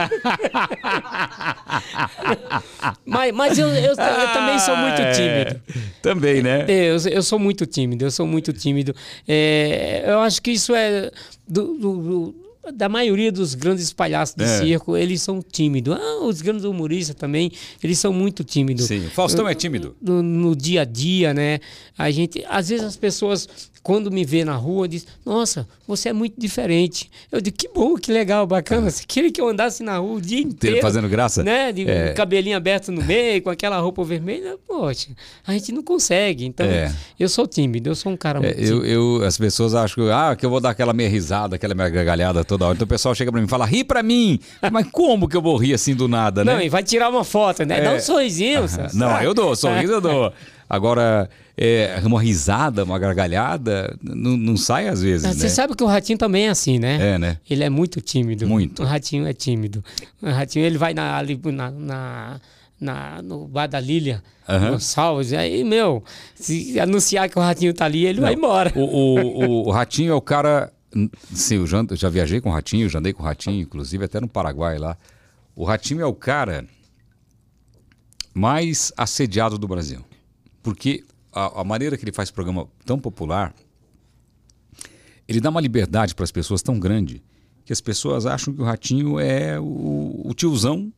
[3.05, 5.61] mas mas eu, eu, eu também sou muito tímido.
[6.01, 6.65] Também, né?
[6.67, 8.93] Eu, eu sou muito tímido, eu sou muito tímido.
[9.27, 11.09] É, eu acho que isso é
[11.47, 12.35] do- do- do-
[12.71, 14.59] da maioria dos grandes palhaços de É.
[14.59, 15.95] circo, eles são tímidos.
[15.99, 17.51] Ah, os grandes humoristas também,
[17.83, 18.85] eles são muito tímidos.
[18.85, 19.95] Sim, o Faustão é tímido.
[20.01, 21.59] No, no dia a dia, né?
[21.97, 23.47] A gente, às vezes as pessoas
[23.83, 27.11] quando me vê na rua dizem: "Nossa, você é muito diferente".
[27.31, 28.89] Eu digo: "Que bom, que legal, bacana".
[28.89, 31.43] Você queria que eu andasse na rua o dia inteiro fazendo graça?
[31.43, 31.71] né?
[31.71, 32.13] De É.
[32.13, 35.09] cabelinho aberto no meio, com aquela roupa vermelha, poxa,
[35.45, 36.45] a gente não consegue.
[36.45, 36.91] Então, É.
[37.19, 40.11] eu sou tímido, eu sou um cara muito É, eu, eu- as pessoas acham que,
[40.11, 42.75] ah, que eu vou dar aquela minha risada, aquela minha gargalhada toda hora.
[42.75, 44.39] Então o pessoal chega pra mim e fala, ri pra mim.
[44.71, 46.53] Mas como que eu vou rir assim do nada, né?
[46.53, 47.81] Não, e vai tirar uma foto, né?
[47.81, 48.59] Dá um sorrisinho.
[48.59, 48.67] Aham.
[48.67, 50.31] você Não, eu dou, sorriso eu dou.
[50.75, 55.49] Agora, é, uma risada, uma gargalhada, não, não sai às vezes, Você né?
[55.49, 57.13] sabe que o ratinho também é assim, né?
[57.13, 57.37] É, né?
[57.47, 58.47] Ele é muito tímido.
[58.47, 58.81] Muito.
[58.81, 59.83] O ratinho é tímido.
[60.19, 62.41] O ratinho, ele vai na, ali na, na,
[62.81, 64.71] na- no bar da Lília, Aham.
[64.71, 68.71] no Salves, aí, meu, se anunciar que o ratinho tá ali, ele vai embora.
[68.75, 70.73] O, o, o- o Ratinho é o cara.
[71.31, 74.19] Sim, eu já, já viajei com o Ratinho, já andei com o Ratinho, inclusive até
[74.19, 74.97] no Paraguai lá.
[75.55, 76.65] O Ratinho é o cara
[78.33, 80.03] mais assediado do Brasil.
[80.63, 83.53] Porque a, a maneira que ele faz programa tão popular,
[85.27, 87.21] ele dá uma liberdade para as pessoas tão grande
[87.65, 90.91] que as pessoas acham que o Ratinho é o, o tiozão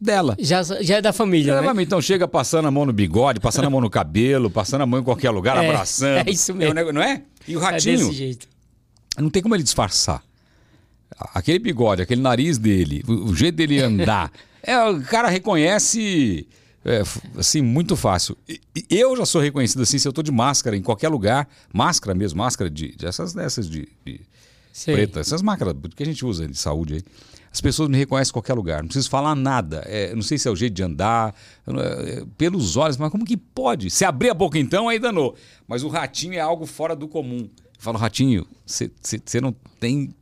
[0.00, 0.36] dela.
[0.38, 1.58] Já, já é da família, né?
[1.60, 1.86] Exatamente.
[1.86, 5.00] Então chega passando a mão no bigode, passando a mão no cabelo, passando a mão
[5.00, 6.28] em qualquer lugar, É, abraçando.
[6.28, 6.74] é isso mesmo.
[6.74, 7.22] nego- não é?
[7.48, 8.48] E o É ratinho, desse jeito.
[9.18, 10.22] não tem como ele disfarçar.
[11.34, 14.30] Aquele bigode, aquele nariz dele, o, o jeito dele andar,
[14.62, 16.46] é, o cara reconhece
[16.84, 17.02] é,
[17.36, 18.36] assim muito fácil.
[18.88, 22.38] Eu já sou reconhecido assim se eu tô de máscara em qualquer lugar, máscara mesmo,
[22.38, 24.20] máscara de, de essas dessas de, de
[24.84, 27.02] preta, essas máscaras que a gente usa de saúde aí.
[27.52, 29.82] As pessoas me reconhecem em qualquer lugar, não preciso falar nada.
[29.86, 31.34] É, não sei se é o jeito de andar,
[31.66, 33.90] é, pelos olhos, mas como que pode?
[33.90, 35.34] Se abrir a boca então, aí danou.
[35.66, 37.40] Mas o ratinho é algo fora do comum.
[37.40, 40.14] Eu falo, ratinho, você não tem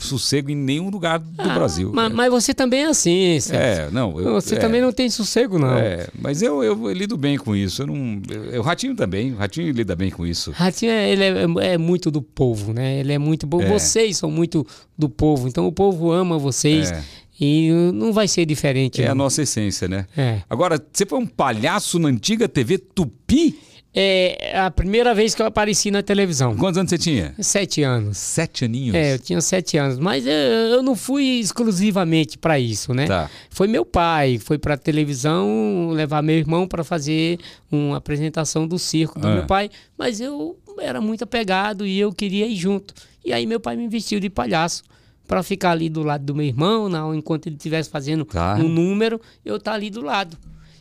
[0.00, 1.90] sossego em nenhum lugar do Brasil.
[1.94, 3.84] Mas, mas você também é assim, Sérgio.
[3.88, 4.18] É, não.
[4.20, 5.76] eu- Você é, também não tem sossego, não.
[5.76, 7.82] É, mas eu, eu lido bem com isso.
[7.82, 8.20] Eu não,
[8.52, 10.50] eu- o ratinho também, o ratinho lida bem com isso.
[10.52, 13.00] Ratinho, é- ele é, é muito do povo, né?
[13.00, 13.60] Ele é muito bom.
[13.62, 13.66] É.
[13.68, 14.66] Vocês são muito
[14.96, 17.02] do povo, então o povo ama vocês É.
[17.40, 19.02] e não vai ser diferente.
[19.02, 19.24] É a não.
[19.24, 20.06] nossa essência, né?
[20.16, 20.40] É.
[20.48, 23.58] Agora, você foi um palhaço na antiga TV Tupi?
[23.92, 26.56] É a primeira vez que eu apareci na televisão.
[26.56, 27.34] Quantos anos você tinha?
[27.40, 28.18] Sete anos.
[28.18, 28.94] Sete aninhos?
[28.94, 29.98] É, eu tinha sete anos.
[29.98, 33.06] Mas eu, eu não fui exclusivamente para isso, né?
[33.06, 33.28] Tá.
[33.50, 37.38] Foi meu pai, foi para televisão levar meu irmão para fazer
[37.70, 39.34] uma apresentação do circo do Ah.
[39.34, 39.68] meu pai.
[39.98, 42.94] Mas eu era muito apegado e eu queria ir junto.
[43.24, 44.84] E aí meu pai me vestiu de palhaço
[45.26, 48.26] para ficar ali do lado do meu irmão, não, enquanto ele estivesse fazendo
[48.58, 50.36] um número, eu tá ali do lado.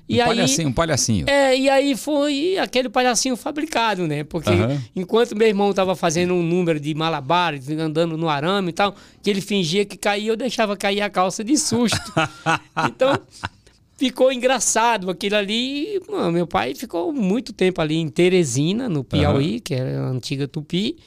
[0.09, 1.29] E um aí palhacinho, um palhacinho.
[1.29, 4.23] é, e aí foi aquele palhacinho fabricado, né?
[4.23, 4.81] Porque Aham.
[4.95, 9.29] enquanto meu irmão tava fazendo um número de malabares, andando no arame e tal, que
[9.29, 12.11] ele fingia que caía, eu deixava cair a calça de susto.
[12.89, 13.21] então,
[13.97, 16.01] ficou engraçado aquilo ali.
[16.09, 20.47] mano, meu pai ficou muito tempo ali em Teresina, no Piauí, que era a antiga
[20.47, 20.97] Tupi,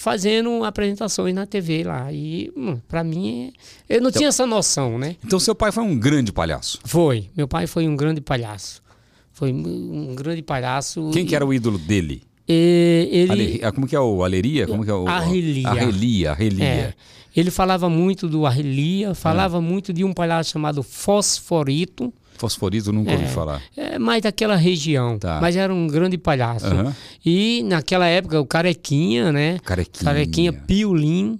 [0.00, 2.10] fazendo apresentações na TV lá.
[2.10, 3.52] E, mano, pra mim,
[3.86, 5.16] eu não tinha essa noção, né?
[5.22, 6.78] Então seu pai foi um grande palhaço.
[6.84, 7.28] Foi.
[7.36, 8.82] Meu pai foi um grande palhaço.
[9.30, 11.10] Foi um grande palhaço.
[11.12, 12.22] Quem que era o ídolo dele?
[12.48, 14.66] E- ele, Ale- ah, Como que é o Aleria?
[14.66, 15.06] Como que é o...
[15.06, 15.68] Arrelia.
[15.68, 16.64] Arrelia, Arrelia.
[16.64, 16.94] é,
[17.36, 22.10] ele falava muito do Arrelia, falava muito de um palhaço chamado Fosforito,
[22.40, 23.60] Fosforito, nunca ouvi falar.
[23.76, 25.18] é, mais daquela região.
[25.18, 25.38] Tá.
[25.40, 26.66] Mas era um grande palhaço.
[26.66, 26.94] Aham.
[27.24, 29.58] E naquela época o Carequinha, né?
[29.62, 30.04] Carequinha.
[30.04, 31.38] Carequinha Piolim.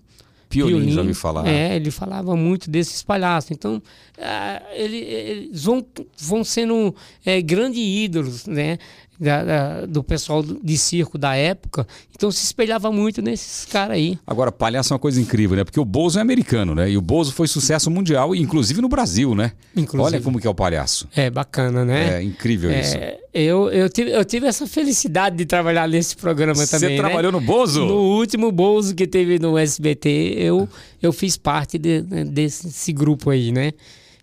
[0.49, 1.47] Piolim, já ouvi falar.
[1.47, 3.53] É, ele falava muito desses palhaços.
[3.53, 3.81] Então,
[4.21, 5.87] ah, ele- eles vão,
[6.19, 6.93] vão sendo
[7.25, 8.77] é, grandes ídolos, né?
[9.21, 11.87] Da- da- do pessoal de circo da época.
[12.17, 14.19] Então, se espelhava muito nesses caras aí.
[14.27, 15.65] Agora, palhaço é uma coisa incrível, né?
[15.65, 16.91] Porque o Bozo é americano, né?
[16.91, 19.53] E o Bozo foi sucesso mundial, inclusive no Brasil, né?
[19.77, 20.17] Inclusive.
[20.17, 21.07] Olha como que é o palhaço.
[21.15, 22.19] É bacana, né?
[22.19, 22.97] É, incrível isso.
[22.97, 26.97] É, eu, eu, tive, eu tive essa felicidade de trabalhar nesse programa Você também.
[26.97, 27.03] né?
[27.03, 27.85] trabalhou no Bozo?
[27.85, 30.69] No último Bozo que teve no SBT, eu,
[31.03, 33.73] eu fiz parte de- desse grupo aí, né?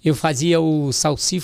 [0.03, 1.39] Eu fazia o Salsi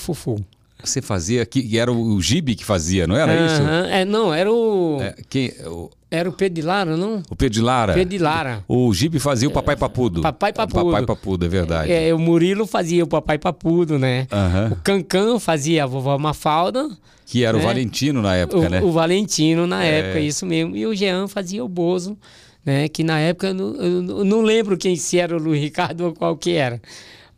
[0.84, 3.62] Você fazia, que era o, o Gibi que fazia, não era isso?
[3.90, 4.98] É, não, era o.
[5.00, 7.22] É, quem, o, Era o Pedro de Lara, não?
[7.30, 7.92] o Pedro de Lara.
[7.94, 8.64] Pedro de Lara.
[8.68, 10.20] O Gibi fazia o Papai Papudo.
[10.20, 10.84] Papai Papudo.
[10.86, 11.90] Papai Papudo, é verdade.
[11.92, 14.26] É, o Murilo fazia o Papai Papudo, né?
[14.70, 16.88] O Cancan fazia a vovó Mafalda.
[17.26, 17.66] Que era o né?
[17.66, 18.82] Valentino na época, o, né?
[18.82, 19.98] o Valentino na É.
[20.00, 20.76] época, isso mesmo.
[20.76, 22.16] E o Jean fazia o Bozo,
[22.64, 22.86] né?
[22.86, 25.60] Que na época eu não, eu não- eu não lembro quem se era o Luiz
[25.60, 26.80] Ricardo ou qual que era.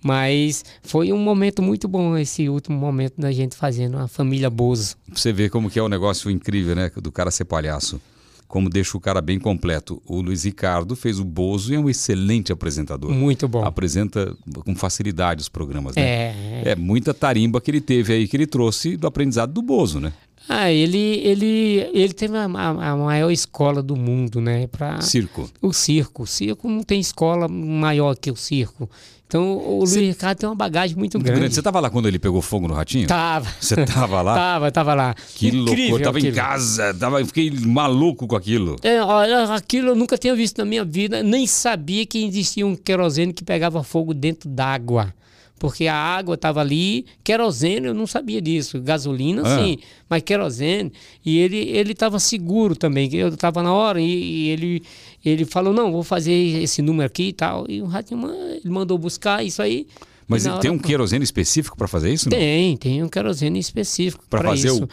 [0.02, 4.96] Mas foi um momento muito bom esse último momento da gente fazendo a família Bozo.
[5.12, 6.90] Você ver como que é um negócio incrível, né?
[6.96, 8.00] Do cara ser palhaço.
[8.46, 10.00] Como deixa o cara bem completo.
[10.06, 13.10] O Luiz Ricardo fez o Bozo e é um excelente apresentador.
[13.10, 13.64] Muito bom.
[13.64, 16.02] Apresenta com facilidade os programas, né?
[16.02, 16.62] É.
[16.66, 20.12] É muita tarimba que ele teve aí, que ele trouxe do aprendizado do Bozo, né?
[20.48, 24.68] Ah, ele, ele, ele teve a, a- a maior escola do mundo, né?
[24.68, 25.50] Pra, Circo.
[25.60, 26.22] o circo.
[26.22, 28.88] O circo não tem escola maior que o circo.
[29.28, 31.40] Então o Luiz Ricardo tem uma bagagem muito, grande.
[31.40, 31.54] grande.
[31.54, 33.08] Você tava lá quando ele pegou fogo no ratinho?
[33.08, 33.48] Tava.
[33.60, 34.34] Você tava lá?
[34.56, 35.14] Tava, tava lá.
[35.34, 35.80] Que loucura.
[35.80, 36.36] Eu tava em aquilo.
[36.36, 38.76] casa, tava, eu fiquei maluco com aquilo.
[38.82, 42.76] É, olha, aquilo eu nunca tinha visto na minha vida, nem sabia que existia um
[42.76, 45.12] querosene que pegava fogo dentro d'água.
[45.58, 48.78] Porque a água estava ali, querosene, eu não sabia disso.
[48.78, 49.58] Gasolina, Ah.
[49.58, 49.78] sim,
[50.08, 50.92] mas querosene.
[51.24, 54.82] E ele ele estava seguro também, eu estava na hora e, e ele,
[55.28, 57.64] ele falou: não, vou fazer esse número aqui e tal.
[57.68, 59.86] E o ratinho ele mandou buscar isso aí.
[60.28, 62.28] Mas tem hora- um querosene específico pra fazer isso?
[62.28, 62.36] não?
[62.36, 64.82] Tem, tem um querosene específico para fazer isso.
[64.84, 64.88] o-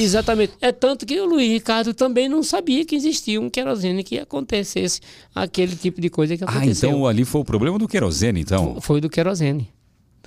[0.00, 0.52] Exatamente.
[0.60, 5.00] É tanto que o Luiz Ricardo também não sabia que existia um querosene que acontecesse
[5.34, 6.90] aquele tipo de coisa que Ah, aconteceu.
[6.90, 8.80] então ali foi o problema do querosene, então.
[8.80, 9.68] Foi do querosene.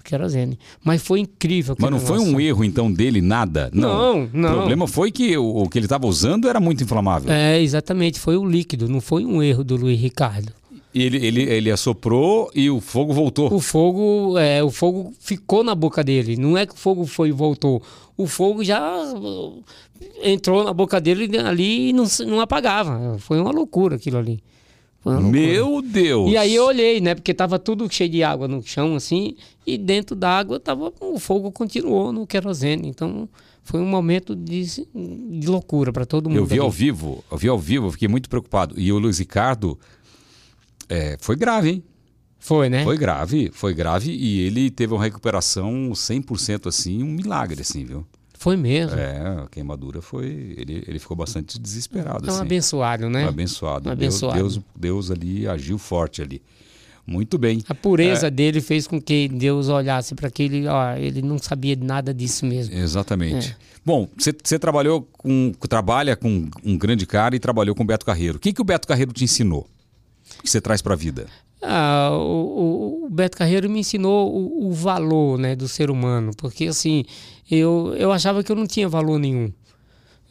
[0.05, 0.57] Querosene.
[0.83, 1.75] Mas foi incrível.
[1.77, 2.47] Mas não aquele foi um negócio.
[2.47, 3.69] erro, então, dele, nada?
[3.73, 4.51] Não, não.
[4.51, 7.31] O problema foi que o, o que ele estava usando era muito inflamável.
[7.31, 8.19] É, exatamente.
[8.19, 10.53] Foi o líquido, não foi um erro do Luiz Ricardo.
[10.93, 13.53] Ele, ele, ele assoprou e o fogo voltou.
[13.53, 16.37] O fogo, é, o fogo ficou na boca dele.
[16.37, 17.83] Não é que o fogo foi e voltou.
[18.15, 18.81] O fogo já
[19.13, 19.61] uh,
[20.23, 23.17] entrou na boca dele ali e não, não apagava.
[23.19, 24.41] Foi uma loucura aquilo ali.
[25.05, 26.31] Meu Deus!
[26.31, 27.13] E aí eu olhei, né?
[27.13, 31.19] Porque tava tudo cheio de água no chão, assim, e dentro da água tava, o
[31.19, 32.87] fogo continuou no querosene.
[32.87, 33.29] Então
[33.63, 36.39] foi um momento de, de loucura para todo mundo.
[36.39, 36.61] Eu vi ali.
[36.61, 38.79] ao vivo, eu vi ao vivo, fiquei muito preocupado.
[38.79, 39.77] E o Luiz Ricardo
[40.89, 41.83] é, foi grave, hein?
[42.39, 42.83] Foi, né?
[42.83, 48.05] Foi grave, foi grave e ele teve uma recuperação 100% assim, um milagre assim, viu?
[48.45, 48.95] Foi mesmo.
[48.95, 52.41] É, a queimadura foi, ele, ele ficou bastante desesperado É um assim.
[52.43, 53.25] abençoado, né?
[53.25, 53.89] Um abençoado.
[53.89, 54.37] Um Deus, abençoado.
[54.37, 56.43] Deus, Deus ali agiu forte ali.
[57.07, 57.63] Muito bem.
[57.67, 62.13] A pureza dele fez com que Deus olhasse para aquele, ó, ele não sabia nada
[62.13, 62.75] disso mesmo.
[62.75, 63.49] Exatamente.
[63.49, 63.55] É.
[63.83, 65.51] Bom, você trabalhou com.
[65.67, 68.37] trabalha com um grande cara e trabalhou com o Beto Carreiro.
[68.37, 69.67] O que, que o Beto Carreiro te ensinou?
[70.43, 71.25] Que você traz pra vida?
[71.61, 76.65] Ah, o, o- Beto Carreiro me ensinou o, o valor né, do ser humano, porque
[76.67, 77.03] assim,
[77.49, 79.51] eu, eu achava que eu não tinha valor nenhum.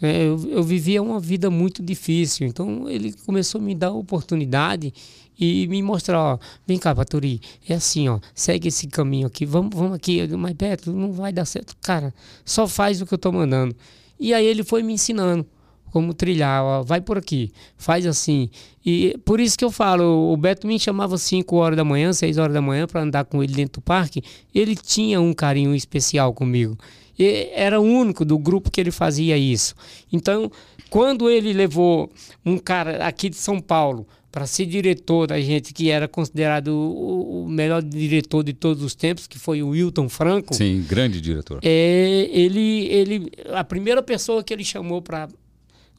[0.02, 4.92] É, eu, eu vivia uma vida muito difícil, então ele começou a me dar oportunidade
[5.38, 9.74] e me mostrar, ó, vem cá, Paturi, é assim, ó, segue esse caminho aqui, vamos,
[9.74, 12.12] vamos aqui, eu mas Beto, não vai dar certo, cara,
[12.44, 13.74] só faz o que eu tô mandando.
[14.18, 15.46] E aí ele foi me ensinando
[15.94, 18.50] como trilhar, ó, vai por aqui, faz assim.
[18.84, 22.36] E por isso que eu falo, o Beto me chamava 5 horas da manhã, 6
[22.36, 24.20] horas da manhã para andar com ele dentro do parque,
[24.52, 26.76] ele tinha um carinho especial comigo.
[27.16, 29.76] E era o único do grupo que ele fazia isso.
[30.12, 30.50] Então,
[30.90, 32.10] quando ele levou
[32.44, 37.46] um cara aqui de São Paulo para ser diretor da gente, que era considerado o,
[37.48, 40.54] melhor diretor de todos os tempos, que foi o Wilton Franco.
[40.54, 41.60] Sim, grande diretor.
[41.62, 45.28] É, ele, ele, a primeira pessoa que ele chamou para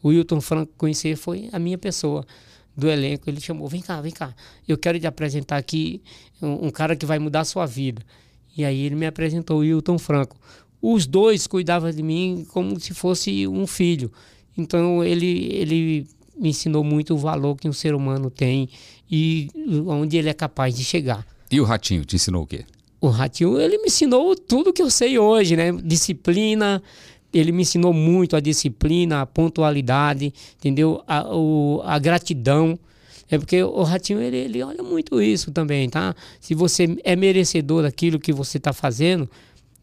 [0.08, 2.26] o Wilton Franco conhecer foi a minha pessoa
[2.76, 3.30] do elenco.
[3.30, 4.34] Ele chamou, vem cá, vem cá,
[4.68, 6.02] eu quero te apresentar aqui
[6.42, 8.02] um, um cara que vai mudar a sua vida.
[8.58, 10.38] E aí ele me apresentou o Wilton Franco
[10.88, 14.12] os dois cuidavam de mim como se fosse um filho.
[14.56, 16.08] Então ele, ele
[16.38, 18.70] me ensinou muito o valor que um ser humano tem
[19.10, 19.50] e
[19.88, 21.26] onde ele é capaz de chegar.
[21.50, 22.66] E o Ratinho te ensinou o quê?
[23.02, 25.72] O Ratinho, ele me ensinou tudo que eu sei hoje, né?
[25.72, 26.82] Disciplina,
[27.38, 31.04] ele me ensinou muito a disciplina, a pontualidade, entendeu?
[31.06, 32.80] A, o, a gratidão.
[33.30, 36.16] É porque o Ratinho, ele, ele olha muito isso também, tá?
[36.40, 39.30] Se você é merecedor daquilo que você está fazendo,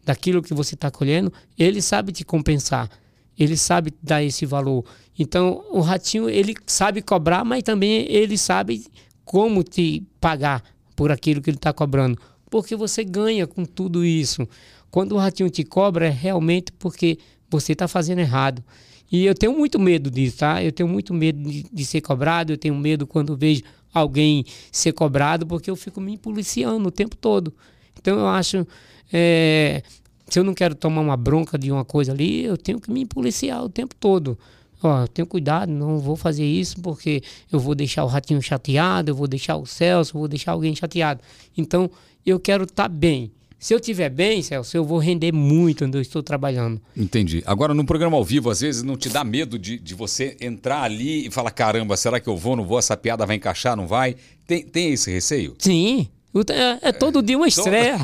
[0.03, 2.89] daquilo que você está colhendo, ele sabe te compensar.
[3.37, 4.83] Ele sabe dar esse valor.
[5.17, 8.85] Então, o ratinho, ele sabe cobrar, mas também ele sabe
[9.23, 10.63] como te pagar
[10.95, 12.17] por aquilo que ele está cobrando.
[12.49, 14.47] Porque você ganha com tudo isso.
[14.89, 17.17] Quando o ratinho te cobra, é realmente porque
[17.59, 18.63] você está fazendo errado.
[19.11, 20.63] E eu tenho muito medo disso, tá?
[20.63, 23.61] Eu tenho muito medo de, de, ser cobrado, eu tenho medo quando vejo
[23.93, 27.53] alguém ser cobrado, porque eu fico me policiando o tempo todo.
[27.99, 28.65] Então eu acho
[29.11, 29.83] é,
[30.27, 33.05] se eu não quero tomar uma bronca de uma coisa ali, eu tenho que me
[33.05, 34.37] policiar o tempo todo.
[34.81, 37.21] Ó, tenho cuidado, não vou fazer isso porque
[37.51, 40.75] eu vou deixar o ratinho chateado, eu vou deixar o Celso, eu vou deixar alguém
[40.75, 41.21] chateado.
[41.55, 41.89] Então,
[42.25, 43.31] eu quero estar tá bem.
[43.63, 46.81] Se eu estiver bem, Celso, eu vou render muito onde eu estou trabalhando.
[46.97, 47.41] Entendi.
[47.45, 50.83] Agora, no programa ao vivo, às vezes não te dá medo de, de você entrar
[50.83, 52.77] ali e falar: caramba, será que eu vou, não vou?
[52.77, 54.17] Essa piada vai encaixar, não vai?
[54.45, 55.55] Tem, tem esse receio?
[55.59, 56.09] Sim.
[56.49, 57.99] É, é todo dia uma estreia.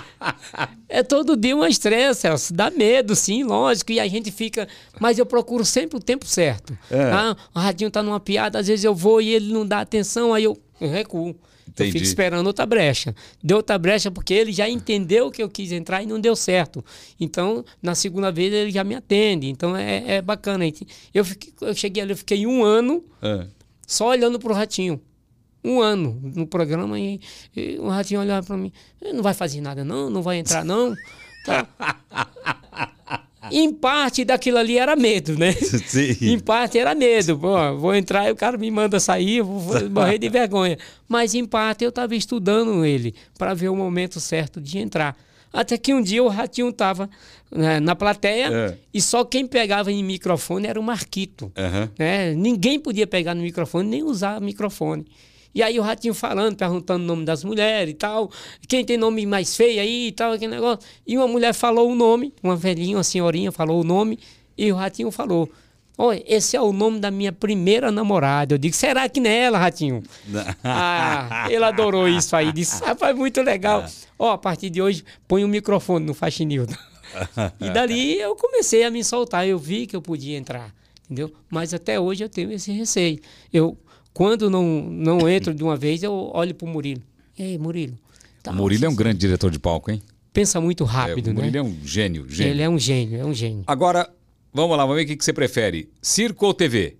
[0.88, 2.54] é todo dia uma estreia, Celso.
[2.54, 3.92] Dá medo, sim, lógico.
[3.92, 4.66] E a gente fica.
[4.98, 6.72] Mas eu procuro sempre o tempo certo.
[6.90, 7.02] É.
[7.02, 10.32] Ah, o radinho tá numa piada, às vezes eu vou e ele não dá atenção,
[10.32, 11.36] aí eu, eu recuo.
[11.70, 11.88] Entendi.
[11.88, 13.14] Eu fico esperando outra brecha.
[13.42, 16.84] Deu outra brecha porque ele já entendeu que eu quis entrar e não deu certo.
[17.18, 19.48] Então, na segunda vez, ele já me atende.
[19.48, 20.64] Então, é, é bacana.
[21.14, 23.46] Eu, fiquei, eu cheguei ali, eu fiquei um ano é.
[23.86, 25.00] só olhando pro ratinho
[25.62, 27.20] um ano no programa e,
[27.54, 28.72] e o ratinho olhava para mim,
[29.12, 30.94] não vai fazer nada não, não vai entrar não.
[31.42, 31.66] Tá.
[33.50, 35.52] Em parte daquilo ali era medo, né?
[35.86, 36.16] Sim.
[36.20, 37.38] Em parte era medo.
[37.38, 40.78] Pô, vou entrar e o cara me manda sair, vou, vou morrer de vergonha.
[41.08, 45.16] Mas em parte eu estava estudando ele para ver o momento certo de entrar.
[45.52, 47.10] Até que um dia o ratinho estava
[47.50, 48.78] né, na plateia é.
[48.94, 51.52] e só quem pegava em microfone era o Marquito.
[51.56, 51.88] Uhum.
[51.98, 52.34] Né?
[52.34, 55.04] Ninguém podia pegar no microfone nem usar microfone.
[55.54, 58.30] E aí o ratinho falando, perguntando o nome das mulheres e tal.
[58.68, 60.80] Quem tem nome mais feio aí e tal, aquele negócio.
[61.06, 64.18] E uma mulher falou o nome, uma velhinha, uma senhorinha falou o nome,
[64.56, 65.50] e o ratinho falou.
[66.02, 68.54] Oi, esse é o nome da minha primeira namorada.
[68.54, 70.02] Eu digo, será que não é ela, Ratinho?
[70.64, 72.50] ah, ele adorou isso aí.
[72.52, 73.84] Disse, rapaz, muito legal.
[74.18, 76.74] Ó, oh, a partir de hoje, põe o um microfone no Faxinildo.
[77.60, 79.46] e dali eu comecei a me soltar.
[79.46, 80.74] Eu vi que eu podia entrar,
[81.04, 81.30] entendeu?
[81.50, 83.20] Mas até hoje eu tenho esse receio.
[83.52, 83.76] Eu
[84.12, 87.02] quando não, não entro de uma vez, eu olho pro Murilo.
[87.38, 87.96] E aí, Murilo?
[88.42, 90.02] Tá, o Murilo é um grande diretor de palco, hein?
[90.32, 91.58] Pensa muito rápido, é, o Murilo né?
[91.58, 92.52] é um gênio, gênio.
[92.52, 93.64] Ele é um gênio, é um gênio.
[93.66, 94.08] Agora,
[94.52, 95.88] vamos lá, vamos ver o que você prefere.
[96.00, 96.96] Circo ou TV?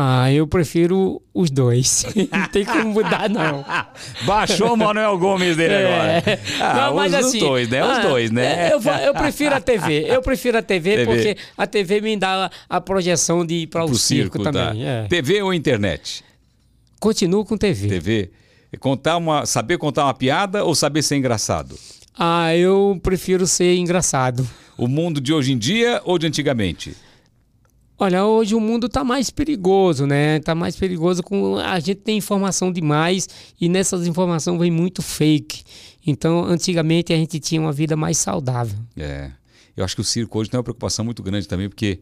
[0.00, 2.06] Ah, eu prefiro os dois.
[2.30, 3.64] não tem como mudar, não.
[4.24, 5.86] Baixou o Manuel Gomes dele é.
[5.86, 6.40] agora.
[6.60, 7.84] Ah, não, mas os, assim, dois, né?
[7.84, 8.72] Os ah, dois, né?
[8.72, 10.04] Eu, eu, prefiro a TV.
[10.08, 11.04] Eu prefiro a TV, TV.
[11.04, 14.84] porque a TV me dá a projeção de ir para o circo, circo também.
[14.84, 14.88] Tá.
[14.88, 15.08] É.
[15.08, 16.24] TV ou internet?
[17.00, 17.88] Continuo com TV.
[17.88, 18.30] TV.
[18.78, 21.76] Contar uma, saber contar uma piada ou saber ser engraçado?
[22.16, 24.48] Ah, eu prefiro ser engraçado.
[24.76, 26.94] O mundo de hoje em dia ou de antigamente?
[28.00, 30.36] Olha, hoje o mundo está mais perigoso, né?
[30.36, 33.28] Está mais perigoso com a gente tem informação demais
[33.60, 35.64] e nessas informações vem muito fake.
[36.06, 38.78] Então, antigamente a gente tinha uma vida mais saudável.
[38.96, 39.32] É.
[39.76, 41.98] Eu acho que o circo hoje tem uma preocupação muito grande também, porque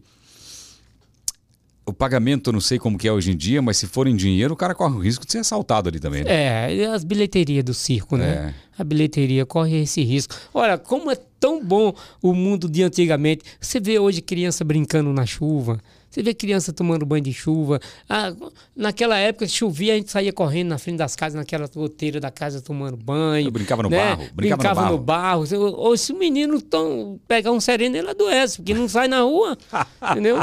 [1.87, 4.17] o pagamento, eu não sei como que é hoje em dia, mas se for em
[4.17, 6.25] dinheiro, o cara corre o risco de ser assaltado ali também.
[6.25, 6.81] Né?
[6.81, 8.53] É, as bilheterias do circo, né?
[8.77, 8.83] É.
[8.83, 10.35] A bilheteria corre esse risco.
[10.53, 13.45] Olha, como é tão bom o mundo de antigamente.
[13.61, 15.81] Você vê hoje criança brincando na chuva.
[16.17, 17.79] Você vê criança tomando banho de chuva.
[18.09, 18.33] Ah,
[18.75, 22.63] naquela época, chovia, a gente saía correndo na frente das casas, naquela goteira da casa
[22.63, 23.49] tomando banho.
[23.49, 23.99] Eu brincava no né?
[23.99, 24.27] barro.
[24.33, 25.43] Brincava, brincava no barro.
[25.43, 25.77] No barro.
[25.77, 29.59] Ou se o menino tão, pegar um sereno, ele adoece, porque não sai na rua.
[30.13, 30.39] entendeu?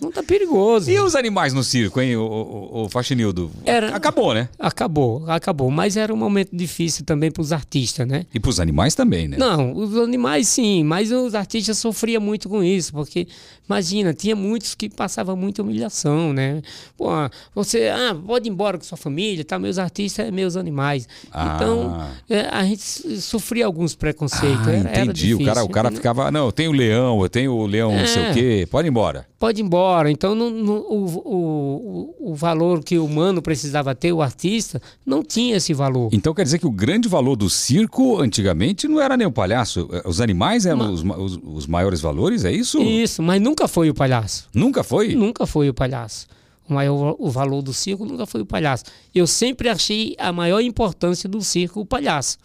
[0.00, 0.90] Não tá perigoso.
[0.90, 3.50] E os animais no circo, hein, o, o, o Faxinildo?
[3.64, 3.94] Era...
[3.94, 4.48] Acabou, né?
[4.58, 5.70] Acabou, acabou.
[5.70, 8.24] Mas era um momento difícil também para os artistas, né?
[8.32, 9.36] E para os animais também, né?
[9.36, 13.26] Não, os animais sim, mas os artistas sofriam muito com isso, porque
[13.68, 16.62] imagina, tinha muitos que passavam muita humilhação, né?
[16.96, 17.08] Pô,
[17.52, 19.58] você, ah, pode ir embora com sua família, tá?
[19.58, 21.08] Meus artistas é meus animais.
[21.32, 21.56] Ah.
[21.56, 24.68] Então, é, a gente sofria alguns preconceitos.
[24.68, 25.00] Ah, era, entendi.
[25.00, 27.66] Era difícil, o cara, o cara ficava, não, eu tenho o leão, eu tenho o
[27.66, 27.98] leão, é.
[27.98, 28.32] não sei o é.
[28.32, 29.26] quê, pode ir embora.
[29.38, 30.10] Pode ir embora.
[30.10, 35.72] Então, o, o, o valor que o humano precisava ter, o artista, não tinha esse
[35.74, 36.10] valor.
[36.12, 39.88] Então, quer dizer que o grande valor do circo, antigamente, não era nem o palhaço.
[40.04, 42.80] Os animais eram os, os, os maiores valores, é isso?
[42.80, 44.48] Isso, mas nunca foi o palhaço.
[44.52, 45.14] Nunca foi?
[45.14, 46.26] Nunca foi o palhaço.
[46.68, 48.84] O maior o valor do circo nunca foi o palhaço.
[49.14, 52.38] Eu sempre achei a maior importância do circo o palhaço.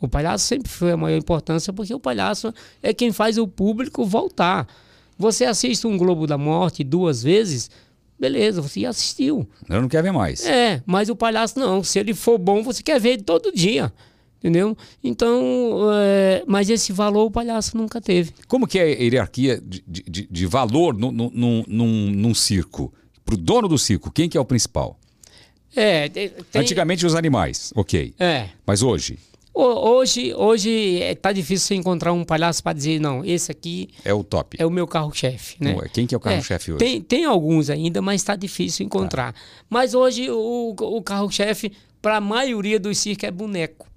[0.00, 2.52] O palhaço sempre foi a maior importância porque o palhaço
[2.82, 4.66] é quem faz o público voltar.
[5.16, 7.70] Você assiste um Globo da Morte duas vezes,
[8.18, 9.48] beleza, você assistiu.
[9.68, 10.44] Eu não quero ver mais.
[10.46, 11.82] É, mas o palhaço não.
[11.82, 13.92] Se ele for bom, você quer ver todo dia.
[14.38, 14.76] Entendeu?
[15.02, 18.32] Então, é, mas esse valor o palhaço nunca teve.
[18.46, 22.92] Como que é a hierarquia de, de, de valor no, no, no, num, num circo?
[23.24, 24.98] Para o dono do circo, quem que é o principal?
[25.74, 26.32] É, tem...
[26.54, 28.14] Antigamente os animais, ok.
[28.18, 28.48] É.
[28.64, 29.18] Mas hoje?
[29.52, 34.14] Hoje, hoje é, tá difícil você encontrar um palhaço para dizer, não, esse aqui é
[34.14, 34.56] o top.
[34.60, 35.76] É o meu carro-chefe, né?
[35.92, 36.84] Quem que é o carro-chefe é, hoje?
[36.84, 39.32] Tem, tem alguns ainda, mas está difícil encontrar.
[39.32, 39.40] Tá.
[39.68, 43.88] Mas hoje o, o carro-chefe, para a maioria dos circos, é boneco.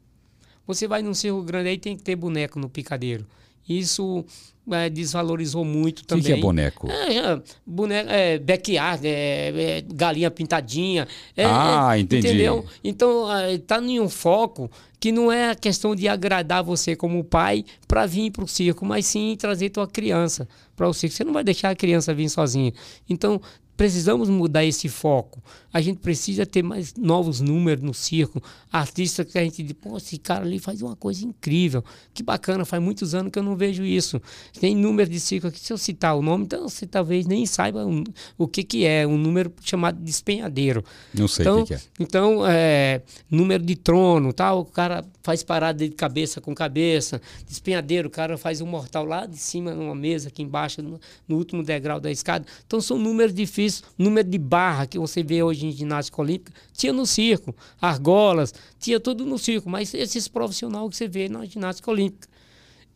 [0.66, 3.26] Você vai num circo grande aí tem que ter boneco no picadeiro.
[3.68, 4.26] Isso
[4.70, 6.24] é, desvalorizou muito também.
[6.24, 6.90] O que, é boneco?
[6.90, 11.08] É, é, boneco, é backyard, é, é, galinha pintadinha.
[11.36, 12.28] É, ah, entendi.
[12.28, 12.66] Entendeu?
[12.84, 14.70] Então, está em um foco
[15.00, 18.86] que não é a questão de agradar você como pai para vir para o circo,
[18.86, 21.16] mas sim trazer tua criança para o circo.
[21.16, 22.72] Você não vai deixar a criança vir sozinha.
[23.10, 23.42] Então,
[23.78, 25.42] precisamos mudar esse foco.
[25.74, 28.42] A gente precisa ter mais novos números no circo.
[28.72, 31.84] Artistas que a gente diz, pô, esse cara ali faz uma coisa incrível.
[32.14, 34.22] Que bacana, faz muitos anos que eu não vejo isso.
[34.60, 37.86] Tem número de circo aqui, se eu citar o nome, então você talvez nem saiba
[37.86, 38.04] o,
[38.38, 40.84] o que, que é, um número chamado de espenhadeiro.
[41.14, 41.82] Não sei então, o que, que, é.
[42.00, 47.22] Então, é, número de trono, tal, o cara faz parada de cabeça com cabeça.
[47.48, 51.38] Despenhadeiro, o cara faz um mortal lá de cima, numa mesa, aqui embaixo, no, no
[51.38, 52.46] último degrau da escada.
[52.68, 56.54] Então, são números difíceis isso, número de barra que você vê hoje em ginástica olímpica,
[56.74, 61.46] tinha no circo, argolas, tinha tudo no circo, mas esses profissionais que você vê na
[61.46, 62.28] ginástica olímpica.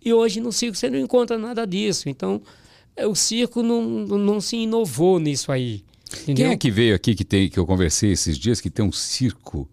[0.03, 2.09] E hoje no circo você não encontra nada disso.
[2.09, 2.41] Então,
[2.95, 5.83] é, o circo não, não se inovou nisso aí.
[6.23, 6.45] Entendeu?
[6.45, 8.91] Quem é que veio aqui que, tem, que eu conversei esses dias que tem um
[8.91, 9.67] circo?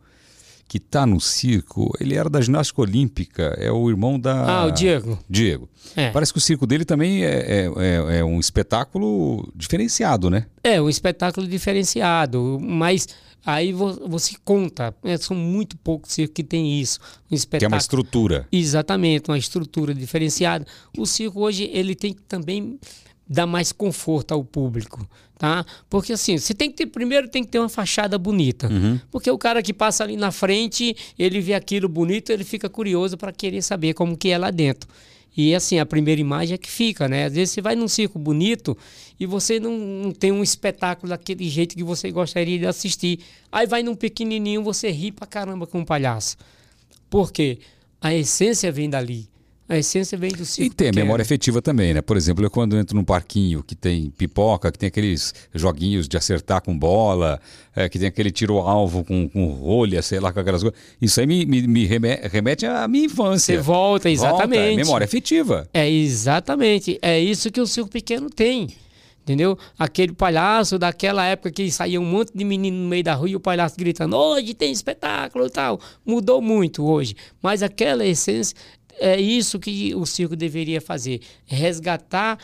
[0.73, 4.61] Que está no circo, ele era da ginástica olímpica, é o irmão da.
[4.61, 5.19] Ah, o Diego.
[5.28, 5.69] Diego.
[5.94, 6.09] É.
[6.11, 10.47] Parece que o circo dele também é, é, é, é um espetáculo diferenciado, né?
[10.65, 13.07] É, um espetáculo diferenciado, mas
[13.44, 15.19] aí você conta, né?
[15.19, 16.99] são muito poucos circos que tem isso.
[17.31, 17.59] Um espetáculo.
[17.59, 18.49] Que é uma estrutura.
[18.51, 20.66] Exatamente, uma estrutura diferenciada.
[20.97, 22.81] O circo hoje ele tem que também
[23.28, 25.07] dar mais conforto ao público,
[25.43, 25.66] tá?
[25.90, 29.01] Porque assim, você tem que ter primeiro tem que ter uma fachada bonita, uhum.
[29.10, 33.16] porque o cara que passa ali na frente, ele vê aquilo bonito, ele fica curioso
[33.16, 34.89] para querer saber como que é lá dentro.
[35.36, 37.24] E assim, a primeira imagem é que fica, né?
[37.24, 38.78] Às vezes você vai num circo bonito
[39.19, 43.19] e você não, não, tem um espetáculo daquele jeito que você gostaria de assistir.
[43.51, 46.36] Aí vai num pequenininho, você ri pra caramba com um palhaço.
[47.10, 47.59] Por quê?
[48.01, 49.28] A essência vem dali.
[49.73, 50.70] A essência vem do circo.
[50.70, 52.03] E tem a memória afetiva também, né?
[52.03, 56.15] Por exemplo, eu quando entro num parquinho que tem pipoca, que tem aqueles joguinhos de
[56.15, 57.40] acertar com bola,
[57.74, 60.78] é, que tem aquele tiro-alvo com, com rolha, sei lá, com aquelas coisas.
[61.01, 63.57] Isso aí me, me, me remete à minha infância.
[63.57, 64.59] Você volta, exatamente.
[64.59, 65.66] Volta, é memória afetiva.
[65.73, 66.99] É, exatamente.
[67.01, 68.69] É isso que o circo pequeno tem.
[69.23, 69.57] Entendeu?
[69.78, 73.36] Aquele palhaço daquela época que saía um monte de menino no meio da rua e
[73.36, 75.78] o palhaço gritando: hoje tem espetáculo e tal.
[76.05, 77.15] Mudou muito hoje.
[77.40, 78.57] Mas aquela essência
[78.98, 82.39] é isso que o circo deveria fazer: resgatar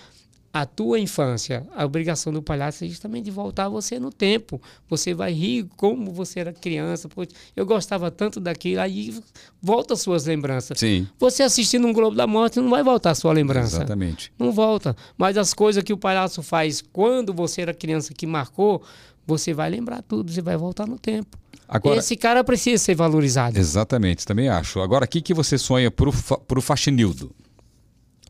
[0.53, 4.61] a tua infância, a obrigação do palhaço é justamente voltar você no tempo.
[4.89, 7.09] Você vai rir como você era criança.
[7.09, 9.15] Pô, eu gostava tanto daquilo, aí
[9.63, 10.79] volta as suas lembranças.
[10.79, 11.07] Sim.
[11.19, 13.77] Você assistindo um Globo da Morte não vai voltar a sua lembrança.
[13.77, 14.33] Exatamente.
[14.39, 14.97] Não volta.
[15.17, 18.83] Mas as coisas que o palhaço faz quando você era criança que marcou,
[19.27, 21.39] você vai lembrar tudo, você vai voltar no tempo.
[21.69, 23.59] Agora, Esse cara precisa ser valorizado.
[23.59, 24.81] Exatamente, também acho.
[24.81, 27.31] Agora, o que, que você sonha pro, fa- pro Faxinildo?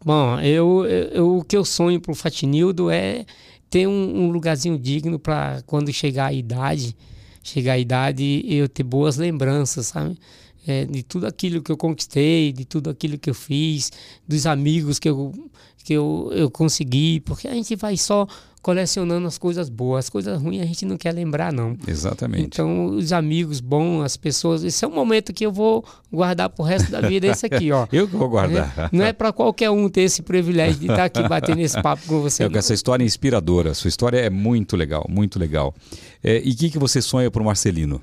[0.04, 3.24] Bom, eu, eu- o que eu sonho pro Fatinildo é
[3.68, 6.96] ter um, um lugarzinho digno para quando chegar a idade,
[7.42, 10.16] chegar a idade eu ter boas lembranças, sabe?
[10.66, 13.90] É, de tudo aquilo que eu conquistei, de tudo aquilo que eu fiz,
[14.26, 15.32] dos amigos que eu,
[15.82, 18.26] que eu, eu consegui, porque a gente vai só
[18.60, 21.76] colecionando as coisas boas, as coisas ruins a gente não quer lembrar não.
[21.86, 22.44] Exatamente.
[22.44, 26.64] Então, os amigos bons, as pessoas, esse é um momento que eu vou guardar pro
[26.64, 27.86] resto da vida, esse aqui, ó.
[27.92, 28.72] eu que vou guardar.
[28.76, 32.02] É, Não é para qualquer um ter esse privilégio de estar aqui batendo esse papo
[32.06, 32.44] com você.
[32.44, 33.74] É, essa história é inspiradora.
[33.74, 35.74] Sua história é muito legal, muito legal.
[36.22, 38.00] É, e o que, que você sonha pro Marcelino?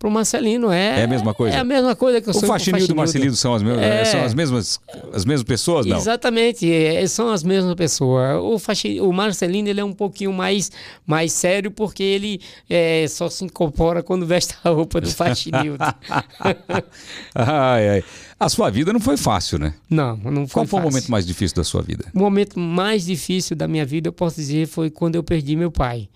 [0.00, 1.00] Pro Marcelino é.
[1.00, 1.54] É a mesma coisa?
[1.58, 3.62] É a mesma coisa que eu O sou com Faxinildo e o Marcelino são as,
[3.62, 4.04] mesmas, É.
[4.06, 4.80] são as mesmas
[5.12, 5.98] as mesmas pessoas, não?
[5.98, 8.40] Exatamente, é, são as mesmas pessoas.
[8.42, 10.72] O, o Marcelino ele é um pouquinho mais,
[11.06, 12.40] mais sério porque ele
[12.70, 15.84] é, só se incorpora quando veste a roupa do Faxinildo.
[17.34, 18.04] ai, ai.
[18.38, 19.74] A sua vida não foi fácil, né?
[19.90, 20.90] não, não foi Qual foi o fácil.
[20.94, 22.06] momento mais difícil da sua vida?
[22.14, 25.70] O momento mais difícil da minha vida, eu posso dizer, foi quando eu perdi meu
[25.70, 26.08] pai.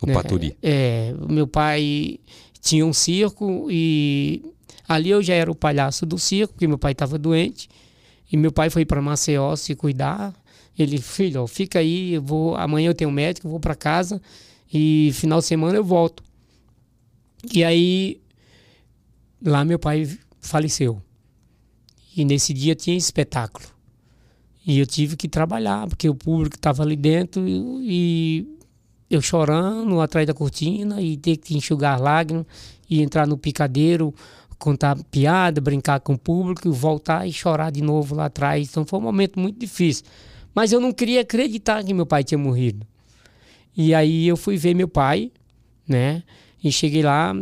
[0.00, 0.14] O né?
[0.14, 0.56] Paturi.
[0.62, 2.18] É, meu pai
[2.60, 4.42] tinha um circo e
[4.88, 7.68] ali eu já era o palhaço do circo, porque meu pai estava doente.
[8.30, 10.34] E meu pai foi para Maceió se cuidar.
[10.78, 13.74] Ele, filho, ó, fica aí, eu vou, amanhã eu tenho um médico, eu vou para
[13.74, 14.20] casa
[14.72, 16.22] e final de semana eu volto.
[17.52, 18.20] E aí
[19.44, 20.08] lá meu pai
[20.40, 21.02] faleceu.
[22.16, 23.66] E nesse dia tinha espetáculo.
[24.66, 28.57] E eu tive que trabalhar, porque o público estava ali dentro e
[29.10, 32.46] eu chorando atrás da cortina e ter que enxugar lágrimas
[32.88, 34.14] e entrar no picadeiro,
[34.58, 38.68] contar piada, brincar com o público, voltar e chorar de novo lá atrás.
[38.68, 40.04] Então foi um momento muito difícil.
[40.54, 42.86] Mas eu não queria acreditar que meu pai tinha morrido.
[43.76, 45.30] E aí eu fui ver meu pai,
[45.86, 46.22] né?
[46.62, 47.32] E cheguei lá,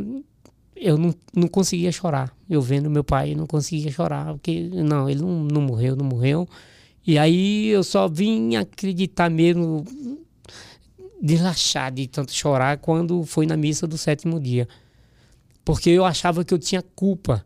[0.76, 2.34] eu não, não conseguia chorar.
[2.48, 6.04] Eu vendo meu pai, eu não conseguia chorar, porque não, ele não, não morreu, não
[6.04, 6.46] morreu.
[7.06, 9.84] E aí eu só vim acreditar mesmo
[11.22, 14.68] relaxar de tanto chorar quando foi na missa do sétimo dia.
[15.64, 17.44] Porque eu achava que eu tinha culpa,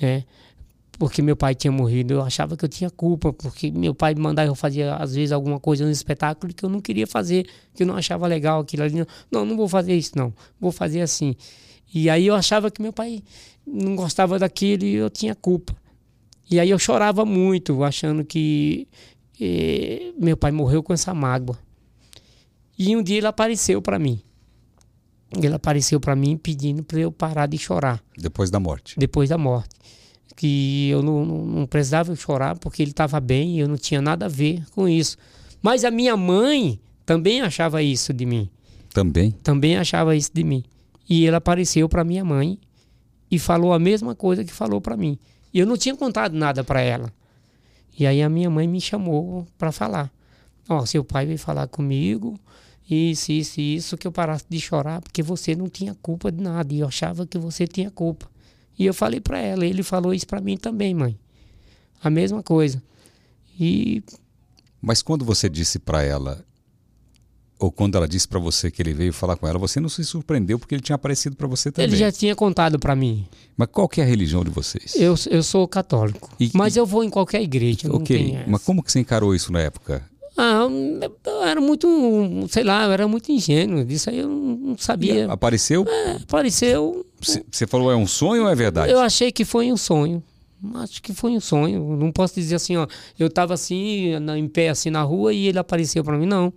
[0.00, 0.24] né?
[0.98, 4.48] Porque meu pai tinha morrido, eu achava que eu tinha culpa, porque meu pai mandava
[4.48, 7.86] eu fazer às vezes alguma coisa no espetáculo que eu não queria fazer, que eu
[7.86, 9.06] não achava legal aquilo ali.
[9.30, 11.36] Não, não vou fazer isso não, vou fazer assim.
[11.92, 13.22] E aí eu achava que meu pai
[13.66, 15.76] não gostava daquilo e eu tinha culpa.
[16.50, 18.88] E aí eu chorava muito, achando que
[19.40, 21.58] eh, meu pai morreu com essa mágoa.
[22.78, 24.20] E um dia ele apareceu para mim.
[25.36, 28.94] Ele apareceu para mim pedindo para eu parar de chorar Depois da morte.
[28.98, 29.70] depois da morte.
[30.36, 34.00] Que eu não, não, não precisava chorar porque ele estava bem e eu não tinha
[34.00, 35.16] nada a ver com isso.
[35.62, 38.48] Mas a minha mãe também achava isso de mim.
[38.92, 39.30] Também.
[39.42, 40.62] Também achava isso de mim.
[41.08, 42.58] E ele apareceu para minha mãe
[43.30, 45.18] e falou a mesma coisa que falou para mim.
[45.52, 47.12] E eu não tinha contado nada para ela.
[47.98, 50.12] E aí a minha mãe me chamou para falar.
[50.68, 52.38] Ó, seu pai veio falar comigo,
[52.88, 56.72] isso, isso, isso, que eu parasse de chorar, porque você não tinha culpa de nada.
[56.72, 58.28] E eu achava que você tinha culpa.
[58.78, 61.18] E eu falei para ela, ele falou isso para mim também, mãe.
[62.02, 62.82] A mesma coisa.
[63.58, 64.02] E
[64.80, 66.44] Mas quando você disse para ela,
[67.58, 70.04] ou quando ela disse para você que ele veio falar com ela, você não se
[70.04, 71.88] surpreendeu porque ele tinha aparecido para você também.
[71.88, 73.26] ele já tinha contado para mim.
[73.56, 74.94] Mas qual que é a religião de vocês?
[74.94, 76.30] Eu, eu sou católico.
[76.38, 77.90] E- mas eu vou em qualquer igreja.
[77.90, 80.04] Ok, mas como que você encarou isso na época?
[80.36, 80.66] Ah,
[81.24, 81.88] eu era muito,
[82.48, 83.84] sei lá, eu era muito ingênuo.
[83.84, 85.30] Disso aí eu não sabia.
[85.32, 85.84] Apareceu?
[86.22, 87.06] Apareceu.
[87.50, 88.92] Você falou é um sonho ou é verdade?
[88.92, 90.22] Eu achei que foi um sonho.
[90.76, 91.96] Acho que foi um sonho.
[91.96, 92.86] Não posso dizer assim, ó.
[93.18, 96.52] Eu tava assim, na- em pé assim na rua e ele apareceu para mim, não.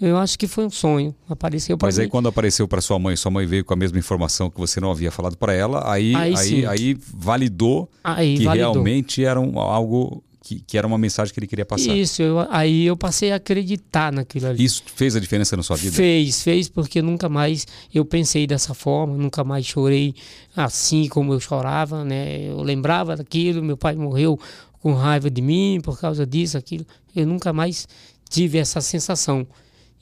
[0.00, 1.14] Eu acho que foi um sonho.
[1.28, 2.04] Apareceu para Mas mim.
[2.04, 4.80] aí quando apareceu para sua mãe, sua mãe veio com a mesma informação que você
[4.80, 8.72] não havia falado para ela, aí, Aí aí, aí validou Aí que validou.
[8.72, 11.94] realmente era um- algo que, que era uma mensagem que ele queria passar.
[11.96, 14.64] Isso, eu- aí eu passei a acreditar naquilo ali.
[14.64, 15.94] Isso fez a diferença na sua vida?
[15.94, 20.14] Fez, fez, porque nunca mais eu pensei dessa forma, nunca mais chorei
[20.56, 22.48] assim como eu chorava, né?
[22.50, 24.38] Eu lembrava daquilo, meu pai morreu
[24.80, 26.84] com raiva de mim por causa disso, aquilo.
[27.14, 27.86] Eu nunca mais
[28.28, 29.46] tive essa sensação.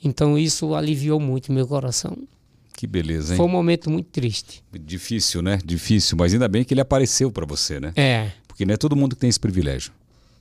[0.03, 2.17] Então isso aliviou muito meu coração.
[2.75, 3.37] Que beleza, hein?
[3.37, 4.65] Foi um momento muito triste.
[4.73, 5.59] Difícil, né?
[5.63, 7.93] Difícil, mas ainda bem que ele apareceu para você, né?
[7.95, 9.93] É, Porque não é todo mundo que tem esse privilégio.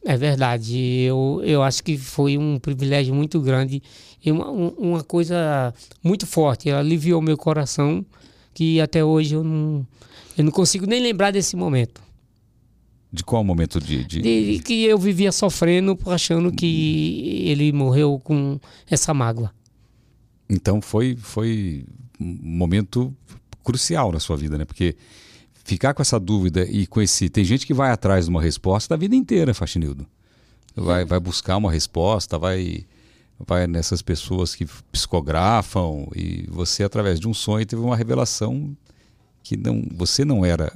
[0.05, 0.77] É verdade.
[0.77, 3.81] Eu, eu acho que foi um privilégio muito grande
[4.23, 5.73] e uma, uma coisa
[6.03, 6.69] muito forte.
[6.69, 8.05] Ela aliviou meu coração
[8.53, 9.85] que até hoje eu não,
[10.37, 12.01] eu não consigo nem lembrar desse momento.
[13.11, 14.21] De qual momento de, de...
[14.21, 18.59] de que eu vivia sofrendo achando que ele morreu com
[18.89, 19.51] essa mágoa.
[20.47, 21.85] Então foi foi
[22.19, 23.15] um momento
[23.63, 24.65] crucial na sua vida, né?
[24.65, 24.95] Porque
[25.69, 27.29] ficar com essa dúvida e com esse.
[27.29, 30.05] Tem gente que vai atrás de uma resposta da vida inteira, Faxinildo.
[30.75, 32.85] Vai, vai buscar uma resposta, vai,
[33.45, 38.75] vai nessas pessoas que psicografam e você, através de um sonho, teve uma revelação
[39.43, 40.73] que não, você não era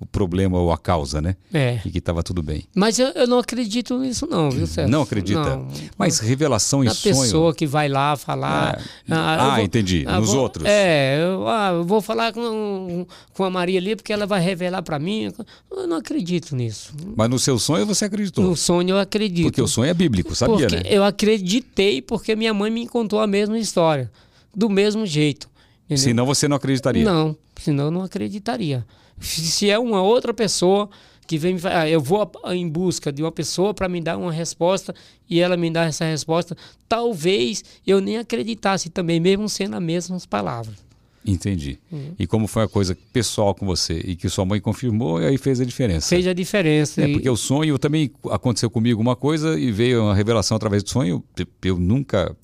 [0.00, 1.34] o problema ou a causa, né?
[1.52, 1.80] É.
[1.84, 2.64] E que estava tudo bem.
[2.72, 4.92] Mas eu, eu, não acredito nisso, não, viu, Sérgio?
[4.92, 5.56] Não acredita?
[5.56, 5.68] Não.
[5.96, 7.14] Mas revelação em sonho.
[7.14, 8.78] A pessoa que vai lá falar.
[8.78, 9.12] É.
[9.12, 10.04] Ah, ah vou, entendi.
[10.06, 10.64] Ah, Nos vou, outros.
[10.66, 13.04] É, eu, ah, eu, vou falar com,
[13.34, 15.32] com a Maria ali porque ela vai revelar para mim.
[15.70, 16.92] Eu não acredito nisso.
[17.16, 18.44] Mas no seu sonho você acreditou?
[18.44, 19.46] No sonho eu acredito.
[19.46, 20.82] Porque o sonho é bíblico, sabia, porque né?
[20.84, 24.08] Eu acreditei porque minha mãe me contou a mesma história.
[24.54, 25.48] Do mesmo jeito.
[25.86, 26.04] Entendeu?
[26.04, 27.04] Senão você não acreditaria?
[27.04, 28.86] Não, senão eu não acreditaria.
[29.20, 30.88] Se é uma outra pessoa
[31.26, 34.94] que vem, ah, eu vou em busca de uma pessoa para me dar uma resposta
[35.28, 36.56] e ela me dá essa resposta,
[36.88, 40.88] talvez eu nem acreditasse também, mesmo sendo as mesmas palavras.
[41.26, 41.78] Entendi.
[41.92, 42.14] Uhum.
[42.18, 45.36] E como foi a coisa pessoal com você e que sua mãe confirmou, e aí
[45.36, 46.08] fez a diferença.
[46.08, 47.02] Fez a diferença.
[47.02, 47.12] É, e...
[47.12, 51.22] porque o sonho também aconteceu comigo uma coisa e veio uma revelação através do sonho.
[51.62, 52.34] Eu nunca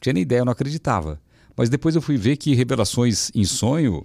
[0.00, 1.20] tinha nem ideia, eu não acreditava.
[1.56, 4.04] Mas depois eu fui ver que revelações em sonho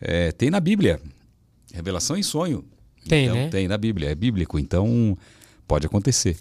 [0.00, 1.00] é, tem na Bíblia.
[1.74, 2.64] Revelação em sonho.
[3.08, 3.48] Tem, então, né?
[3.48, 4.58] Tem na Bíblia, é bíblico.
[4.58, 5.18] Então,
[5.66, 6.36] pode acontecer.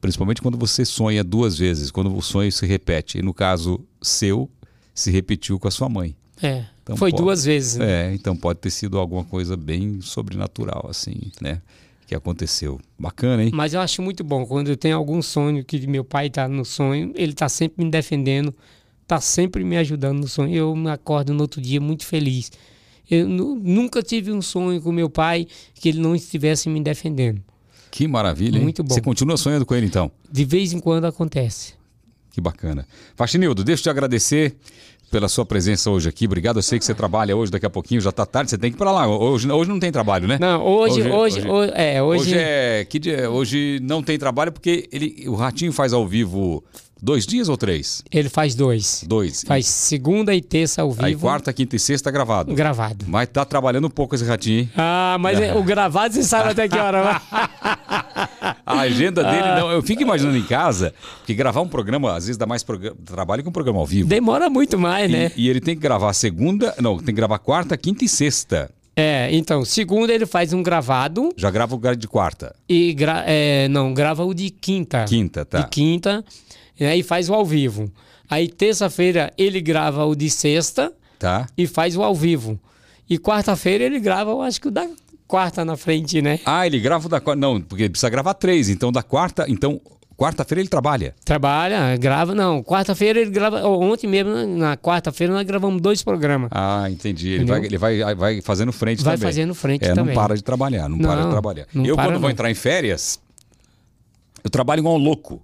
[0.00, 3.18] Principalmente quando você sonha duas vezes, quando o sonho se repete.
[3.18, 4.48] E no caso seu,
[4.94, 6.14] se repetiu com a sua mãe.
[6.40, 6.64] É.
[6.82, 7.76] Então, foi pode, duas vezes.
[7.76, 8.12] Né?
[8.12, 11.60] É, então pode ter sido alguma coisa bem sobrenatural, assim, né?
[12.06, 12.80] Que aconteceu.
[12.98, 13.50] Bacana, hein?
[13.52, 14.46] Mas eu acho muito bom.
[14.46, 17.90] Quando eu tenho algum sonho que meu pai está no sonho, ele está sempre me
[17.90, 18.54] defendendo,
[19.02, 20.54] está sempre me ajudando no sonho.
[20.54, 22.50] Eu me acordo no outro dia muito feliz.
[23.10, 27.40] Eu nunca tive um sonho com meu pai que ele não estivesse me defendendo.
[27.90, 28.62] Que maravilha, hein?
[28.62, 28.94] Muito bom.
[28.94, 30.10] Você continua sonhando com ele então?
[30.30, 31.74] De vez em quando acontece.
[32.30, 32.86] Que bacana.
[33.16, 34.54] Faxinildo, deixa eu te agradecer
[35.10, 36.26] pela sua presença hoje aqui.
[36.26, 36.58] Obrigado.
[36.58, 38.76] Eu sei que você trabalha hoje, daqui a pouquinho, já está tarde, você tem que
[38.76, 39.08] ir para lá.
[39.08, 40.38] Hoje, hoje não tem trabalho, né?
[40.38, 42.22] Não, hoje, hoje, hoje, hoje é, hoje...
[42.22, 43.30] hoje é que dia?
[43.30, 46.62] Hoje não tem trabalho porque ele, o Ratinho faz ao vivo
[47.00, 48.02] Dois dias ou três?
[48.10, 49.04] Ele faz dois.
[49.06, 49.44] Dois.
[49.46, 51.06] Faz segunda e terça ao vivo.
[51.06, 52.52] Aí quarta, quinta e sexta gravado.
[52.54, 53.04] Gravado.
[53.08, 54.70] Mas tá trabalhando um pouco esse ratinho, hein?
[54.76, 55.54] Ah, mas é.
[55.54, 57.22] o gravado você sabe até que hora.
[58.66, 59.60] a agenda dele, ah.
[59.60, 59.70] não.
[59.70, 60.92] Eu fico imaginando em casa
[61.24, 62.64] que gravar um programa, às vezes dá mais
[63.04, 64.08] trabalho que um programa ao vivo.
[64.08, 65.32] Demora muito mais, e, né?
[65.36, 68.70] E ele tem que gravar segunda, não, tem que gravar quarta, quinta e sexta.
[69.00, 71.32] É, então, segunda ele faz um gravado.
[71.36, 72.52] Já grava o de quarta.
[72.68, 75.04] E gra é, não, grava o de quinta.
[75.04, 75.60] Quinta, tá.
[75.60, 76.24] De quinta.
[76.78, 77.90] E aí faz o ao vivo.
[78.28, 81.46] Aí terça-feira ele grava o de sexta tá.
[81.56, 82.58] e faz o ao vivo.
[83.08, 84.86] E quarta-feira ele grava, eu acho que o da
[85.26, 86.40] quarta na frente, né?
[86.44, 87.40] Ah, ele grava o da quarta.
[87.40, 88.68] Não, porque precisa gravar três.
[88.68, 89.46] Então da quarta.
[89.48, 89.80] Então
[90.18, 91.14] Quarta-feira ele trabalha?
[91.24, 92.60] Trabalha, grava, não.
[92.60, 93.64] Quarta-feira ele grava.
[93.68, 96.50] Ontem mesmo, na quarta-feira, nós gravamos dois programas.
[96.52, 97.34] Ah, entendi.
[97.34, 99.22] Ele, vai, ele vai, vai fazendo frente vai também.
[99.22, 100.16] Vai fazendo frente é, também.
[100.16, 101.66] Não para de trabalhar, não, não para de trabalhar.
[101.72, 102.20] Eu, quando não.
[102.20, 103.20] vou entrar em férias,
[104.42, 105.40] eu trabalho igual um louco.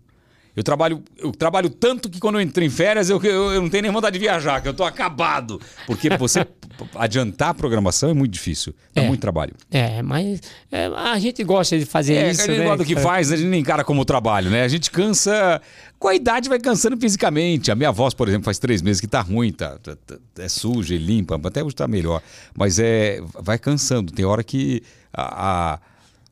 [0.56, 3.68] Eu trabalho, eu trabalho tanto que quando eu entro em férias eu, eu, eu não
[3.68, 5.60] tenho nem vontade de viajar, que eu tô acabado.
[5.84, 6.46] Porque você
[6.94, 8.72] adiantar a programação é muito difícil.
[8.94, 9.52] Dá é, muito trabalho.
[9.70, 10.40] É, mas
[10.70, 12.42] é, a gente gosta de fazer é, isso.
[12.42, 12.64] A gente né?
[12.64, 14.62] gosta do que faz, a gente nem encara como trabalho, né?
[14.62, 15.60] A gente cansa.
[15.98, 17.72] Com a idade vai cansando fisicamente.
[17.72, 20.48] A minha voz, por exemplo, faz três meses que tá ruim, tá, tá, tá é
[20.48, 22.22] suja e limpa, até hoje tá melhor.
[22.56, 23.20] Mas é.
[23.40, 24.12] Vai cansando.
[24.12, 24.82] Tem hora que
[25.12, 25.80] a, a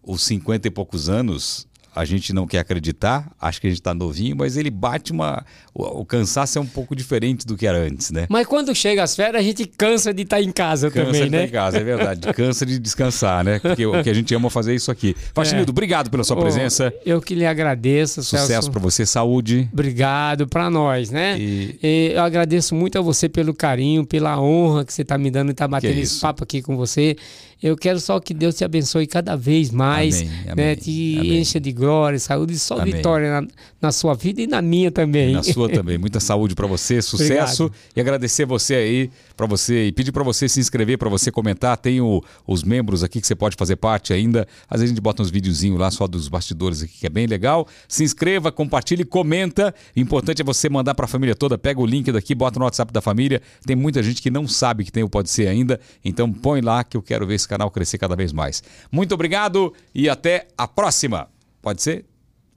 [0.05, 3.93] os 50 e poucos anos a gente não quer acreditar, acho que a gente está
[3.93, 5.45] novinho, mas ele bate uma.
[5.75, 8.27] O, cansaço é um pouco diferente do que era antes, né?
[8.29, 11.25] Mas quando chega as férias, a gente cansa de estar tá em casa cansa também,
[11.25, 11.39] de né?
[11.39, 12.33] Cansa de estar em casa, é verdade.
[12.35, 13.59] cansa de descansar, né?
[13.59, 15.15] Porque o que a gente ama fazer é isso aqui.
[15.35, 15.73] Faxinildo, é.
[15.73, 16.93] obrigado pela sua presença.
[17.05, 19.69] Eu que lhe agradeço, Sucesso para você, saúde.
[19.73, 21.39] Obrigado para nós, né?
[21.39, 21.79] E...
[21.83, 25.49] E eu agradeço muito a você pelo carinho, pela honra que você está me dando
[25.49, 27.17] e estar tá batendo esse papo aqui com você.
[27.63, 30.53] Eu quero só que Deus te abençoe cada vez mais, amém, né?
[30.53, 31.39] Amém, te amém.
[31.39, 33.49] encha de glória, saúde e só vitória na,
[33.81, 35.33] na, sua vida e na minha também.
[35.33, 35.97] Na sua também.
[35.97, 37.93] Muita saúde para você, sucesso Obrigado.
[37.95, 41.77] e agradecer você aí, para você e pedir para você se inscrever, para você comentar.
[41.77, 44.47] Tem o, os membros aqui que você pode fazer parte ainda.
[44.69, 47.29] Às vezes a gente bota uns videozinhos lá só dos bastidores aqui que é bem
[47.29, 47.69] legal.
[47.87, 49.73] Se inscreva, compartilhe, comenta.
[49.97, 51.57] O importante é você mandar para a família toda.
[51.57, 53.41] Pega o link daqui, bota no WhatsApp da família.
[53.65, 55.79] Tem muita gente que não sabe que tem o Pode Ser ainda.
[56.05, 58.63] Então põe lá que eu quero ver esse canal crescer cada vez mais.
[58.91, 61.29] Muito obrigado e até a próxima.
[61.61, 62.05] Pode ser?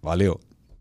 [0.01, 0.54] Valeu.